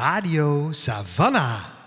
Radio 0.00 0.72
Savannah. 0.72 1.79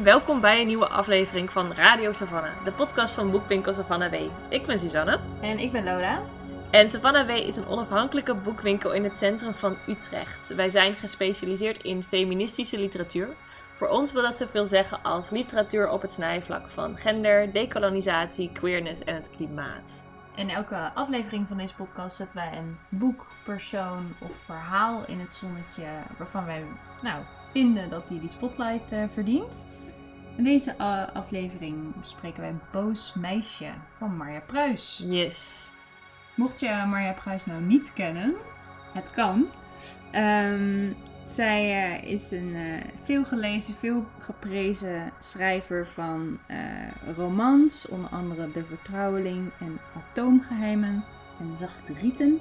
En 0.00 0.06
welkom 0.06 0.40
bij 0.40 0.60
een 0.60 0.66
nieuwe 0.66 0.88
aflevering 0.88 1.52
van 1.52 1.72
Radio 1.72 2.12
Savannah, 2.12 2.64
de 2.64 2.72
podcast 2.72 3.14
van 3.14 3.30
Boekwinkel 3.30 3.72
Savannah 3.72 4.10
W. 4.10 4.14
Ik 4.48 4.66
ben 4.66 4.78
Suzanne 4.78 5.18
En 5.40 5.58
ik 5.58 5.72
ben 5.72 5.84
Lola. 5.84 6.20
en 6.70 6.90
Savannah 6.90 7.26
W 7.26 7.30
is 7.30 7.56
een 7.56 7.66
onafhankelijke 7.66 8.34
boekwinkel 8.34 8.92
in 8.92 9.04
het 9.04 9.18
centrum 9.18 9.54
van 9.54 9.76
Utrecht. 9.88 10.54
Wij 10.54 10.68
zijn 10.68 10.94
gespecialiseerd 10.94 11.82
in 11.82 12.02
feministische 12.02 12.78
literatuur. 12.78 13.28
Voor 13.76 13.88
ons 13.88 14.12
wil 14.12 14.22
dat 14.22 14.38
zoveel 14.38 14.66
zeggen 14.66 15.02
als 15.02 15.30
literatuur 15.30 15.90
op 15.90 16.02
het 16.02 16.12
snijvlak 16.12 16.68
van 16.68 16.96
gender, 16.96 17.52
decolonisatie, 17.52 18.50
queerness 18.52 19.04
en 19.04 19.14
het 19.14 19.30
klimaat. 19.30 20.04
In 20.34 20.50
elke 20.50 20.90
aflevering 20.94 21.48
van 21.48 21.56
deze 21.56 21.74
podcast 21.74 22.16
zetten 22.16 22.36
wij 22.36 22.58
een 22.58 22.78
boek, 22.88 23.26
persoon 23.44 24.14
of 24.18 24.32
verhaal 24.44 25.02
in 25.06 25.20
het 25.20 25.32
zonnetje 25.32 25.86
waarvan 26.18 26.44
wij 26.44 26.64
nou, 27.02 27.22
vinden 27.52 27.90
dat 27.90 28.08
die 28.08 28.20
die 28.20 28.28
spotlight 28.28 28.92
eh, 28.92 29.02
verdient. 29.12 29.64
In 30.36 30.44
deze 30.44 30.74
eh, 30.78 31.02
aflevering 31.12 32.00
bespreken 32.00 32.40
wij 32.40 32.54
Boos 32.72 33.14
Meisje 33.14 33.70
van 33.98 34.16
Marja 34.16 34.40
Pruis. 34.40 35.02
Yes. 35.04 35.70
Mocht 36.34 36.60
je 36.60 36.84
Marja 36.86 37.12
Pruis 37.12 37.46
nou 37.46 37.62
niet 37.62 37.92
kennen, 37.92 38.34
het 38.92 39.10
kan. 39.10 39.48
Ehm, 40.10 40.92
zij 41.24 41.82
eh, 41.82 42.12
is 42.12 42.30
een 42.30 42.54
eh, 42.54 42.84
veel 43.02 43.24
gelezen, 43.24 43.74
veel 43.74 44.06
geprezen 44.18 45.12
schrijver 45.18 45.86
van 45.86 46.38
romans, 47.16 47.88
onder 47.88 48.10
andere 48.10 48.50
De 48.50 48.64
Vertrouweling 48.64 49.50
en 49.60 49.78
Atoomgeheimen 49.96 51.04
en 51.40 51.56
Zachte 51.58 51.92
Rieten. 52.00 52.40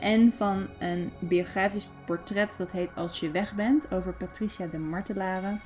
En 0.00 0.32
van 0.32 0.66
een 0.78 1.12
biografisch 1.18 1.88
portret 2.04 2.54
dat 2.58 2.70
heet 2.72 2.94
Als 2.94 3.20
je 3.20 3.30
weg 3.30 3.54
bent 3.54 3.92
over 3.92 4.12
Patricia 4.12 4.66
de 4.66 4.78
Martelaren. 4.78 5.60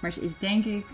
Maar 0.00 0.12
ze 0.12 0.20
is 0.20 0.38
denk 0.38 0.64
ik 0.64 0.84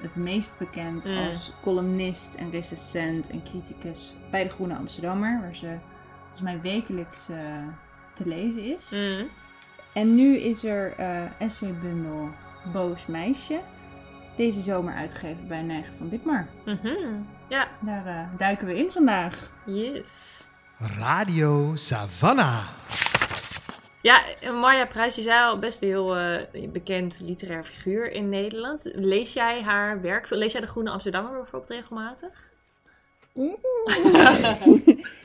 het 0.00 0.16
meest 0.16 0.58
bekend 0.58 1.04
Mm. 1.04 1.16
als 1.28 1.52
columnist 1.62 2.34
en 2.34 2.50
recensent 2.50 3.30
en 3.30 3.42
criticus 3.42 4.16
bij 4.30 4.42
de 4.42 4.48
Groene 4.50 4.74
Amsterdammer, 4.76 5.40
waar 5.40 5.56
ze 5.56 5.76
volgens 6.20 6.40
mij 6.42 6.60
wekelijks 6.60 7.28
eh, 7.28 7.36
te 8.14 8.26
lezen 8.28 8.64
is. 8.64 8.90
Mm. 8.90 9.28
En 9.92 10.14
nu 10.14 10.36
is 10.36 10.64
er 10.64 10.92
eh 10.96 11.22
essaybundel 11.38 12.28
Boos 12.72 13.06
Meisje, 13.06 13.60
deze 14.36 14.60
zomer 14.60 14.94
uitgegeven 14.94 15.48
bij 15.48 15.62
Neigen 15.62 15.96
van 15.96 16.08
Ditmar. 16.08 16.46
Mhm. 16.64 16.88
Ja, 17.48 17.68
Daar 17.80 18.06
eh, 18.06 18.38
duiken 18.38 18.66
we 18.66 18.76
in 18.78 18.92
vandaag. 18.92 19.50
yes. 19.66 20.46
Radio 20.98 21.72
Savannah. 21.76 22.64
Ja, 24.02 24.20
Marja 24.52 24.86
Pruis 24.86 25.18
is 25.18 25.26
al 25.26 25.58
best 25.58 25.82
een 25.82 25.88
heel 25.88 26.16
eh, 26.16 26.70
bekend 26.72 27.20
literair 27.20 27.64
figuur 27.64 28.12
in 28.12 28.28
Nederland. 28.28 28.90
Lees 28.94 29.32
jij 29.32 29.62
haar 29.62 30.00
werk? 30.00 30.30
Lees 30.30 30.52
jij 30.52 30.60
de 30.60 30.66
Groene 30.66 30.90
Amsterdammer 30.90 31.36
bijvoorbeeld 31.36 31.70
regelmatig? 31.70 32.50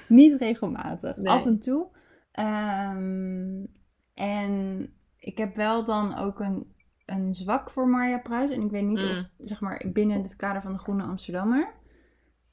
Niet 0.07 0.35
regelmatig, 0.39 1.15
Nee. 1.17 1.33
af 1.33 1.45
en 1.45 1.59
toe. 1.59 1.87
Ehm, 2.31 3.65
en 4.13 4.89
ik 5.19 5.37
heb 5.37 5.55
wel 5.55 5.83
dan 5.83 6.17
ook 6.17 6.39
een, 6.39 6.73
een 7.05 7.33
zwak 7.33 7.71
voor 7.71 7.87
Marja 7.87 8.17
Pruis. 8.17 8.51
En 8.51 8.61
ik 8.61 8.71
weet 8.71 8.83
niet 8.83 9.03
Mm. 9.03 9.09
of, 9.09 9.23
zeg 9.37 9.61
maar, 9.61 9.85
binnen 9.93 10.21
het 10.21 10.35
kader 10.35 10.61
van 10.61 10.71
de 10.73 10.79
Groene 10.79 11.03
Amsterdammer. 11.03 11.73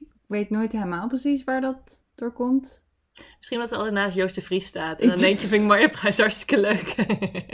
Ik 0.01 0.09
weet 0.27 0.51
nooit 0.51 0.73
helemaal 0.73 1.09
precies 1.09 1.45
waar 1.45 1.61
dat 1.61 2.07
door 2.15 2.33
komt. 2.33 2.89
Misschien 3.37 3.59
dat 3.59 3.69
ze 3.69 3.75
altijd 3.75 3.95
naast 3.95 4.15
Joost 4.15 4.35
de 4.35 4.43
Vries 4.43 4.67
staat. 4.67 5.01
En 5.01 5.09
dan 5.09 5.19
denk 5.19 5.39
je, 5.39 5.47
vind 5.47 5.63
ik 5.63 5.69
Marja 5.69 5.89
Pruis 5.89 6.19
hartstikke 6.19 6.61
leuk. 6.61 6.95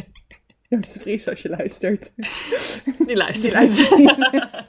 Joost 0.69 0.95
de 0.95 1.01
Vries, 1.01 1.29
als 1.29 1.43
je 1.43 1.49
luistert. 1.49 2.13
Die 3.07 3.17
luistert. 3.17 3.43
Die 3.43 3.53
luistert 3.53 3.97
niet. 3.97 4.29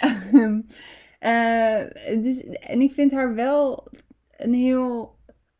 Ehm, 0.00 0.60
eh, 1.18 2.22
dus, 2.22 2.44
en 2.46 2.80
ik 2.80 2.92
vind 2.92 3.12
haar 3.12 3.34
wel 3.34 3.88
een 4.36 4.54
heel 4.54 5.18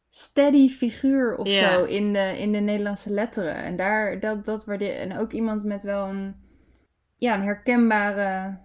steady 0.09 0.69
figuur 0.69 1.37
of 1.37 1.49
zo 1.49 1.85
in 1.85 2.13
de, 2.13 2.35
in 2.39 2.53
de 2.53 2.59
Nederlandse 2.59 3.13
letteren. 3.13 3.55
En 3.55 3.77
daar, 3.77 4.21
dat, 4.21 4.45
dat 4.45 4.65
waardeer 4.65 4.97
En 4.97 5.19
ook 5.19 5.33
iemand 5.33 5.65
met 5.65 5.83
wel 5.83 6.09
een, 6.09 6.35
ja, 7.17 7.35
een 7.35 7.43
herkenbare, 7.43 8.59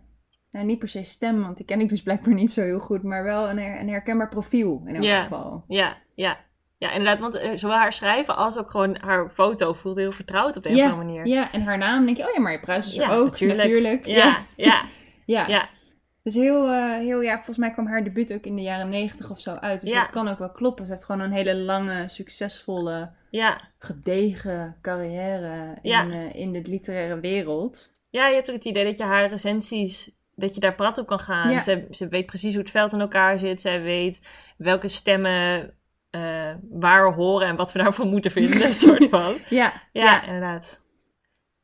nou 0.54 0.66
niet 0.66 0.80
per 0.80 0.88
se 0.88 1.04
stem, 1.04 1.42
want 1.42 1.58
die 1.58 1.66
ken 1.66 1.80
ik 1.80 1.90
dus 1.90 2.02
blijkbaar 2.04 2.34
niet 2.34 2.52
zo 2.52 2.62
heel 2.62 2.80
goed, 2.80 3.04
maar 3.04 3.24
wel 3.24 3.50
een, 3.50 3.60
her- 3.60 3.80
een 3.80 3.90
herkenbaar 3.90 4.30
profiel 4.30 4.84
in 4.86 4.96
elk 4.96 5.22
geval. 5.24 5.64
Ja, 5.68 5.98
ja. 6.16 6.38
Ja, 6.78 6.92
inderdaad. 6.92 7.20
Want 7.20 7.36
eh, 7.36 7.52
zowel 7.56 7.78
haar 7.78 7.94
schrijven 7.94 8.36
als 8.36 8.58
ook 8.58 8.70
gewoon 8.72 8.98
haar 9.02 9.30
foto 9.30 9.74
voelt 9.74 9.98
heel 9.98 10.12
vertrouwd 10.12 10.58
op 10.58 10.64
de 10.64 10.70
een 10.70 10.76
of 10.76 10.82
andere 10.92 11.04
manier. 11.04 11.26
ja, 11.28 11.52
en 11.52 11.62
haar 11.62 11.78
naam 11.78 12.06
denk 12.06 12.18
je, 12.18 12.28
oh 12.28 12.34
ja, 12.34 12.40
maar 12.40 12.52
je 12.52 12.60
Pruis 12.60 12.88
is 12.88 12.98
er 12.98 13.04
Ja, 13.04 13.14
ook, 13.16 13.26
natuurlijk. 13.30 13.62
natuurlijk. 13.62 14.06
Ja, 14.06 14.38
ja, 14.56 14.82
ja. 15.26 15.48
ja. 15.48 15.70
Dus 16.24 16.34
heel, 16.34 16.68
eh, 16.72 16.94
heel, 16.98 17.22
ja, 17.22 17.34
volgens 17.36 17.58
mij 17.58 17.72
kwam 17.72 17.88
haar 17.88 18.04
debuut 18.04 18.34
ook 18.34 18.44
in 18.46 18.56
de 18.56 18.62
jaren 18.62 18.90
negentig 18.90 19.30
of 19.32 19.40
zo 19.40 19.54
uit. 19.56 19.82
Dus 19.82 19.90
Ja. 19.92 20.00
dat 20.00 20.10
kan 20.10 20.28
ook 20.28 20.40
wel 20.40 20.52
kloppen. 20.52 20.86
Ze 20.86 20.92
heeft 20.92 21.06
gewoon 21.06 21.22
een 21.22 21.32
hele 21.32 21.56
lange, 21.56 22.08
succesvolle, 22.08 23.10
ja. 23.30 23.62
gedegen 23.78 24.76
carrière 24.82 25.78
in, 25.82 25.90
Ja. 25.92 26.10
eh, 26.10 26.36
in 26.36 26.52
de 26.52 26.62
literaire 26.62 27.20
wereld. 27.20 27.90
Ja, 28.10 28.28
je 28.28 28.36
hebt 28.36 28.50
ook 28.50 28.56
het 28.56 28.66
idee 28.66 28.86
dat 28.86 28.98
je 28.98 29.04
haar 29.04 29.30
recensies, 29.30 30.12
dat 30.36 30.54
je 30.54 30.60
daar 30.60 30.76
prat 30.76 30.98
op 30.98 31.08
kan 31.08 31.20
gaan. 31.20 31.50
Ja. 31.52 31.60
Ze, 31.60 31.88
ze 31.90 32.08
weet 32.08 32.26
precies 32.26 32.54
hoe 32.54 32.62
het 32.62 32.72
veld 32.72 32.94
in 32.94 33.00
elkaar 33.00 33.38
zit. 33.38 33.62
Zij 33.62 33.82
weet 33.82 34.22
welke 34.58 34.88
stemmen 34.88 35.74
eh, 36.10 36.52
waar 36.70 37.14
horen 37.14 37.48
en 37.48 37.56
wat 37.56 37.72
we 37.72 37.80
daarvan 37.84 38.08
moeten 38.10 38.32
vinden, 38.32 38.74
soort 38.84 39.10
van. 39.10 39.38
Ja, 39.50 39.74
Ja, 39.92 40.24
inderdaad. 40.26 40.82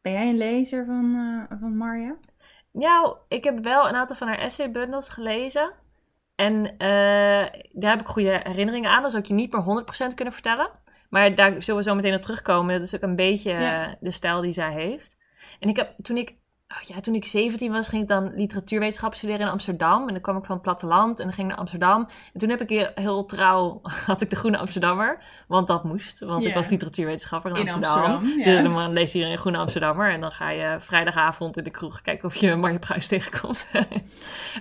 Ben 0.01 0.11
jij 0.11 0.29
een 0.29 0.37
lezer 0.37 0.85
van, 0.85 1.33
eh, 1.49 1.57
van 1.59 1.77
Marja? 1.77 2.15
Nou, 2.71 3.15
ik 3.27 3.43
heb 3.43 3.59
wel 3.63 3.87
een 3.87 3.95
aantal 3.95 4.15
van 4.15 4.27
haar 4.27 4.37
essaybundels 4.37 5.09
gelezen. 5.09 5.71
En 6.35 6.65
eh, 6.77 7.61
daar 7.71 7.89
heb 7.91 8.01
ik 8.01 8.07
goede 8.07 8.39
herinneringen 8.43 8.89
aan. 8.91 9.01
Dat 9.01 9.11
zou 9.11 9.23
ik 9.23 9.29
je 9.29 9.35
niet 9.35 9.51
meer 9.51 9.61
100% 10.11 10.13
kunnen 10.15 10.33
vertellen. 10.33 10.69
Maar 11.09 11.35
daar 11.35 11.63
zullen 11.63 11.83
we 11.83 11.89
zo 11.89 11.95
meteen 11.95 12.15
op 12.15 12.21
terugkomen. 12.21 12.75
Dat 12.75 12.83
is 12.85 12.95
ook 12.95 13.01
een 13.01 13.15
beetje 13.15 13.51
Ja. 13.51 13.95
de 13.99 14.11
stijl 14.11 14.41
die 14.41 14.53
zij 14.53 14.71
heeft. 14.71 15.17
En 15.59 15.69
ik 15.69 15.75
heb, 15.75 15.93
toen 16.01 16.17
ik, 16.17 16.35
oh 16.69 16.81
ja, 16.81 16.99
toen 16.99 17.15
ik 17.15 17.25
17 17.25 17.71
was, 17.71 17.87
ging 17.87 18.01
ik 18.01 18.07
dan 18.07 18.35
literatuurwetenschap 18.35 19.15
studeren 19.15 19.41
in 19.41 19.51
Amsterdam. 19.51 20.07
En 20.07 20.13
dan 20.13 20.21
kwam 20.21 20.37
ik 20.37 20.45
van 20.45 20.53
het 20.53 20.63
platteland 20.63 21.19
en 21.19 21.25
dan 21.25 21.33
ging 21.33 21.47
ik 21.47 21.53
naar 21.53 21.61
Amsterdam. 21.61 22.07
En 22.33 22.39
toen 22.39 22.49
heb 22.49 22.61
ik 22.61 22.69
heel, 22.69 22.89
heel 22.95 23.25
trouw, 23.25 23.79
had 24.05 24.21
ik 24.21 24.29
de 24.29 24.35
Groene 24.35 24.57
Amsterdammer. 24.57 25.23
Want 25.47 25.67
dat 25.67 25.83
moest, 25.83 26.19
want 26.19 26.45
ik 26.45 26.53
was 26.53 26.69
literatuurwetenschapper 26.69 27.51
in, 27.51 27.67
In 27.67 27.73
Amsterdam. 27.73 28.23
Dus 28.23 28.63
dan 28.63 28.93
lees 28.93 29.11
je 29.11 29.17
hier 29.17 29.31
een 29.31 29.37
Groene 29.37 29.57
Amsterdammer. 29.57 30.11
En 30.11 30.21
dan 30.21 30.31
ga 30.31 30.49
je 30.49 30.75
vrijdagavond 30.79 31.57
in 31.57 31.63
de 31.63 31.69
kroeg 31.69 32.01
kijken 32.01 32.25
of 32.25 32.35
je 32.35 32.55
Marja 32.55 32.79
Pruis 32.79 33.07
tegenkomt. 33.17 33.67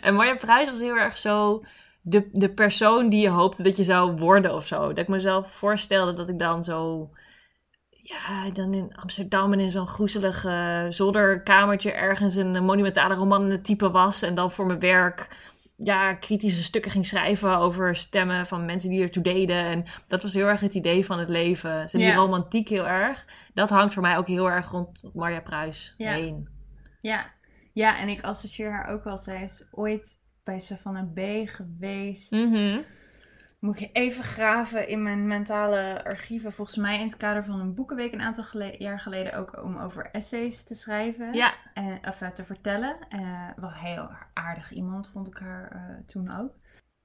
en 0.01 0.15
Marja 0.15 0.37
Pruis 0.37 0.69
was 0.69 0.81
heel 0.81 0.97
erg 0.97 1.19
zo 1.19 1.63
de, 2.01 2.29
de 2.33 2.51
persoon 2.51 3.09
die 3.09 3.21
je 3.21 3.29
hoopte 3.29 3.63
dat 3.63 3.77
je 3.77 3.85
zou 3.85 4.13
worden 4.13 4.55
of 4.55 4.67
zo. 4.67 4.89
Dat 4.89 4.99
ik 4.99 5.09
mezelf 5.09 5.53
voorstelde 5.53 6.13
dat 6.13 6.29
ik 6.29 6.39
dan 6.39 6.65
zo... 6.65 7.11
Ja, 8.09 8.51
dan 8.51 8.75
in 8.75 8.97
Amsterdam 8.97 9.53
en 9.53 9.61
in 9.61 9.71
zo'n 9.71 9.87
groezelig 9.87 10.45
eh, 10.45 10.87
zolderkamertje 10.89 11.93
ergens 11.93 12.37
een 12.37 12.65
monumentale 12.65 13.15
roman 13.15 13.45
in 13.45 13.51
het 13.51 13.65
type 13.65 13.91
was. 13.91 14.23
En 14.23 14.35
dan 14.35 14.51
voor 14.53 14.67
mijn 14.67 14.79
werk 14.79 15.29
ja, 15.77 16.15
kritische 16.15 16.63
stukken 16.63 16.91
ging 16.91 17.07
schrijven 17.07 17.57
over 17.57 17.97
stemmen 17.97 18.47
van 18.47 18.65
mensen 18.65 18.91
die 18.91 19.03
ertoe 19.03 19.23
deden. 19.23 19.65
En 19.65 19.85
dat 20.07 20.23
was 20.23 20.35
heel 20.35 20.47
erg 20.47 20.61
het 20.61 20.75
idee 20.75 21.05
van 21.05 21.19
het 21.19 21.29
leven. 21.29 21.89
Zo 21.89 21.99
die 21.99 22.15
romantiek 22.15 22.69
heel 22.69 22.87
erg. 22.87 23.25
Dat 23.55 23.69
hangt 23.69 23.93
voor 23.93 24.03
mij 24.03 24.17
ook 24.17 24.27
heel 24.27 24.51
erg 24.51 24.71
rond 24.71 25.01
Marja 25.15 25.41
Pruis 25.41 25.95
Ja. 25.97 26.13
heen. 26.13 26.49
Ja. 27.01 27.27
ja, 27.73 27.99
en 27.99 28.09
ik 28.09 28.23
associeer 28.23 28.71
haar 28.71 28.87
ook 28.87 29.05
wel. 29.05 29.19
Zij 29.19 29.43
is 29.43 29.69
ooit 29.71 30.17
bij 30.45 30.61
Savannah 30.61 31.13
B 31.13 31.49
geweest. 31.49 32.33
Mhm. 32.33 32.79
Moet 33.59 33.81
ik 33.81 33.91
even 33.93 34.25
graven 34.25 34.89
in 34.89 35.03
mijn 35.03 35.27
mentale 35.27 36.05
archieven. 36.05 36.53
Volgens 36.53 36.77
mij 36.77 36.99
in 37.01 37.07
het 37.07 37.17
kader 37.17 37.45
van 37.45 37.61
een 37.61 37.75
boekenweek 37.75 38.13
een 38.13 38.21
aantal 38.21 38.45
gele- 38.45 38.77
jaar 38.79 39.01
geleden 39.01 39.35
ook 39.35 39.63
om 39.63 39.77
over 39.79 40.11
essays 40.11 40.65
te 40.65 40.75
schrijven. 40.75 41.33
Ja, 41.35 41.55
En, 41.75 41.99
of 42.09 42.21
eh, 42.21 42.29
te 42.29 42.45
vertellen. 42.45 42.97
Eh, 43.09 43.49
wel 43.57 43.73
heel 43.73 44.09
aardig 44.35 44.73
iemand 44.73 45.11
vond 45.11 45.27
ik 45.29 45.37
haar 45.39 45.71
eh, 45.71 46.07
toen 46.07 46.37
ook. 46.39 46.55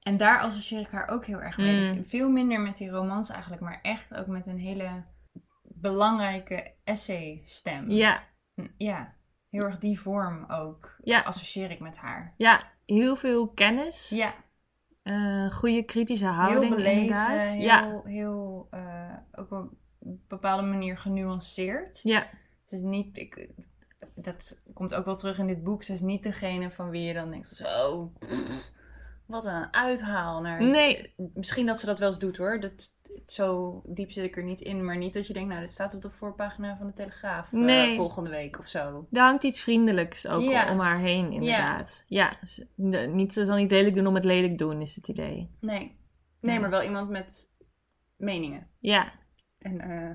En 0.02 0.16
daar 0.16 0.40
associeer 0.40 0.80
ik 0.80 0.90
haar 0.90 1.08
ook 1.08 1.24
heel 1.24 1.40
erg 1.42 1.56
mee. 1.56 1.72
Mm. 1.74 1.94
Dus 1.96 2.08
veel 2.08 2.28
minder 2.30 2.60
met 2.60 2.76
die 2.76 2.90
romans 2.90 3.30
eigenlijk, 3.30 3.62
maar 3.62 3.78
echt 3.82 4.14
ook 4.14 4.26
met 4.26 4.46
een 4.46 4.58
hele 4.58 5.04
belangrijke 5.62 6.74
essaystem. 6.84 7.90
ja, 7.90 8.22
Ja, 8.76 9.14
heel 9.50 9.62
erg 9.64 9.78
die 9.78 10.00
vorm 10.00 10.44
ook 10.48 10.96
Ja. 11.02 11.20
associeer 11.20 11.70
ik 11.70 11.80
met 11.80 11.96
haar. 11.96 12.34
ja. 12.36 12.72
Heel 12.86 13.16
veel 13.16 13.48
kennis. 13.48 14.08
Ja, 14.08 14.34
eh, 15.04 15.50
goede 15.50 15.82
kritische 15.82 16.26
houding 16.26 16.64
heel 16.64 16.76
belezen, 16.76 17.00
inderdaad. 17.00 17.46
heel, 17.46 17.60
Ja, 17.62 18.00
heel 18.04 18.66
eh, 18.70 19.12
ook 19.32 19.50
op 19.50 19.70
een 20.00 20.20
bepaalde 20.28 20.62
manier 20.62 20.98
genuanceerd. 20.98 22.00
ja, 22.02 22.26
Ze 22.64 22.74
is 22.74 22.80
niet, 22.80 23.18
ik, 23.18 23.48
dat 24.14 24.60
komt 24.72 24.94
ook 24.94 25.04
wel 25.04 25.16
terug 25.16 25.38
in 25.38 25.46
dit 25.46 25.64
boek. 25.64 25.82
Ze 25.82 25.92
is 25.92 26.00
niet 26.00 26.22
degene 26.22 26.70
van 26.70 26.90
wie 26.90 27.02
je 27.02 27.14
dan 27.14 27.30
denkt, 27.30 27.48
zo, 27.48 28.12
pff, 28.18 28.72
wat 29.26 29.44
een 29.44 29.72
uithaal. 29.74 30.40
Naar, 30.40 30.62
Nee. 30.62 31.14
Misschien 31.34 31.66
dat 31.66 31.80
ze 31.80 31.86
dat 31.86 31.98
wel 31.98 32.08
eens 32.08 32.18
doet 32.18 32.36
hoor. 32.36 32.60
Dat, 32.60 32.94
zo 33.26 33.82
diep 33.86 34.10
zit 34.10 34.24
ik 34.24 34.36
er 34.36 34.44
niet 34.44 34.60
in. 34.60 34.84
Maar 34.84 34.96
niet 34.96 35.14
dat 35.14 35.26
je 35.26 35.32
denkt, 35.32 35.48
nou, 35.48 35.60
dit 35.60 35.70
staat 35.70 35.94
op 35.94 36.02
de 36.02 36.10
voorpagina 36.10 36.76
van 36.76 36.86
de 36.86 36.92
Telegraaf 36.92 37.52
eh, 37.52 37.60
Nee. 37.60 37.96
volgende 37.96 38.30
week 38.30 38.58
of 38.58 38.66
zo. 38.68 39.06
er 39.12 39.20
hangt 39.22 39.44
iets 39.44 39.60
vriendelijks 39.60 40.26
ook 40.26 40.42
Ja. 40.42 40.72
om 40.72 40.78
haar 40.80 40.98
heen 40.98 41.32
inderdaad. 41.32 42.04
Ja, 42.08 42.36
ze, 42.44 42.68
de- 42.76 42.98
niet, 42.98 43.32
ze 43.32 43.44
zal 43.44 43.56
niet 43.56 43.70
lelijk 43.70 43.94
doen 43.94 44.06
om 44.06 44.14
het 44.14 44.24
lelijk 44.24 44.58
doen, 44.58 44.80
is 44.80 44.94
het 44.96 45.08
idee. 45.08 45.56
Nee. 45.60 45.98
Nee, 46.40 46.54
Ja. 46.54 46.60
maar 46.60 46.70
wel 46.70 46.82
iemand 46.82 47.08
met 47.10 47.54
meningen. 48.16 48.68
Ja, 48.80 49.12
En 49.58 49.80
eh, 49.80 50.10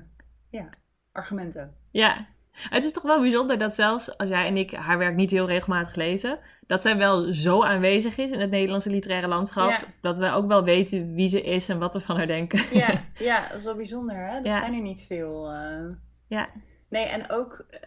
ja, 0.50 0.68
argumenten. 1.12 1.76
ja. 1.90 2.28
Het 2.52 2.84
is 2.84 2.92
toch 2.92 3.02
wel 3.02 3.20
bijzonder 3.20 3.58
dat 3.58 3.74
zelfs 3.74 4.16
als 4.18 4.28
jij 4.28 4.46
en 4.46 4.56
ik 4.56 4.70
haar 4.72 4.98
werk 4.98 5.14
niet 5.14 5.30
heel 5.30 5.46
regelmatig 5.46 5.94
lezen, 5.94 6.38
dat 6.66 6.82
zij 6.82 6.96
wel 6.96 7.32
zo 7.32 7.62
aanwezig 7.64 8.16
is 8.18 8.30
in 8.30 8.40
het 8.40 8.50
Nederlandse 8.50 8.90
literaire 8.90 9.28
landschap, 9.28 9.70
Ja. 9.70 9.80
dat 10.00 10.18
we 10.18 10.30
ook 10.30 10.46
wel 10.48 10.64
weten 10.64 11.14
wie 11.14 11.28
ze 11.28 11.42
is 11.42 11.68
en 11.68 11.78
wat 11.78 11.94
we 11.94 12.00
van 12.00 12.16
haar 12.16 12.26
denken. 12.26 12.78
Ja, 12.78 13.04
ja, 13.18 13.48
dat 13.48 13.58
is 13.58 13.64
wel 13.64 13.74
bijzonder, 13.76 14.16
hè? 14.16 14.34
Dat 14.34 14.44
Ja. 14.44 14.58
zijn 14.58 14.74
er 14.74 14.80
niet 14.80 15.02
veel. 15.02 15.50
eh. 15.50 15.86
Ja. 16.28 16.48
Nee, 16.88 17.04
en 17.04 17.30
ook 17.30 17.64
eh, 17.70 17.80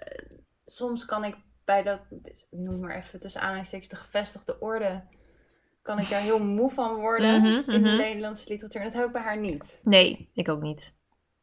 soms 0.65 1.05
kan 1.05 1.23
ik 1.23 1.35
bij 1.65 1.83
dat, 1.83 1.99
noem 2.51 2.79
maar 2.79 2.95
even 2.95 3.19
tussen 3.19 3.41
aanhalingstekens, 3.41 3.89
de 3.89 3.95
gevestigde 3.95 4.59
orde, 4.59 5.03
kan 5.81 5.99
ik 5.99 6.09
daar 6.09 6.21
heel 6.21 6.43
moe 6.55 6.71
van 6.71 6.95
worden 6.95 7.39
Mhm, 7.41 7.71
in 7.71 7.83
de 7.83 7.89
mhm. 7.89 7.97
Nederlandse 7.97 8.49
literatuur. 8.49 8.81
En 8.81 8.87
dat 8.87 8.95
heb 8.97 9.05
ik 9.05 9.11
bij 9.11 9.21
haar 9.21 9.39
niet. 9.39 9.81
Nee, 9.83 10.29
ik 10.33 10.49
ook 10.49 10.61
niet. 10.61 10.93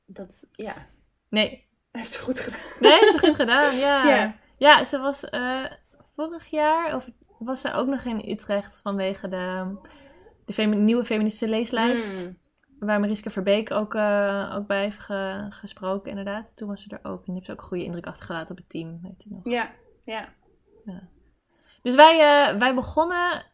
Dat, 0.07 0.47
ja, 0.53 0.87
Nee, 1.29 1.69
heeft 1.93 2.13
ze 2.13 2.21
goed 2.21 2.41
gedaan. 2.41 2.61
nee, 2.81 2.99
is 3.01 3.15
goed 3.19 3.35
gedaan, 3.35 3.77
ja. 3.77 4.05
Ja. 4.09 4.35
Ja, 4.57 4.85
ze 4.85 4.99
was 4.99 5.25
eh, 5.29 5.65
vorig 6.15 6.47
jaar, 6.47 6.95
of 6.97 7.07
was 7.39 7.61
ze 7.61 7.73
ook 7.73 7.87
nog 7.87 8.03
in 8.05 8.31
Utrecht 8.31 8.81
vanwege 8.83 9.29
de, 9.29 9.77
de 10.47 10.53
femi- 10.53 10.77
nieuwe 10.77 11.05
feministische 11.05 11.49
leeslijst. 11.55 12.27
Mm. 12.27 12.39
Waar 12.79 13.01
Mariska 13.01 13.31
Verbeek 13.31 13.71
ook, 13.71 13.95
eh, 13.95 14.53
ook 14.57 14.67
bij 14.67 14.83
heeft 14.83 14.99
ge- 14.99 15.47
gesproken, 15.51 16.11
inderdaad. 16.11 16.57
Toen 16.57 16.69
was 16.69 16.83
ze 16.83 16.99
er 17.01 17.11
ook. 17.11 17.19
En 17.19 17.25
die 17.25 17.35
heeft 17.35 17.51
ook 17.51 17.61
een 17.61 17.67
goede 17.69 17.85
indruk 17.85 18.07
achtergelaten 18.07 18.51
op 18.51 18.57
het 18.57 18.69
team. 18.69 19.01
Weet 19.03 19.23
je 19.23 19.31
nog. 19.33 19.45
Ja, 19.45 19.71
ja. 20.05 20.29
Dus 21.83 21.95
wij, 21.95 22.21
eh, 22.51 22.59
wij 22.59 22.75
begonnen 22.75 23.45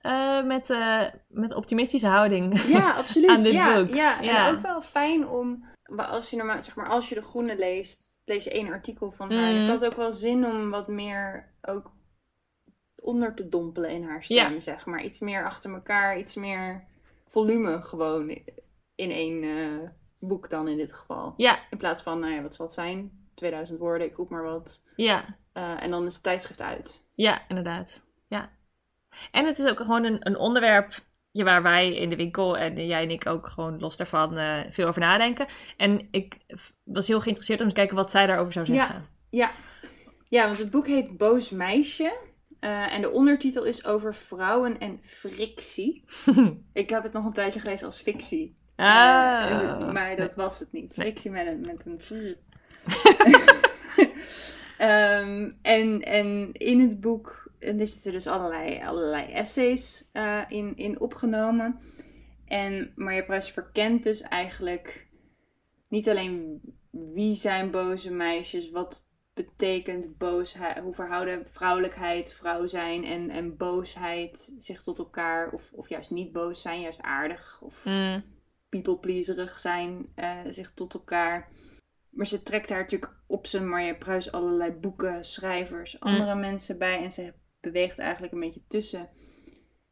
met, 0.47 0.71
eh, 0.71 1.03
met 1.29 1.55
optimistische 1.55 2.07
houding. 2.07 2.61
Ja, 2.63 2.93
absoluut. 3.01 3.29
Aan 3.31 3.43
dit 3.43 3.53
ja, 3.53 3.75
boek. 3.75 3.95
Ja, 3.95 4.21
Ja. 4.21 4.47
en 4.49 4.55
ook 4.57 4.63
wel 4.63 4.83
fijn 4.83 5.29
om, 5.29 5.65
als 5.97 6.31
je 6.31 6.37
normaal, 6.37 6.63
zeg 6.63 6.77
maar, 6.77 6.89
als 6.89 7.09
je 7.09 7.15
de 7.15 7.23
Groene 7.23 7.57
leest, 7.59 8.06
lees 8.27 8.45
je 8.45 8.51
één 8.51 8.73
artikel 8.73 9.11
van 9.11 9.33
haar. 9.33 9.53
Mhm. 9.53 9.63
Ik 9.63 9.69
had 9.69 9.85
ook 9.85 9.97
wel 9.97 10.13
zin 10.13 10.45
om 10.47 10.71
wat 10.71 10.89
meer 10.89 11.53
ook 11.63 11.93
onder 12.97 13.35
te 13.35 13.49
dompelen 13.49 13.91
in 13.91 14.05
haar 14.05 14.23
stem, 14.25 14.53
Ja. 14.55 14.61
zeg 14.61 14.87
maar. 14.87 15.05
Iets 15.05 15.19
meer 15.21 15.45
achter 15.45 15.73
elkaar, 15.75 16.19
iets 16.19 16.35
meer 16.35 16.85
volume 17.27 17.83
gewoon 17.83 18.29
in 18.95 19.11
één 19.11 19.43
eh, 19.43 19.89
boek 20.19 20.51
dan 20.51 20.69
in 20.69 20.77
dit 20.77 20.93
geval. 20.93 21.35
Ja, 21.37 21.59
In 21.71 21.79
plaats 21.79 22.03
van, 22.03 22.21
nou 22.21 22.33
ja, 22.33 22.43
wat 22.43 22.55
zal 22.55 22.67
het 22.67 22.75
zijn? 22.75 23.29
2000 23.35 23.79
woorden, 23.79 24.07
ik 24.07 24.17
roep 24.17 24.29
maar 24.31 24.43
wat. 24.45 24.83
ja, 24.97 25.25
Eh, 25.53 25.83
en 25.83 25.91
dan 25.91 26.07
is 26.07 26.15
het 26.15 26.23
tijdschrift 26.23 26.63
uit. 26.63 27.07
ja, 27.15 27.49
inderdaad. 27.49 28.05
Ja. 28.29 28.51
En 29.31 29.47
het 29.47 29.59
is 29.59 29.71
ook 29.71 29.77
gewoon 29.81 30.05
een, 30.05 30.27
een 30.27 30.37
onderwerp 30.37 30.95
ja, 31.37 31.45
waar 31.45 31.63
wij 31.63 31.95
in 31.95 32.09
de 32.09 32.17
winkel 32.17 32.59
en 32.59 32.87
jij 32.87 33.03
en 33.03 33.11
ik 33.11 33.27
ook 33.27 33.47
gewoon 33.47 33.79
los 33.79 33.97
daarvan 33.97 34.37
eh, 34.37 34.61
veel 34.71 34.89
over 34.89 35.01
nadenken. 35.01 35.47
En 35.77 36.09
ik 36.11 36.37
was 36.85 37.07
heel 37.07 37.21
geïnteresseerd 37.21 37.61
om 37.61 37.69
te 37.69 37.75
kijken 37.75 37.97
wat 37.97 38.11
zij 38.11 38.27
daarover 38.27 38.53
zou 38.53 38.67
Ja. 38.67 38.75
zeggen. 38.75 39.07
Ja. 39.31 39.51
ja, 40.29 40.47
want 40.47 40.59
het 40.59 40.71
boek 40.71 40.87
heet 40.87 41.17
Boos 41.17 41.51
Meisje. 41.51 42.17
Eh, 42.61 42.93
en 42.95 43.01
de 43.01 43.11
ondertitel 43.11 43.65
is 43.65 43.85
over 43.85 44.15
vrouwen 44.15 44.79
en 44.81 44.99
frictie. 45.03 46.05
Ik 46.73 46.91
heb 46.91 47.03
het 47.03 47.13
nog 47.13 47.25
een 47.25 47.33
tijdje 47.33 47.61
gelezen 47.61 47.87
als 47.87 48.01
fictie. 48.01 48.57
Eh, 48.77 48.87
Ah. 48.87 49.93
maar 49.93 50.17
dat 50.17 50.35
was 50.35 50.59
het 50.59 50.73
niet. 50.73 50.93
Frictie 50.95 51.31
met 51.31 51.47
een, 51.47 51.61
met 51.61 51.87
een. 51.87 52.01
Ehm, 54.79 55.51
en, 55.63 56.01
en 56.03 56.53
in 56.53 56.81
het 56.81 57.01
boek 57.01 57.46
en 57.59 57.81
er 57.81 57.87
zitten 57.87 58.13
dus 58.13 58.27
allerlei, 58.27 58.83
allerlei 58.83 59.33
essays 59.33 60.11
eh, 60.13 60.43
in, 60.49 60.77
in 60.77 61.01
opgenomen. 61.01 61.81
En 62.47 62.93
Marja 62.95 63.23
Pruis 63.23 63.51
verkent 63.51 64.03
dus 64.03 64.21
eigenlijk 64.21 65.07
niet 65.89 66.09
alleen 66.09 66.61
wie 66.91 67.35
zijn 67.35 67.71
boze 67.71 68.13
meisjes, 68.13 68.71
wat 68.71 69.05
betekent 69.35 70.19
boosheid, 70.19 70.79
hoe 70.79 70.95
verhouden 70.95 71.47
vrouwelijkheid, 71.47 72.35
vrouw 72.35 72.67
zijn 72.67 73.05
en, 73.05 73.31
en 73.31 73.57
boosheid 73.57 74.55
zich 74.57 74.83
tot 74.83 74.99
elkaar, 74.99 75.51
of, 75.51 75.73
of 75.73 75.89
juist 75.89 76.11
niet 76.11 76.33
boos 76.33 76.63
zijn, 76.63 76.81
juist 76.81 77.03
aardig 77.03 77.63
of 77.63 77.85
Mm, 77.85 78.25
people-pleaserig 78.69 79.59
zijn, 79.59 80.13
eh, 80.15 80.39
zich 80.49 80.73
tot 80.75 80.95
elkaar. 80.95 81.49
Maar 82.11 82.27
ze 82.27 82.43
trekt 82.43 82.69
daar 82.69 82.81
natuurlijk 82.81 83.13
op 83.27 83.47
zijn 83.47 83.69
Marja 83.69 83.95
Pruis 83.95 84.33
allerlei 84.33 84.73
boeken, 84.73 85.25
schrijvers, 85.25 86.01
andere 86.01 86.35
mensen 86.35 86.79
bij. 86.79 87.03
En 87.03 87.13
ze 87.13 87.33
beweegt 87.73 87.99
eigenlijk 87.99 88.33
een 88.33 88.41
beetje 88.41 88.67
tussen 88.69 89.09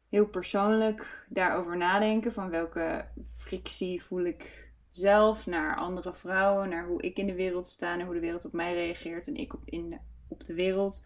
heel 0.09 0.27
persoonlijk 0.27 1.25
daarover 1.29 1.77
nadenken. 1.77 2.33
Van 2.33 2.49
welke 2.49 3.05
frictie 3.37 4.03
voel 4.03 4.23
ik 4.25 4.71
zelf 4.89 5.45
naar 5.45 5.75
andere 5.75 6.13
vrouwen, 6.13 6.69
naar 6.69 6.87
hoe 6.87 7.01
ik 7.01 7.17
in 7.17 7.27
de 7.27 7.35
wereld 7.35 7.67
sta 7.67 7.93
en 7.93 8.05
hoe 8.05 8.13
de 8.13 8.19
wereld 8.19 8.45
op 8.45 8.53
mij 8.53 8.73
reageert 8.73 9.27
en 9.27 9.35
ik 9.35 9.53
op, 9.53 9.61
in, 9.65 9.99
op 10.27 10.43
de 10.43 10.53
wereld. 10.53 11.05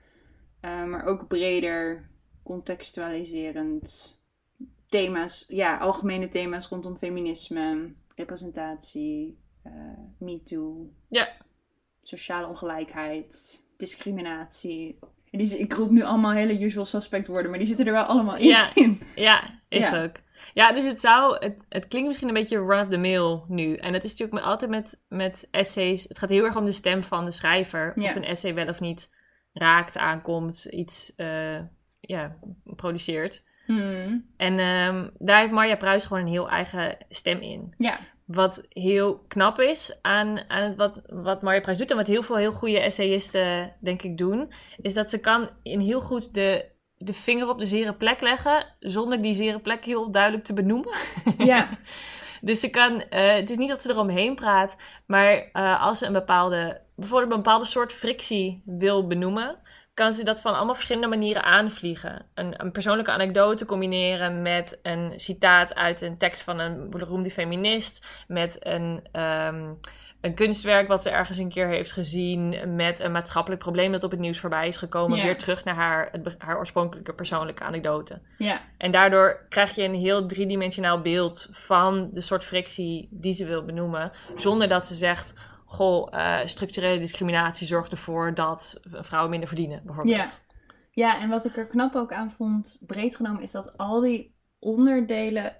Eh, 0.59 0.85
maar 0.85 1.05
ook 1.05 1.27
breder, 1.27 2.09
contextualiserend 2.43 4.17
thema's, 4.87 5.45
ja, 5.47 5.77
algemene 5.77 6.29
thema's 6.29 6.67
rondom 6.67 6.97
feminisme, 6.97 7.93
representatie, 8.15 9.37
eh 9.63 9.71
MeToo, 10.19 10.87
Ja. 11.07 11.37
sociale 12.01 12.47
ongelijkheid, 12.47 13.63
discriminatie. 13.77 14.99
Die, 15.31 15.57
ik 15.59 15.73
roep 15.73 15.89
nu 15.89 16.03
allemaal 16.03 16.31
hele 16.31 16.63
usual 16.63 16.85
suspect 16.85 17.27
woorden, 17.27 17.49
maar 17.49 17.59
die 17.59 17.67
zitten 17.67 17.85
er 17.85 17.93
wel 17.93 18.03
allemaal 18.03 18.35
in. 18.37 18.47
Ja. 18.47 18.69
Ja, 19.15 19.41
is 19.69 19.89
Ja. 19.89 20.03
ook. 20.03 20.15
Ja, 20.53 20.73
dus 20.73 20.85
het 20.85 20.99
zou, 20.99 21.37
het, 21.39 21.55
het 21.69 21.87
klinkt 21.87 22.07
misschien 22.07 22.27
een 22.27 22.33
beetje 22.33 22.65
run 22.65 22.81
of 22.81 22.87
the 22.89 22.97
mill 22.97 23.39
nu. 23.47 23.75
En 23.75 23.93
het 23.93 24.03
is 24.03 24.15
natuurlijk 24.15 24.45
altijd 24.45 24.71
met, 24.71 24.99
met 25.07 25.47
essays, 25.51 26.03
het 26.07 26.19
gaat 26.19 26.29
heel 26.29 26.45
erg 26.45 26.55
om 26.57 26.65
de 26.65 26.71
stem 26.71 27.03
van 27.03 27.25
de 27.25 27.31
schrijver. 27.31 27.93
Ja. 27.95 28.09
Of 28.09 28.15
een 28.15 28.23
essay 28.23 28.53
wel 28.53 28.67
of 28.67 28.79
niet 28.79 29.09
raakt, 29.53 29.97
aankomt, 29.97 30.65
iets 30.65 31.13
eh, 31.15 31.59
ja, 31.99 32.35
produceert. 32.63 33.43
Hmm. 33.65 34.25
En 34.37 34.59
ehm, 34.59 35.09
daar 35.17 35.39
heeft 35.39 35.53
Marja 35.53 35.75
Pruis 35.75 36.05
gewoon 36.05 36.23
een 36.23 36.29
heel 36.29 36.49
eigen 36.49 36.97
stem 37.09 37.39
in. 37.39 37.73
Ja, 37.77 37.99
Wat 38.31 38.65
heel 38.69 39.23
knap 39.27 39.59
is 39.59 39.99
aan, 40.01 40.39
aan 40.47 40.75
wat, 40.75 41.01
wat 41.07 41.41
Marja 41.41 41.61
Pruis 41.61 41.77
doet 41.77 41.91
en 41.91 41.97
wat 41.97 42.07
heel 42.07 42.23
veel 42.23 42.35
heel 42.35 42.51
goede 42.51 42.79
essayisten 42.79 43.75
denk 43.81 44.01
ik 44.01 44.17
doen, 44.17 44.51
is 44.81 44.93
dat 44.93 45.09
ze 45.09 45.19
kan 45.19 45.49
in 45.63 45.79
heel 45.79 46.01
goed 46.01 46.33
de, 46.33 46.65
de 46.97 47.13
vinger 47.13 47.49
op 47.49 47.59
de 47.59 47.65
zere 47.65 47.93
plek 47.93 48.21
leggen, 48.21 48.65
zonder 48.79 49.21
die 49.21 49.35
zere 49.35 49.59
plek 49.59 49.85
heel 49.85 50.11
duidelijk 50.11 50.43
te 50.43 50.53
benoemen. 50.53 50.93
ja, 51.37 51.69
Dus 52.41 52.59
ze 52.59 52.69
kan, 52.69 53.01
eh, 53.01 53.33
het 53.33 53.49
is 53.49 53.57
niet 53.57 53.69
dat 53.69 53.81
ze 53.81 53.89
eromheen 53.89 54.35
praat, 54.35 54.75
maar 55.05 55.49
eh, 55.53 55.85
als 55.85 55.97
ze 55.97 56.05
een 56.05 56.13
bepaalde, 56.13 56.81
bijvoorbeeld 56.95 57.31
een 57.31 57.37
bepaalde 57.37 57.65
soort 57.65 57.93
frictie 57.93 58.61
wil 58.65 59.07
benoemen, 59.07 59.59
kan 59.99 60.13
ze 60.13 60.23
dat 60.23 60.41
van 60.41 60.55
allemaal 60.55 60.75
verschillende 60.75 61.07
manieren 61.07 61.43
aanvliegen. 61.43 62.25
Een, 62.33 62.53
een 62.57 62.71
persoonlijke 62.71 63.11
anekdote 63.11 63.65
combineren 63.65 64.41
met 64.41 64.79
een 64.83 65.13
citaat 65.15 65.75
uit 65.75 66.01
een 66.01 66.17
tekst 66.17 66.43
van 66.43 66.59
een 66.59 66.89
beroemde 66.89 67.31
feminist, 67.31 68.05
met 68.27 68.57
een, 68.65 68.99
ehm, 69.11 69.63
een 70.21 70.33
kunstwerk 70.33 70.87
wat 70.87 71.01
ze 71.01 71.09
ergens 71.09 71.37
een 71.37 71.49
keer 71.49 71.67
heeft 71.67 71.91
gezien 71.91 72.55
met 72.75 72.99
een 72.99 73.11
maatschappelijk 73.11 73.61
probleem 73.61 73.91
dat 73.91 74.03
op 74.03 74.11
het 74.11 74.19
nieuws 74.19 74.39
voorbij 74.39 74.67
is 74.67 74.77
gekomen, 74.77 75.17
Ja. 75.17 75.23
weer 75.23 75.37
terug 75.37 75.63
naar 75.63 75.75
haar, 75.75 76.09
het 76.11 76.35
haar 76.37 76.57
oorspronkelijke 76.57 77.13
persoonlijke 77.13 77.63
anekdote. 77.63 78.21
Ja, 78.37 78.61
En 78.77 78.91
daardoor 78.91 79.45
krijg 79.49 79.75
je 79.75 79.83
een 79.83 79.95
heel 79.95 80.25
driedimensionaal 80.25 81.01
beeld 81.01 81.49
van 81.51 82.09
de 82.13 82.21
soort 82.21 82.43
frictie 82.43 83.07
die 83.11 83.33
ze 83.33 83.45
wil 83.45 83.65
benoemen, 83.65 84.11
zonder 84.35 84.67
dat 84.67 84.87
ze 84.87 84.95
zegt, 84.95 85.33
goh, 85.69 86.07
eh, 86.11 86.47
structurele 86.47 86.99
discriminatie 86.99 87.67
zorgt 87.67 87.91
ervoor 87.91 88.33
dat 88.33 88.79
vrouwen 88.83 89.29
minder 89.29 89.47
verdienen, 89.47 89.81
bijvoorbeeld. 89.85 90.45
Ja, 90.91 91.21
en 91.21 91.29
wat 91.29 91.45
ik 91.45 91.57
er 91.57 91.67
knap 91.67 91.95
ook 91.95 92.13
aan 92.13 92.31
vond, 92.31 92.77
breed 92.79 93.15
genomen, 93.15 93.41
is 93.41 93.51
dat 93.51 93.77
al 93.77 93.99
die 94.01 94.35
onderdelen 94.59 95.57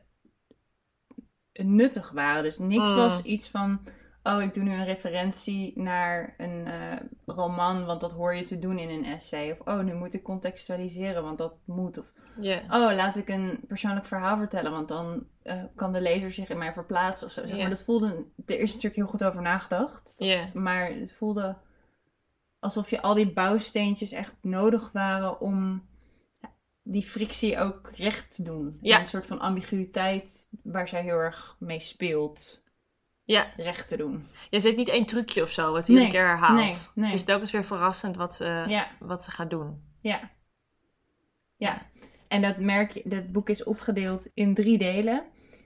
nuttig 1.53 2.11
waren. 2.11 2.43
Dus 2.43 2.57
niks 2.57 2.89
Mm. 2.89 2.95
was 2.95 3.21
iets 3.21 3.49
van, 3.49 3.79
oh, 4.23 4.41
ik 4.41 4.53
doe 4.53 4.63
nu 4.63 4.73
een 4.73 4.85
referentie 4.85 5.81
naar 5.81 6.33
een 6.37 6.67
eh, 6.67 6.99
roman, 7.25 7.85
want 7.85 8.01
dat 8.01 8.11
hoor 8.11 8.35
je 8.35 8.43
te 8.43 8.59
doen 8.59 8.77
in 8.77 8.89
een 8.89 9.05
essay. 9.05 9.51
Of, 9.51 9.59
oh, 9.59 9.79
nu 9.79 9.93
moet 9.93 10.13
ik 10.13 10.23
contextualiseren, 10.23 11.23
want 11.23 11.37
dat 11.37 11.53
moet. 11.65 11.97
Of, 11.97 12.11
oh, 12.63 12.93
laat 12.93 13.15
ik 13.15 13.29
een 13.29 13.59
persoonlijk 13.67 14.05
verhaal 14.05 14.37
vertellen, 14.37 14.71
want 14.71 14.87
dan 14.87 15.27
eh, 15.43 15.63
kan 15.75 15.93
de 15.93 16.01
lezer 16.01 16.31
zich 16.31 16.49
in 16.49 16.57
mij 16.57 16.73
verplaatsen 16.73 17.27
of 17.27 17.33
zo. 17.33 17.45
Zeg 17.45 17.59
maar, 17.59 17.69
dat 17.69 17.83
voelde, 17.83 18.25
er 18.45 18.59
is 18.59 18.69
natuurlijk 18.69 18.95
heel 18.95 19.07
goed 19.07 19.23
over 19.23 19.41
nagedacht. 19.41 20.13
Maar 20.53 20.91
het 20.91 21.13
voelde 21.13 21.57
alsof 22.59 22.89
je 22.89 23.01
al 23.01 23.13
die 23.13 23.33
bouwsteentjes 23.33 24.11
echt 24.11 24.35
nodig 24.41 24.91
waren 24.91 25.41
om 25.41 25.87
die 26.83 27.03
frictie 27.03 27.59
ook 27.59 27.91
recht 27.95 28.35
te 28.35 28.43
doen. 28.43 28.77
Ja. 28.81 28.99
Een 28.99 29.05
soort 29.05 29.25
van 29.25 29.39
ambiguïteit 29.39 30.53
waar 30.63 30.87
zij 30.87 31.01
heel 31.01 31.17
erg 31.17 31.55
mee 31.59 31.79
speelt, 31.79 32.63
ja. 33.31 33.47
recht 33.57 33.87
te 33.87 33.97
doen. 33.97 34.27
Je 34.49 34.59
zit 34.59 34.75
niet 34.77 34.89
één 34.89 35.05
trucje 35.05 35.41
of 35.43 35.49
zo 35.51 35.71
wat 35.71 35.87
een 35.87 35.95
Nee, 35.95 36.09
keer 36.09 36.27
herhaalt. 36.27 36.55
nee, 36.59 36.75
nee. 36.95 37.05
Het 37.05 37.13
is 37.13 37.23
telkens 37.23 37.51
weer 37.51 37.65
verrassend 37.65 38.15
wat 38.15 38.37
Ja, 38.67 38.87
wat 38.99 39.23
ze 39.23 39.31
gaat 39.31 39.49
doen. 39.49 39.81
ja. 40.01 40.31
Ja. 41.57 41.87
En 42.27 42.41
dat, 42.41 42.57
merk 42.57 42.91
je, 42.91 43.01
dat 43.05 43.31
boek 43.31 43.49
is 43.49 43.63
opgedeeld 43.63 44.31
in 44.33 44.53
drie 44.53 44.77
delen. 44.77 45.23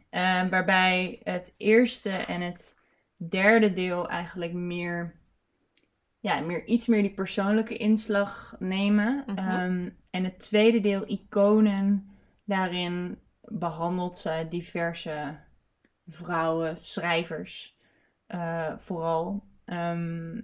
eh, 0.09 0.47
waarbij 0.49 1.19
het 1.23 1.53
eerste 1.57 2.09
en 2.09 2.41
het 2.41 2.75
derde 3.29 3.73
deel 3.73 4.09
eigenlijk 4.09 4.53
meer, 4.53 5.19
ja, 6.19 6.39
meer 6.39 6.65
iets 6.65 6.87
meer 6.87 7.01
die 7.01 7.13
persoonlijke 7.13 7.77
inslag 7.77 8.55
nemen. 8.59 9.23
Mhm. 9.27 9.37
Ehm, 9.37 9.89
en 10.09 10.23
het 10.23 10.39
tweede 10.39 10.79
deel, 10.81 11.03
iconen, 11.09 12.09
daarin 12.45 13.19
behandelt 13.41 14.17
ze 14.17 14.45
diverse 14.49 15.39
vrouwen, 16.07 16.77
schrijvers 16.77 17.77
eh, 18.25 18.77
vooral. 18.77 19.43
Ehm, 19.65 20.41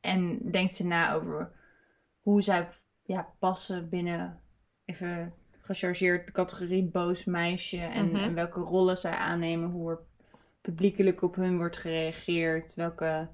en 0.00 0.50
denkt 0.50 0.74
ze 0.74 0.86
na 0.86 1.12
over 1.12 1.50
hoe 2.20 2.42
zij 2.42 2.68
ja, 3.02 3.32
passen 3.38 3.88
binnen, 3.88 4.40
even 4.84 5.34
gechargeerd, 5.60 6.26
de 6.26 6.32
categorie 6.32 6.84
boos 6.84 7.24
meisje. 7.24 7.78
En, 7.80 8.06
Mhm. 8.06 8.16
en 8.16 8.34
welke 8.34 8.60
rollen 8.60 8.98
zij 8.98 9.14
aannemen, 9.14 9.70
hoe 9.70 9.90
er 9.90 9.98
publiekelijk 10.60 11.22
op 11.22 11.34
hun 11.34 11.56
wordt 11.56 11.76
gereageerd. 11.76 12.74
Welke, 12.74 13.28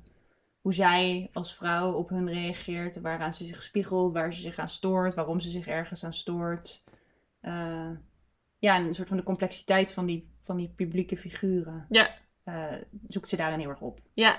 hoe 0.61 0.75
zij 0.75 1.31
als 1.33 1.57
vrouw 1.57 1.93
op 1.93 2.09
hun 2.09 2.29
reageert, 2.29 3.01
waaraan 3.01 3.33
ze 3.33 3.45
zich 3.45 3.63
spiegelt, 3.63 4.13
waar 4.13 4.33
ze 4.33 4.41
zich 4.41 4.59
aan 4.59 4.69
stoort, 4.69 5.15
waarom 5.15 5.41
ze 5.41 5.51
zich 5.51 5.67
ergens 5.67 6.05
aan 6.05 6.15
stoort. 6.15 6.83
Eh, 7.41 7.91
ja, 8.59 8.77
en 8.77 8.85
een 8.87 8.95
soort 8.95 9.09
van 9.09 9.17
de 9.17 9.23
complexiteit 9.23 9.93
van 9.93 10.07
die, 10.07 10.32
van 10.45 10.57
die 10.57 10.73
publieke 10.77 11.17
figuren 11.17 11.87
Ja. 11.89 12.09
eh, 12.45 12.65
zoekt 13.09 13.29
ze 13.29 13.37
daarin 13.37 13.59
heel 13.59 13.69
erg 13.69 13.81
op. 13.81 14.01
Ja. 14.13 14.37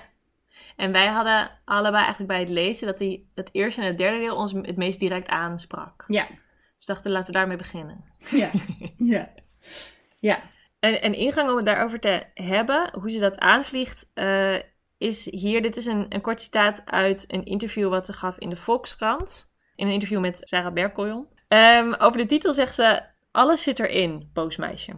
En 0.76 0.92
wij 0.92 1.06
hadden 1.06 1.50
allebei 1.64 2.02
eigenlijk 2.02 2.28
bij 2.32 2.40
het 2.40 2.48
lezen 2.48 2.86
dat 2.86 2.98
die, 2.98 3.30
het 3.34 3.48
eerste 3.52 3.80
en 3.80 3.86
het 3.86 3.98
derde 3.98 4.18
deel 4.18 4.36
ons 4.36 4.52
het 4.52 4.76
meest 4.76 5.00
direct 5.00 5.28
aansprak. 5.28 6.04
Ja, 6.06 6.26
Dus 6.76 6.86
dachten, 6.86 7.10
laten 7.10 7.32
we 7.32 7.38
daarmee 7.38 7.56
beginnen. 7.56 8.04
ja, 8.18 8.50
ja. 8.96 9.32
Ja, 10.18 10.42
En 10.78 11.04
een 11.04 11.14
ingang 11.14 11.50
om 11.50 11.56
het 11.56 11.66
daarover 11.66 12.00
te 12.00 12.22
hebben, 12.34 12.90
hoe 13.00 13.10
ze 13.10 13.18
dat 13.18 13.38
aanvliegt, 13.38 14.06
eh, 14.14 14.56
is 14.98 15.30
hier. 15.30 15.62
Dit 15.62 15.76
is 15.76 15.86
een, 15.86 16.06
een 16.08 16.20
kort 16.20 16.40
citaat 16.40 16.82
uit 16.90 17.24
een 17.32 17.44
interview 17.44 17.88
wat 17.88 18.06
ze 18.06 18.12
gaf 18.12 18.38
in 18.38 18.48
de 18.50 18.56
Volkskrant. 18.56 19.50
In 19.76 19.86
een 19.86 19.92
interview 19.92 20.20
met 20.20 20.40
Sarah 20.44 20.72
Berkeljon. 20.72 21.28
Ehm, 21.48 21.92
over 21.98 22.18
de 22.18 22.26
titel 22.26 22.54
zegt 22.54 22.74
ze: 22.74 23.02
Alles 23.30 23.62
zit 23.62 23.78
erin, 23.80 24.30
boos 24.32 24.56
meisje. 24.56 24.92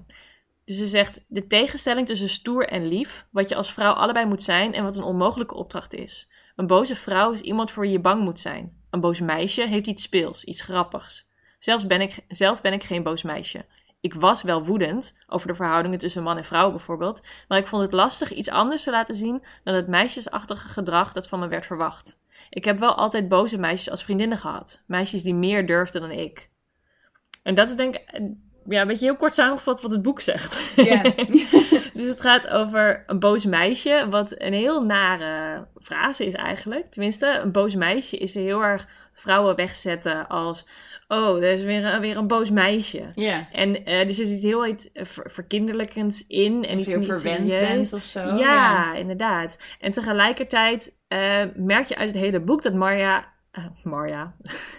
Dus 0.67 0.77
ze 0.77 0.87
zegt: 0.87 1.25
De 1.29 1.47
tegenstelling 1.47 2.07
tussen 2.07 2.29
stoer 2.29 2.69
en 2.69 2.87
lief, 2.87 3.27
wat 3.31 3.49
je 3.49 3.57
als 3.57 3.73
vrouw 3.73 3.93
allebei 3.93 4.27
moet 4.27 4.43
zijn 4.43 4.75
en 4.75 4.85
wat 4.85 4.97
een 4.97 5.03
onmogelijke 5.03 5.55
opdracht 5.55 5.95
is. 5.95 6.29
Een 6.57 6.67
boze 6.67 6.97
vrouw 6.97 7.33
is 7.33 7.41
iemand 7.41 7.71
voor 7.71 7.83
wie 7.83 7.93
je 7.93 8.01
bang 8.01 8.23
moet 8.23 8.41
zijn. 8.41 8.83
Een 8.91 9.01
boos 9.01 9.21
meisje 9.21 9.67
heeft 9.67 9.87
iets 9.87 10.03
speels, 10.03 10.45
iets 10.45 10.61
grappigs. 10.61 11.29
Zelfs 11.59 11.87
ben 11.87 12.01
ik, 12.01 12.25
zelf 12.29 12.61
ben 12.61 12.73
ik 12.73 12.85
geen 12.85 13.03
boos 13.03 13.23
meisje. 13.23 13.65
Ik 14.01 14.15
was 14.15 14.43
wel 14.43 14.65
woedend 14.65 15.19
over 15.27 15.49
de 15.49 15.55
verhoudingen 15.55 15.99
tussen 15.99 16.23
man 16.23 16.37
en 16.37 16.45
vrouw 16.45 16.71
bijvoorbeeld, 16.71 17.23
maar 17.49 17.59
ik 17.59 17.67
vond 17.67 17.83
het 17.83 17.93
lastig 17.93 18.33
iets 18.33 18.51
anders 18.51 18.83
te 18.83 18.91
laten 18.91 19.15
zien 19.15 19.45
dan 19.65 19.75
het 19.75 19.89
meisjesachtige 19.89 20.69
gedrag 20.69 21.13
dat 21.13 21.29
van 21.29 21.39
me 21.39 21.49
werd 21.49 21.67
verwacht. 21.67 22.21
Ik 22.51 22.65
heb 22.65 22.79
wel 22.79 22.95
altijd 22.95 23.29
boze 23.29 23.59
meisjes 23.59 23.91
als 23.91 24.05
vriendinnen 24.05 24.39
gehad, 24.39 24.85
meisjes 24.87 25.23
die 25.23 25.35
meer 25.35 25.67
durfden 25.67 26.01
dan 26.01 26.11
ik. 26.11 26.51
En 27.43 27.55
dat 27.55 27.69
is 27.69 27.77
denk 27.77 27.95
ik 27.95 28.35
ja, 28.69 28.81
een 28.81 28.87
beetje 28.87 29.05
heel 29.05 29.17
kort 29.17 29.35
samengevat 29.35 29.81
wat 29.83 29.91
het 29.91 30.03
boek 30.03 30.21
zegt. 30.21 30.61
ja. 30.77 31.03
Dus 31.97 32.07
het 32.07 32.21
gaat 32.21 32.49
over 32.49 33.03
een 33.07 33.19
boos 33.19 33.45
meisje, 33.45 34.07
wat 34.11 34.35
een 34.41 34.53
heel 34.53 34.81
nare 34.83 35.67
frase 35.83 36.27
is 36.27 36.35
eigenlijk. 36.35 36.91
Tenminste, 36.93 37.41
een 37.43 37.53
boos 37.53 37.75
meisje 37.75 38.17
is 38.17 38.35
heel 38.35 38.63
erg 38.65 38.87
vrouwen 39.15 39.57
wegzetten 39.57 40.29
als... 40.29 40.67
Oh, 41.09 41.37
er 41.37 41.53
is 41.53 41.63
weer, 41.63 41.85
een- 41.85 42.01
weer 42.01 42.17
een 42.17 42.27
boos 42.27 42.51
meisje. 42.51 43.13
ja. 43.15 43.49
En 43.53 43.85
eh 43.85 44.01
er 44.07 44.15
zit 44.15 44.43
heel 44.43 44.67
iets 44.67 44.89
ver- 44.95 45.31
verkinderlijkends 45.31 46.27
in. 46.27 46.65
En 46.65 46.79
iets 46.79 46.95
niet 46.95 47.07
verwend 47.07 47.49
bent 47.49 47.93
of 47.93 48.03
zo. 48.03 48.21
Ja, 48.21 48.95
inderdaad. 48.95 49.59
En 49.81 49.93
tegelijkertijd 49.93 50.99
eh, 51.09 51.43
merk 51.55 51.87
je 51.89 51.97
uit 51.97 52.13
het 52.13 52.21
hele 52.21 52.41
boek 52.41 52.63
dat 52.63 52.75
Marja... 52.75 53.33
eh, 53.51 53.65
Marja, 53.83 54.33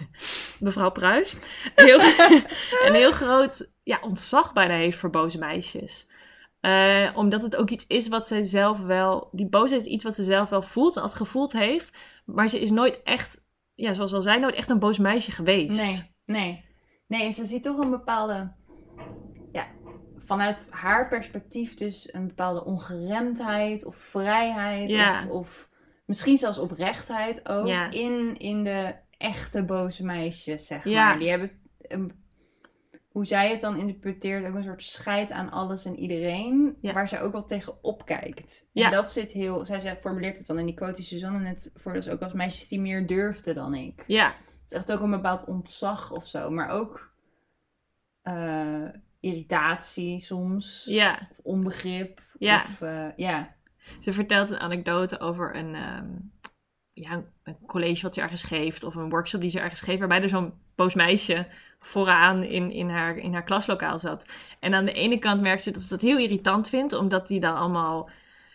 mevrouw 0.60 0.90
Pruis, 0.92 1.34
heel, 1.76 2.00
een 2.86 2.94
heel 2.94 3.12
groot 3.12 3.76
ja, 3.88 4.00
ontzag 4.02 4.54
bijna 4.54 4.74
heeft 4.74 4.98
voor 4.98 5.10
boze 5.10 5.38
meisjes. 5.38 6.08
Eh, 6.60 7.10
omdat 7.16 7.42
het 7.42 7.56
ook 7.56 7.70
iets 7.70 7.88
is 7.88 8.08
wat 8.08 8.28
zij 8.28 8.44
zelf 8.44 8.80
wel... 8.80 9.30
Die 9.32 9.48
boosheid 9.50 9.82
is 9.82 9.88
iets 9.88 10.04
wat 10.04 10.16
ze 10.16 10.24
zelf 10.24 10.50
wel 10.50 10.62
voelt 10.62 10.96
en 10.96 11.02
als 11.02 11.16
gevoeld 11.16 11.54
heeft. 11.54 11.98
Maar 12.26 12.48
ze 12.48 12.60
is 12.62 12.72
nooit 12.72 13.04
echt... 13.04 13.46
Ja, 13.76 13.94
zoals 13.94 14.14
al 14.14 14.22
zei, 14.22 14.40
nooit 14.40 14.56
echt 14.56 14.70
een 14.70 14.80
boos 14.80 14.98
meisje 14.98 15.32
geweest. 15.32 15.78
Nee, 15.78 16.02
nee. 16.26 16.66
Nee, 17.08 17.32
ze 17.32 17.46
ziet 17.46 17.64
toch 17.64 17.78
een 17.78 17.90
bepaalde... 17.90 18.52
Ja, 19.52 19.68
vanuit 20.18 20.68
haar 20.70 21.08
perspectief 21.08 21.74
dus 21.76 22.14
een 22.14 22.28
bepaalde 22.28 22.66
ongeremdheid 22.66 23.86
of 23.86 23.96
vrijheid. 23.96 24.92
Ja. 24.92 25.24
Of, 25.24 25.30
of 25.30 25.70
misschien 26.06 26.38
zelfs 26.38 26.58
oprechtheid 26.58 27.50
ook. 27.50 27.68
Ja. 27.68 27.92
In, 27.92 28.38
in 28.38 28.64
de 28.64 28.96
echte 29.18 29.64
boze 29.64 30.06
meisjes, 30.06 30.66
zeg 30.68 30.84
Ja. 30.84 31.06
maar. 31.10 31.18
Die 31.18 31.30
hebben... 31.30 31.52
een- 31.80 32.26
hoe 33.18 33.26
zij 33.26 33.50
het 33.50 33.62
dan 33.62 33.78
interpreteert, 33.78 34.46
ook 34.46 34.56
een 34.56 34.64
soort 34.64 34.84
scheid 34.84 35.32
aan 35.32 35.52
alles 35.52 35.86
en 35.86 36.00
iedereen. 36.00 36.78
Ja. 36.82 36.94
Waar 36.94 37.08
zij 37.08 37.22
ook 37.22 37.32
wel 37.32 37.46
tegen 37.46 37.84
opkijkt. 37.84 38.70
Ja. 38.72 38.86
En 38.86 38.92
dat 38.92 39.12
zit 39.12 39.32
heel... 39.32 39.66
Zij, 39.66 39.80
zij 39.80 39.98
formuleert 39.98 40.38
het 40.38 40.48
dan 40.48 40.60
in 40.60 40.66
die 40.66 40.76
quote 40.76 40.94
die 40.94 41.04
Suzanne 41.04 41.40
net 41.40 41.72
voor 41.76 41.94
dus 41.94 42.10
ook 42.10 42.22
als 42.22 42.34
meisjes 42.34 42.68
die 42.68 42.80
meer 42.80 43.08
durfden 43.08 43.56
dan 43.56 43.74
ik. 43.74 44.04
Ja, 44.08 44.26
Het 44.26 44.72
is 44.72 44.78
echt 44.78 44.92
ook 44.92 45.02
een 45.02 45.12
bepaald 45.12 45.46
ontzag 45.46 46.12
of 46.12 46.28
zo. 46.28 46.50
Maar 46.50 46.70
ook 46.70 47.14
eh, 48.22 48.88
irritatie 49.20 50.20
soms. 50.20 50.86
ja. 50.90 51.28
Of 51.32 51.40
onbegrip. 51.44 52.22
Ja. 52.40 52.58
Of, 52.58 52.82
eh, 52.82 53.08
ja. 53.16 53.56
Ze 54.00 54.14
vertelt 54.14 54.50
een 54.50 54.60
anekdote 54.60 55.20
over 55.20 55.56
een, 55.56 55.76
ehm, 55.76 56.10
ja, 56.92 57.24
een 57.44 57.58
college 57.66 58.02
wat 58.02 58.14
ze 58.14 58.22
ergens 58.22 58.44
geeft. 58.44 58.84
Of 58.84 58.96
een 58.96 59.10
workshop 59.10 59.42
die 59.42 59.50
ze 59.50 59.60
ergens 59.60 59.82
geeft. 59.82 60.00
Waarbij 60.00 60.22
er 60.22 60.30
zo'n 60.30 60.54
boos 60.76 60.94
meisje 60.94 61.48
vooraan 61.80 62.44
in, 62.44 62.72
in, 62.72 62.90
haar, 62.90 63.18
in 63.18 63.34
haar 63.34 63.44
klaslokaal 63.44 64.00
zat. 64.00 64.26
En 64.60 64.74
aan 64.74 64.86
de 64.86 64.94
ene 64.94 65.18
kant 65.18 65.42
merkt 65.42 65.64
ze 65.64 65.72
dat 65.72 65.82
ze 65.82 65.90
dat 65.90 66.02
heel 66.02 66.18
irritant 66.18 66.70
vindt. 66.70 66.94
Omdat 66.94 67.28
die 67.28 67.40
dan 67.40 67.56
allemaal 67.56 68.10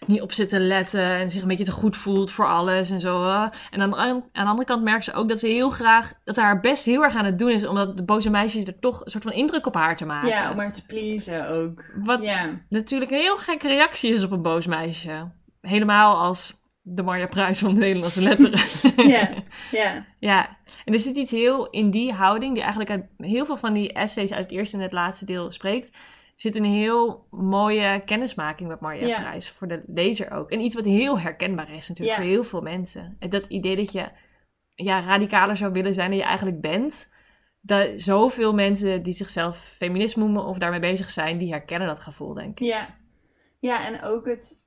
niet 0.07 0.21
op 0.21 0.33
zit 0.33 0.49
te 0.49 0.59
letten. 0.61 1.01
En 1.01 1.31
zich 1.31 1.43
een 1.43 1.49
beetje 1.49 1.65
te 1.65 1.71
goed 1.73 1.97
voelt 1.97 2.31
voor 2.31 2.47
alles 2.47 2.91
en 2.91 3.01
zo. 3.01 3.31
En 3.71 3.83
aan, 3.83 3.95
aan 3.97 4.23
de 4.33 4.45
andere 4.45 4.65
kant 4.65 4.83
merkt 4.83 5.05
ze 5.05 5.13
ook 5.13 5.29
dat 5.29 5.39
ze 5.39 5.47
heel 5.47 5.71
graag... 5.71 6.13
Dat 6.25 6.35
ze 6.35 6.41
haar 6.41 6.61
best 6.61 6.85
heel 6.85 7.03
erg 7.03 7.15
aan 7.17 7.25
het 7.25 7.39
doen 7.39 7.51
is. 7.51 7.67
Omdat 7.67 7.97
de 7.97 8.03
boze 8.05 8.31
meisjes 8.31 8.65
er 8.65 8.79
toch 8.79 9.05
een 9.05 9.11
soort 9.11 9.23
van 9.25 9.33
indruk 9.33 9.67
op 9.67 9.75
haar 9.75 9.97
te 9.97 10.05
maken. 10.05 10.29
ja, 10.29 10.51
om 10.51 10.59
haar 10.59 10.73
te 10.73 10.87
pleasen 10.87 11.49
ook. 11.49 11.85
Wat 11.95 12.23
Ja. 12.23 12.49
natuurlijk 12.69 13.11
een 13.11 13.19
heel 13.19 13.37
gekke 13.39 13.69
reactie 13.69 14.15
is 14.15 14.25
op 14.25 14.31
een 14.31 14.43
boos 14.43 14.67
meisje. 14.67 15.31
Helemaal 15.61 16.17
als 16.17 16.61
de 16.83 17.03
Marja 17.03 17.27
Pruis 17.27 17.59
van 17.59 17.75
de 17.75 17.81
Nederlandse 17.81 18.21
letteren. 18.23 18.61
Ja. 19.11 19.31
ja. 19.71 20.07
ja, 20.19 20.57
en 20.85 20.93
er 20.93 20.99
zit 20.99 21.17
iets 21.17 21.31
heel 21.31 21.71
in 21.71 21.91
die 21.91 22.13
houding, 22.13 22.53
die 22.53 22.63
eigenlijk 22.63 22.91
uit 22.93 23.05
heel 23.17 23.45
veel 23.47 23.57
van 23.57 23.73
die 23.73 23.93
essays 23.93 24.33
uit 24.33 24.43
het 24.43 24.53
eerste 24.53 24.77
en 24.77 24.83
het 24.83 24.93
laatste 24.93 25.25
deel 25.25 25.53
spreekt. 25.53 25.97
zit 26.37 26.57
een 26.57 26.65
heel 26.65 27.27
mooie 27.31 28.03
kennismaking 28.05 28.69
met 28.69 28.81
Marja 28.81 29.07
Ja. 29.07 29.21
Prijs. 29.21 29.51
Voor 29.51 29.69
de 29.69 29.83
lezer 29.87 30.31
ook. 30.31 30.51
En 30.51 30.61
iets 30.61 30.75
wat 30.75 30.85
heel 30.85 31.19
herkenbaar 31.21 31.75
is 31.75 31.89
natuurlijk 31.89 32.17
Ja. 32.19 32.23
voor 32.23 32.33
heel 32.33 32.45
veel 32.45 32.61
mensen. 32.61 33.17
En 33.19 33.31
dat 33.31 33.47
idee 33.47 33.77
dat 33.77 33.93
je 33.93 34.09
ja, 34.75 35.01
radicaler 35.01 35.57
zou 35.57 35.73
willen 35.73 35.95
zijn 35.95 36.09
dan 36.11 36.19
je 36.19 36.25
eigenlijk 36.25 36.61
bent. 36.61 37.09
Dat 37.61 37.89
zoveel 37.97 38.55
mensen 38.55 39.03
die 39.03 39.13
zichzelf 39.13 39.59
feminist 39.59 40.17
noemen 40.17 40.45
of 40.45 40.59
daarmee 40.59 40.81
bezig 40.81 41.11
zijn, 41.11 41.39
die 41.39 41.51
herkennen 41.51 41.89
dat 41.89 42.01
gevoel, 42.01 42.35
denk 42.35 42.61
ik. 42.61 42.67
Ja. 42.67 42.97
Ja, 43.59 43.87
en 43.87 44.03
ook 44.03 44.27
het 44.27 44.63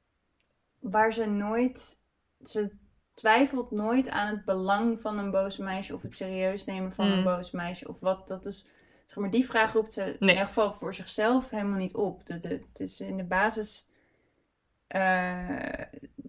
waar 0.79 1.13
ze 1.13 1.25
nooit. 1.29 2.03
Ze 2.49 2.71
twijfelt 3.13 3.71
nooit 3.71 4.09
aan 4.09 4.27
het 4.35 4.45
belang 4.45 4.99
van 4.99 5.17
een 5.17 5.31
boos 5.31 5.57
meisje 5.57 5.93
of 5.93 6.01
het 6.01 6.15
serieus 6.15 6.65
nemen 6.65 6.93
van 6.93 7.05
een 7.07 7.17
Mm. 7.17 7.23
boos 7.23 7.51
meisje 7.51 7.87
of 7.87 7.99
wat. 7.99 8.27
Dat 8.27 8.45
is. 8.45 8.69
Zeg 9.05 9.17
maar, 9.17 9.31
die 9.31 9.45
vraag 9.45 9.73
roept 9.73 9.93
ze 9.93 10.17
in 10.19 10.27
ieder 10.29 10.45
geval 10.45 10.71
voor 10.73 10.93
zichzelf 10.93 11.49
helemaal 11.49 11.79
niet 11.79 11.95
op. 11.95 12.25
De, 12.25 12.37
de, 12.37 12.47
het 12.47 12.79
is 12.79 13.01
in 13.01 13.17
de 13.17 13.23
basis. 13.23 13.87
eh, 14.87 15.81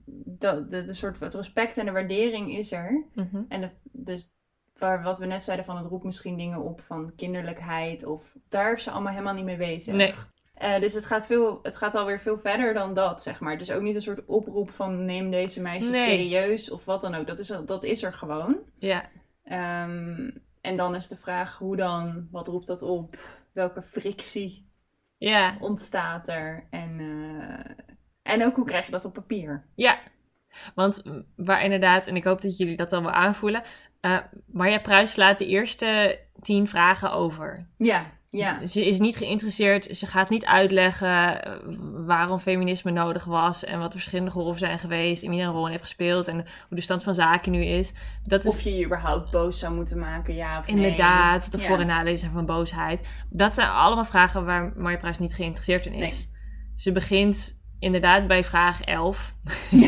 de, 0.05 0.67
de, 0.69 0.85
de 0.85 0.95
soort 0.95 1.21
het 1.21 1.35
respect 1.35 1.79
en 1.79 1.85
de 1.87 1.93
waardering 1.93 2.57
is 2.57 2.73
er. 2.73 3.05
Mhm. 3.15 3.43
En 3.49 3.61
de, 3.61 3.71
dus 3.83 4.33
waar, 4.79 5.03
wat 5.03 5.19
we 5.19 5.27
net 5.27 5.43
zeiden 5.43 5.67
van 5.67 5.77
het 5.77 5.87
roept 5.87 6.05
misschien 6.05 6.37
dingen 6.37 6.61
op 6.63 6.81
van 6.81 7.15
kinderlijkheid 7.15 8.05
of 8.05 8.37
daar 8.49 8.73
is 8.73 8.83
ze 8.83 8.91
allemaal 8.91 9.13
helemaal 9.13 9.35
niet 9.35 9.45
mee 9.45 9.57
bezig. 9.57 9.95
Nee. 9.95 10.13
Eh, 10.57 10.81
dus 10.81 10.95
het 10.95 11.07
gaat, 11.07 11.27
veel, 11.27 11.59
het 11.63 11.77
gaat 11.77 11.95
alweer 11.95 12.21
veel 12.21 12.39
verder 12.39 12.75
dan 12.75 12.95
dat, 12.95 13.23
zeg 13.23 13.41
maar. 13.41 13.59
Dus 13.59 13.71
ook 13.71 13.83
niet 13.83 13.95
een 13.95 14.01
soort 14.03 14.25
oproep 14.27 14.71
van 14.71 15.05
neem 15.05 15.31
deze 15.31 15.61
meisjes 15.61 15.93
Nee. 15.93 16.07
serieus 16.09 16.71
of 16.71 16.85
wat 16.85 17.01
dan 17.01 17.15
ook. 17.15 17.27
Dat 17.27 17.39
is, 17.39 17.51
er- 17.51 17.67
dat 17.67 17.85
is 17.85 18.03
er 18.03 18.13
gewoon. 18.13 18.59
Ja, 18.79 19.05
Ehm, 19.45 20.31
en 20.61 20.77
dan 20.77 20.95
is 20.95 21.09
de 21.09 21.17
vraag 21.17 21.59
hoe 21.59 21.77
dan, 21.77 22.29
wat 22.31 22.47
roept 22.49 22.67
dat 22.67 22.83
op? 22.83 23.19
Welke 23.53 23.83
frictie 23.83 24.69
ja, 25.19 25.57
ontstaat 25.61 26.29
er? 26.29 26.67
En, 26.71 27.01
eh, 27.01 28.33
en 28.33 28.45
ook 28.45 28.57
hoe 28.57 28.65
krijg 28.65 28.85
je 28.87 28.93
dat 28.93 29.05
op 29.05 29.13
papier? 29.15 29.65
ja. 29.75 29.99
Want 30.75 31.03
waar 31.37 31.63
inderdaad, 31.63 32.07
en 32.07 32.17
ik 32.17 32.25
hoop 32.25 32.41
dat 32.43 32.57
jullie 32.57 32.77
dat 32.77 32.91
dan 32.91 33.03
wel 33.03 33.13
aanvoelen. 33.13 33.63
eh 34.01 34.19
Marja 34.47 34.79
Pruis 34.81 35.17
laat 35.17 35.39
de 35.39 35.47
eerste 35.47 36.19
tien 36.43 36.69
vragen 36.69 37.13
over. 37.13 37.67
Ja, 37.77 38.07
ja. 38.37 38.67
Ze 38.67 38.87
is 38.87 38.99
niet 38.99 39.17
geïnteresseerd, 39.17 39.89
ze 39.97 40.07
gaat 40.07 40.29
niet 40.29 40.45
uitleggen 40.45 41.43
eh, 41.45 41.53
waarom 42.07 42.39
feminisme 42.39 42.91
nodig 42.91 43.25
was 43.25 43.65
en 43.65 43.79
wat 43.79 43.93
de 43.93 43.99
verschillende 43.99 44.31
rollen 44.31 44.59
zijn 44.59 44.79
geweest 44.79 45.23
en 45.23 45.31
wie 45.31 45.41
een 45.41 45.53
rol 45.53 45.65
in 45.65 45.71
heeft 45.71 45.83
gespeeld 45.83 46.29
en 46.29 46.35
hoe 46.37 46.77
de 46.77 46.81
stand 46.81 47.03
van 47.03 47.15
zaken 47.15 47.53
nu 47.53 47.65
is. 47.65 47.95
Dat 48.25 48.45
is 48.45 48.51
Of 48.51 48.61
je 48.61 48.77
je 48.77 48.85
überhaupt 48.85 49.31
boos 49.31 49.59
zou 49.59 49.75
moeten 49.75 49.99
maken, 49.99 50.35
ja 50.35 50.59
of 50.59 50.67
nee. 50.67 50.77
inderdaad 50.77 51.53
de 51.53 51.59
Ja. 51.59 51.65
voor- 51.67 51.79
en 51.81 51.87
nadelen 51.87 52.19
zijn 52.19 52.33
van 52.33 52.47
boosheid. 52.47 53.09
Dat 53.31 53.55
zijn 53.55 53.69
allemaal 53.69 54.05
vragen 54.05 54.45
waar 54.45 54.73
Marja 54.77 54.99
Pruis 54.99 55.19
niet 55.19 55.35
geïnteresseerd 55.35 55.87
in 55.87 55.93
is. 55.95 56.29
Ze 56.77 56.93
begint 56.93 57.65
inderdaad 57.79 58.27
bij 58.27 58.45
vraag 58.45 58.81
11. 58.83 59.35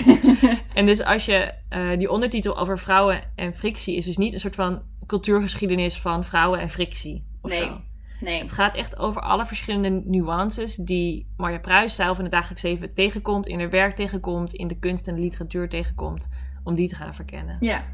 En 0.74 0.86
dus 0.86 1.02
als 1.04 1.24
je 1.24 1.52
eh, 1.68 1.98
die 1.98 2.10
ondertitel 2.10 2.58
over 2.58 2.78
vrouwen 2.78 3.20
en 3.34 3.56
frictie 3.56 3.96
is 3.96 4.04
dus 4.04 4.16
niet 4.16 4.32
een 4.32 4.40
soort 4.40 4.54
van 4.54 4.82
cultuurgeschiedenis 5.06 5.98
van 5.98 6.24
vrouwen 6.24 6.60
en 6.60 6.70
frictie. 6.70 7.26
Of 7.42 7.50
Nee. 7.50 7.64
zo. 7.64 7.80
Nee. 8.20 8.42
Het 8.42 8.52
gaat 8.52 8.74
echt 8.74 8.98
over 8.98 9.22
alle 9.22 9.46
verschillende 9.46 10.02
nuances 10.04 10.76
die 10.76 11.26
Marja 11.36 11.58
Pruis 11.58 11.94
zelf 11.94 12.16
in 12.16 12.22
het 12.22 12.32
dagelijks 12.32 12.62
leven 12.62 12.94
tegenkomt, 12.94 13.46
in 13.46 13.58
haar 13.58 13.70
werk 13.70 13.96
tegenkomt, 13.96 14.52
in 14.52 14.68
de 14.68 14.78
kunst 14.78 15.06
en 15.06 15.14
de 15.14 15.20
literatuur 15.20 15.68
tegenkomt, 15.68 16.28
om 16.64 16.74
die 16.74 16.88
te 16.88 16.94
gaan 16.94 17.14
verkennen. 17.14 17.56
Ja. 17.60 17.84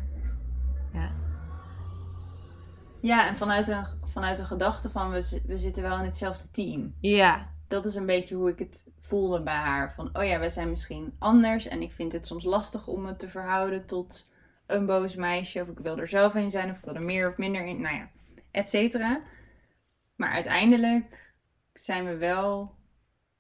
Ja. 0.93 1.11
Ja, 3.01 3.29
en 3.29 3.37
vanuit 3.37 3.69
een, 3.69 3.85
vanuit 4.05 4.39
een 4.39 4.47
gedachte 4.47 4.91
van 4.91 5.11
we, 5.11 5.41
we 5.47 5.57
zitten 5.57 5.83
wel 5.83 5.99
in 5.99 6.05
hetzelfde 6.05 6.51
team. 6.51 6.95
Ja, 7.01 7.47
Dat 7.69 7.85
is 7.85 7.95
een 7.95 8.07
beetje 8.07 8.35
hoe 8.35 8.51
ik 8.51 8.59
het 8.59 8.91
voelde 9.01 9.43
bij 9.43 9.55
haar. 9.55 9.93
Van, 9.93 10.11
oh 10.13 10.25
ja, 10.25 10.39
wij 10.39 10.49
zijn 10.49 10.69
misschien 10.69 11.13
anders. 11.19 11.69
En 11.69 11.83
ik 11.83 11.93
vind 11.93 12.13
het 12.13 12.27
soms 12.27 12.45
lastig 12.45 12.87
om 12.87 13.03
me 13.03 13.17
te 13.17 13.29
verhouden 13.29 13.87
tot 13.87 14.33
een 14.67 14.87
boos 14.87 15.15
meisje. 15.15 15.61
Of 15.61 15.69
ik 15.69 15.79
wil 15.79 15.99
er 15.99 16.09
zelf 16.09 16.35
in 16.35 16.51
zijn. 16.51 16.71
Of 16.71 16.77
ik 16.77 16.85
wil 16.85 16.95
er 16.95 17.03
meer 17.03 17.31
of 17.31 17.37
minder 17.37 17.67
in. 17.67 17.81
Nou 17.81 17.95
ja, 17.95 18.09
et 18.51 18.71
cetera. 18.71 19.21
Maar 20.17 20.31
uiteindelijk 20.31 21.33
zijn 21.73 22.05
we 22.05 22.17
wel... 22.17 22.75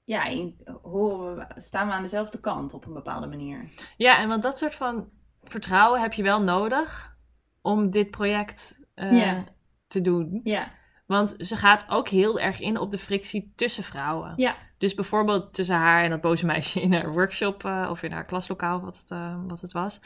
Ja, 0.05 0.25
in- 0.25 0.61
horen 0.83 1.37
we, 1.37 1.47
staan 1.61 1.87
we 1.87 1.93
aan 1.93 2.03
dezelfde 2.03 2.41
kant 2.41 2.75
op 2.75 2.87
een 2.87 2.93
bepaalde 2.93 3.27
manier. 3.27 3.69
ja, 3.97 4.19
en 4.19 4.29
want 4.29 4.43
dat 4.43 4.59
soort 4.59 4.75
van 4.75 5.09
vertrouwen 5.43 6.01
heb 6.01 6.13
je 6.13 6.23
wel 6.23 6.43
nodig 6.43 7.17
om 7.63 7.91
dit 7.91 8.11
project 8.11 8.81
eh, 8.95 9.19
Ja. 9.25 9.45
te 9.87 10.01
doen. 10.01 10.41
Ja, 10.43 10.71
Want 11.07 11.35
ze 11.39 11.57
gaat 11.57 11.87
ook 11.89 12.09
heel 12.09 12.41
erg 12.41 12.61
in 12.61 12.79
op 12.79 12.91
de 12.91 12.99
frictie 12.99 13.53
tussen 13.57 13.85
vrouwen. 13.85 14.33
ja, 14.37 14.55
Dus 14.79 14.95
bijvoorbeeld 14.95 15.55
tussen 15.55 15.77
haar 15.77 16.03
en 16.05 16.11
dat 16.11 16.21
boze 16.21 16.47
meisje 16.47 16.81
in 16.81 16.93
haar 16.93 17.13
workshop 17.13 17.65
eh, 17.65 17.87
of 17.91 18.03
in 18.03 18.13
haar 18.13 18.25
klaslokaal, 18.27 18.81
wat 18.81 18.97
het, 18.99 19.11
eh, 19.11 19.37
wat 19.47 19.61
het 19.61 19.73
was. 19.73 20.01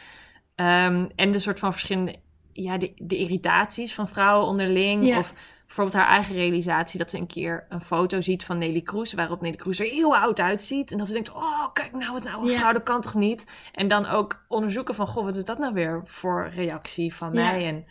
Ehm, 0.54 1.08
en 1.14 1.32
de 1.32 1.38
soort 1.38 1.58
van 1.58 1.72
verschillende, 1.72 2.20
ja, 2.52 2.78
de, 2.78 2.92
de 2.96 3.16
irritaties 3.16 3.94
van 3.94 4.08
vrouwen 4.08 4.48
onderling. 4.48 5.04
Ja. 5.06 5.18
Of 5.18 5.34
bijvoorbeeld 5.68 5.96
haar 5.96 6.14
eigen 6.14 6.34
realisatie 6.34 6.98
dat 6.98 7.10
ze 7.10 7.16
een 7.18 7.26
keer 7.26 7.66
een 7.68 7.80
foto 7.80 8.20
ziet 8.20 8.44
van 8.44 8.58
Nelly 8.58 8.80
Kroes, 8.80 9.12
waarop 9.12 9.40
Nelly 9.40 9.56
Kroes 9.56 9.78
er 9.78 9.86
heel 9.86 10.16
oud 10.16 10.40
uitziet. 10.40 10.92
En 10.92 10.98
dat 10.98 11.06
ze 11.06 11.12
denkt, 11.12 11.32
oh, 11.32 11.66
kijk 11.72 11.92
nou, 11.92 12.12
wat 12.12 12.22
nou, 12.24 12.42
een 12.42 12.50
Ja. 12.50 12.58
vrouw, 12.58 12.72
dat 12.72 12.82
kan 12.82 13.00
toch 13.00 13.14
niet? 13.14 13.46
En 13.72 13.88
dan 13.88 14.06
ook 14.06 14.44
onderzoeken 14.48 14.94
van, 14.94 15.06
goh, 15.06 15.24
wat 15.24 15.36
is 15.36 15.44
dat 15.44 15.58
nou 15.58 15.72
weer 15.74 16.02
voor 16.04 16.48
reactie 16.54 17.14
van 17.14 17.32
Ja. 17.32 17.34
mij? 17.50 17.66
En 17.66 17.84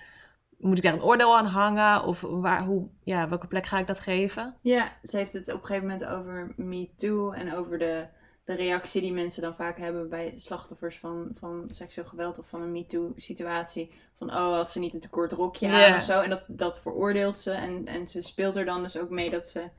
moet 0.57 0.77
ik 0.77 0.83
daar 0.83 0.93
een 0.93 1.03
oordeel 1.03 1.37
aan 1.37 1.45
hangen? 1.45 2.03
Of 2.03 2.21
waar, 2.21 2.63
hoe, 2.63 2.87
ja, 3.03 3.29
welke 3.29 3.47
plek 3.47 3.65
ga 3.65 3.79
ik 3.79 3.87
dat 3.87 3.99
geven? 3.99 4.55
Ja, 4.61 4.91
ze 5.03 5.17
heeft 5.17 5.33
het 5.33 5.53
op 5.53 5.59
een 5.61 5.65
gegeven 5.65 5.87
moment 5.87 6.05
over 6.05 6.53
Me 6.55 6.89
Too 6.95 7.31
en 7.31 7.55
over 7.55 7.77
de, 7.77 8.05
de 8.47 8.53
reactie 8.53 9.01
die 9.01 9.13
mensen 9.13 9.41
dan 9.41 9.55
vaak 9.55 9.77
hebben 9.77 10.09
bij 10.09 10.33
slachtoffers 10.35 10.97
van, 10.99 11.29
van 11.33 11.63
seksueel 11.67 12.07
geweld 12.07 12.39
of 12.39 12.49
van 12.49 12.61
een 12.61 12.71
Me 12.71 12.85
Too 12.85 13.13
situatie. 13.15 13.91
Van 14.17 14.29
oh, 14.29 14.53
had 14.53 14.71
ze 14.71 14.79
niet 14.79 14.93
een 14.93 14.99
te 14.99 15.09
kort 15.09 15.31
rokje 15.31 15.67
aan 15.67 15.97
of 15.97 16.03
zo. 16.03 16.21
En 16.21 16.29
dat, 16.29 16.43
dat 16.47 16.79
veroordeelt 16.79 17.37
ze. 17.37 17.51
En, 17.51 17.85
en 17.85 18.07
ze 18.07 18.21
speelt 18.21 18.55
er 18.55 18.65
dan 18.65 18.81
dus 18.81 18.97
ook 18.97 19.09
mee 19.09 19.29
dat 19.29 19.47
ze 19.47 19.69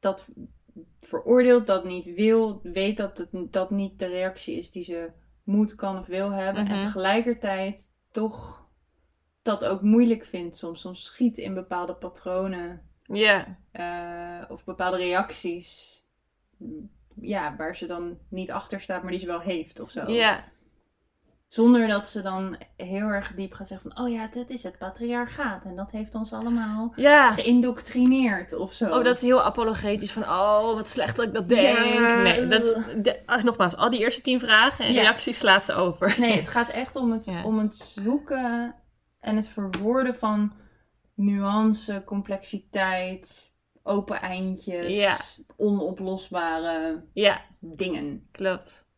dat 0.00 0.28
veroordeelt, 1.00 1.66
dat 1.66 1.84
niet 1.84 2.14
wil, 2.14 2.60
weet 2.62 2.96
dat 2.96 3.18
het 3.18 3.52
dat 3.52 3.70
niet 3.70 3.98
de 3.98 4.06
reactie 4.06 4.58
is 4.58 4.70
die 4.70 4.84
ze 4.84 5.10
moet, 5.44 5.74
kan 5.74 5.98
of 5.98 6.06
wil 6.06 6.30
hebben. 6.30 6.66
En 6.66 6.76
Mhm. 6.76 6.84
tegelijkertijd 6.86 7.92
toch 8.10 8.66
dat 9.42 9.64
ook 9.64 9.82
moeilijk 9.82 10.24
vindt 10.24 10.56
soms. 10.56 10.80
Soms 10.80 11.04
schiet 11.04 11.38
in 11.38 11.54
bepaalde 11.54 11.94
patronen 11.94 12.90
Ja, 13.06 13.58
eh, 13.70 14.50
of 14.50 14.64
bepaalde 14.64 14.96
reacties. 14.96 16.00
Ja, 17.20 17.54
waar 17.56 17.76
ze 17.76 17.86
dan 17.86 18.18
niet 18.28 18.50
achter 18.52 18.80
staat, 18.80 19.02
maar 19.02 19.10
die 19.10 19.20
ze 19.20 19.26
wel 19.26 19.40
heeft 19.40 19.80
of 19.80 19.90
zo. 19.90 20.10
ja. 20.10 20.44
Zonder 21.46 21.88
dat 21.88 22.06
ze 22.06 22.22
dan 22.22 22.56
heel 22.76 23.06
erg 23.06 23.34
diep 23.34 23.52
gaat 23.52 23.68
zeggen 23.68 23.90
van... 23.90 24.04
Oh 24.04 24.10
ja, 24.12 24.26
dit 24.26 24.50
is 24.50 24.62
het 24.62 24.78
patriarchaat. 24.78 25.64
En 25.64 25.76
dat 25.76 25.90
heeft 25.90 26.14
ons 26.14 26.32
allemaal 26.32 26.92
Ja. 26.96 27.32
geïndoctrineerd 27.32 28.54
of 28.56 28.72
zo. 28.72 28.86
Oh, 28.98 29.04
dat 29.04 29.16
is 29.16 29.22
heel 29.22 29.42
apologetisch 29.42 30.12
van, 30.12 30.22
oh, 30.22 30.74
wat 30.74 30.88
slecht 30.88 31.16
dat 31.16 31.26
ik 31.26 31.34
dat 31.34 31.48
denk. 31.48 31.78
Ja. 31.78 32.22
Nee, 32.22 32.46
dat, 32.46 32.84
de, 32.96 33.26
als, 33.26 33.42
nogmaals, 33.42 33.76
al 33.76 33.90
die 33.90 34.00
eerste 34.00 34.22
tien 34.22 34.40
vragen 34.40 34.84
en 34.84 34.92
Ja. 34.92 35.00
reacties 35.00 35.38
slaat 35.38 35.64
ze 35.64 35.72
over. 35.74 36.14
Nee, 36.18 36.36
het 36.36 36.48
gaat 36.48 36.68
echt 36.68 36.96
om 36.96 37.12
het, 37.12 37.32
om 37.44 37.58
het 37.58 37.74
zoeken 37.76 38.74
en 39.20 39.36
het 39.36 39.48
verwoorden 39.48 40.14
van 40.14 40.52
nuance, 41.14 42.02
complexiteit, 42.06 43.51
open 43.82 44.20
eindjes, 44.20 44.96
Ja. 44.96 45.16
onoplosbare 45.56 47.02
Ja, 47.12 47.40
dingen. 47.60 48.28
klopt. 48.32 48.90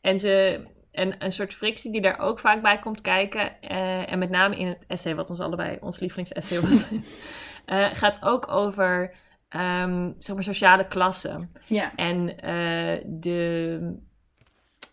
En, 0.00 0.18
ze, 0.18 0.64
en 0.90 1.24
een 1.24 1.32
soort 1.32 1.54
frictie 1.54 1.92
die 1.92 2.00
daar 2.00 2.18
ook 2.18 2.40
vaak 2.40 2.62
bij 2.62 2.78
komt 2.78 3.00
kijken, 3.00 3.60
eh, 3.60 4.12
en 4.12 4.18
met 4.18 4.30
name 4.30 4.56
in 4.56 4.66
het 4.66 4.78
essay, 4.86 5.14
wat 5.14 5.30
ons 5.30 5.40
allebei 5.40 5.76
ons 5.80 5.98
lievelingsessay 6.00 6.60
was, 6.60 6.84
eh, 7.66 7.86
gaat 7.92 8.18
ook 8.22 8.48
over 8.48 9.14
ehm, 9.48 10.12
zeg 10.18 10.34
maar 10.34 10.44
sociale 10.44 10.88
klassen. 10.88 11.52
Ja, 11.66 11.92
En 11.96 12.38
eh, 12.40 13.02
de, 13.06 13.78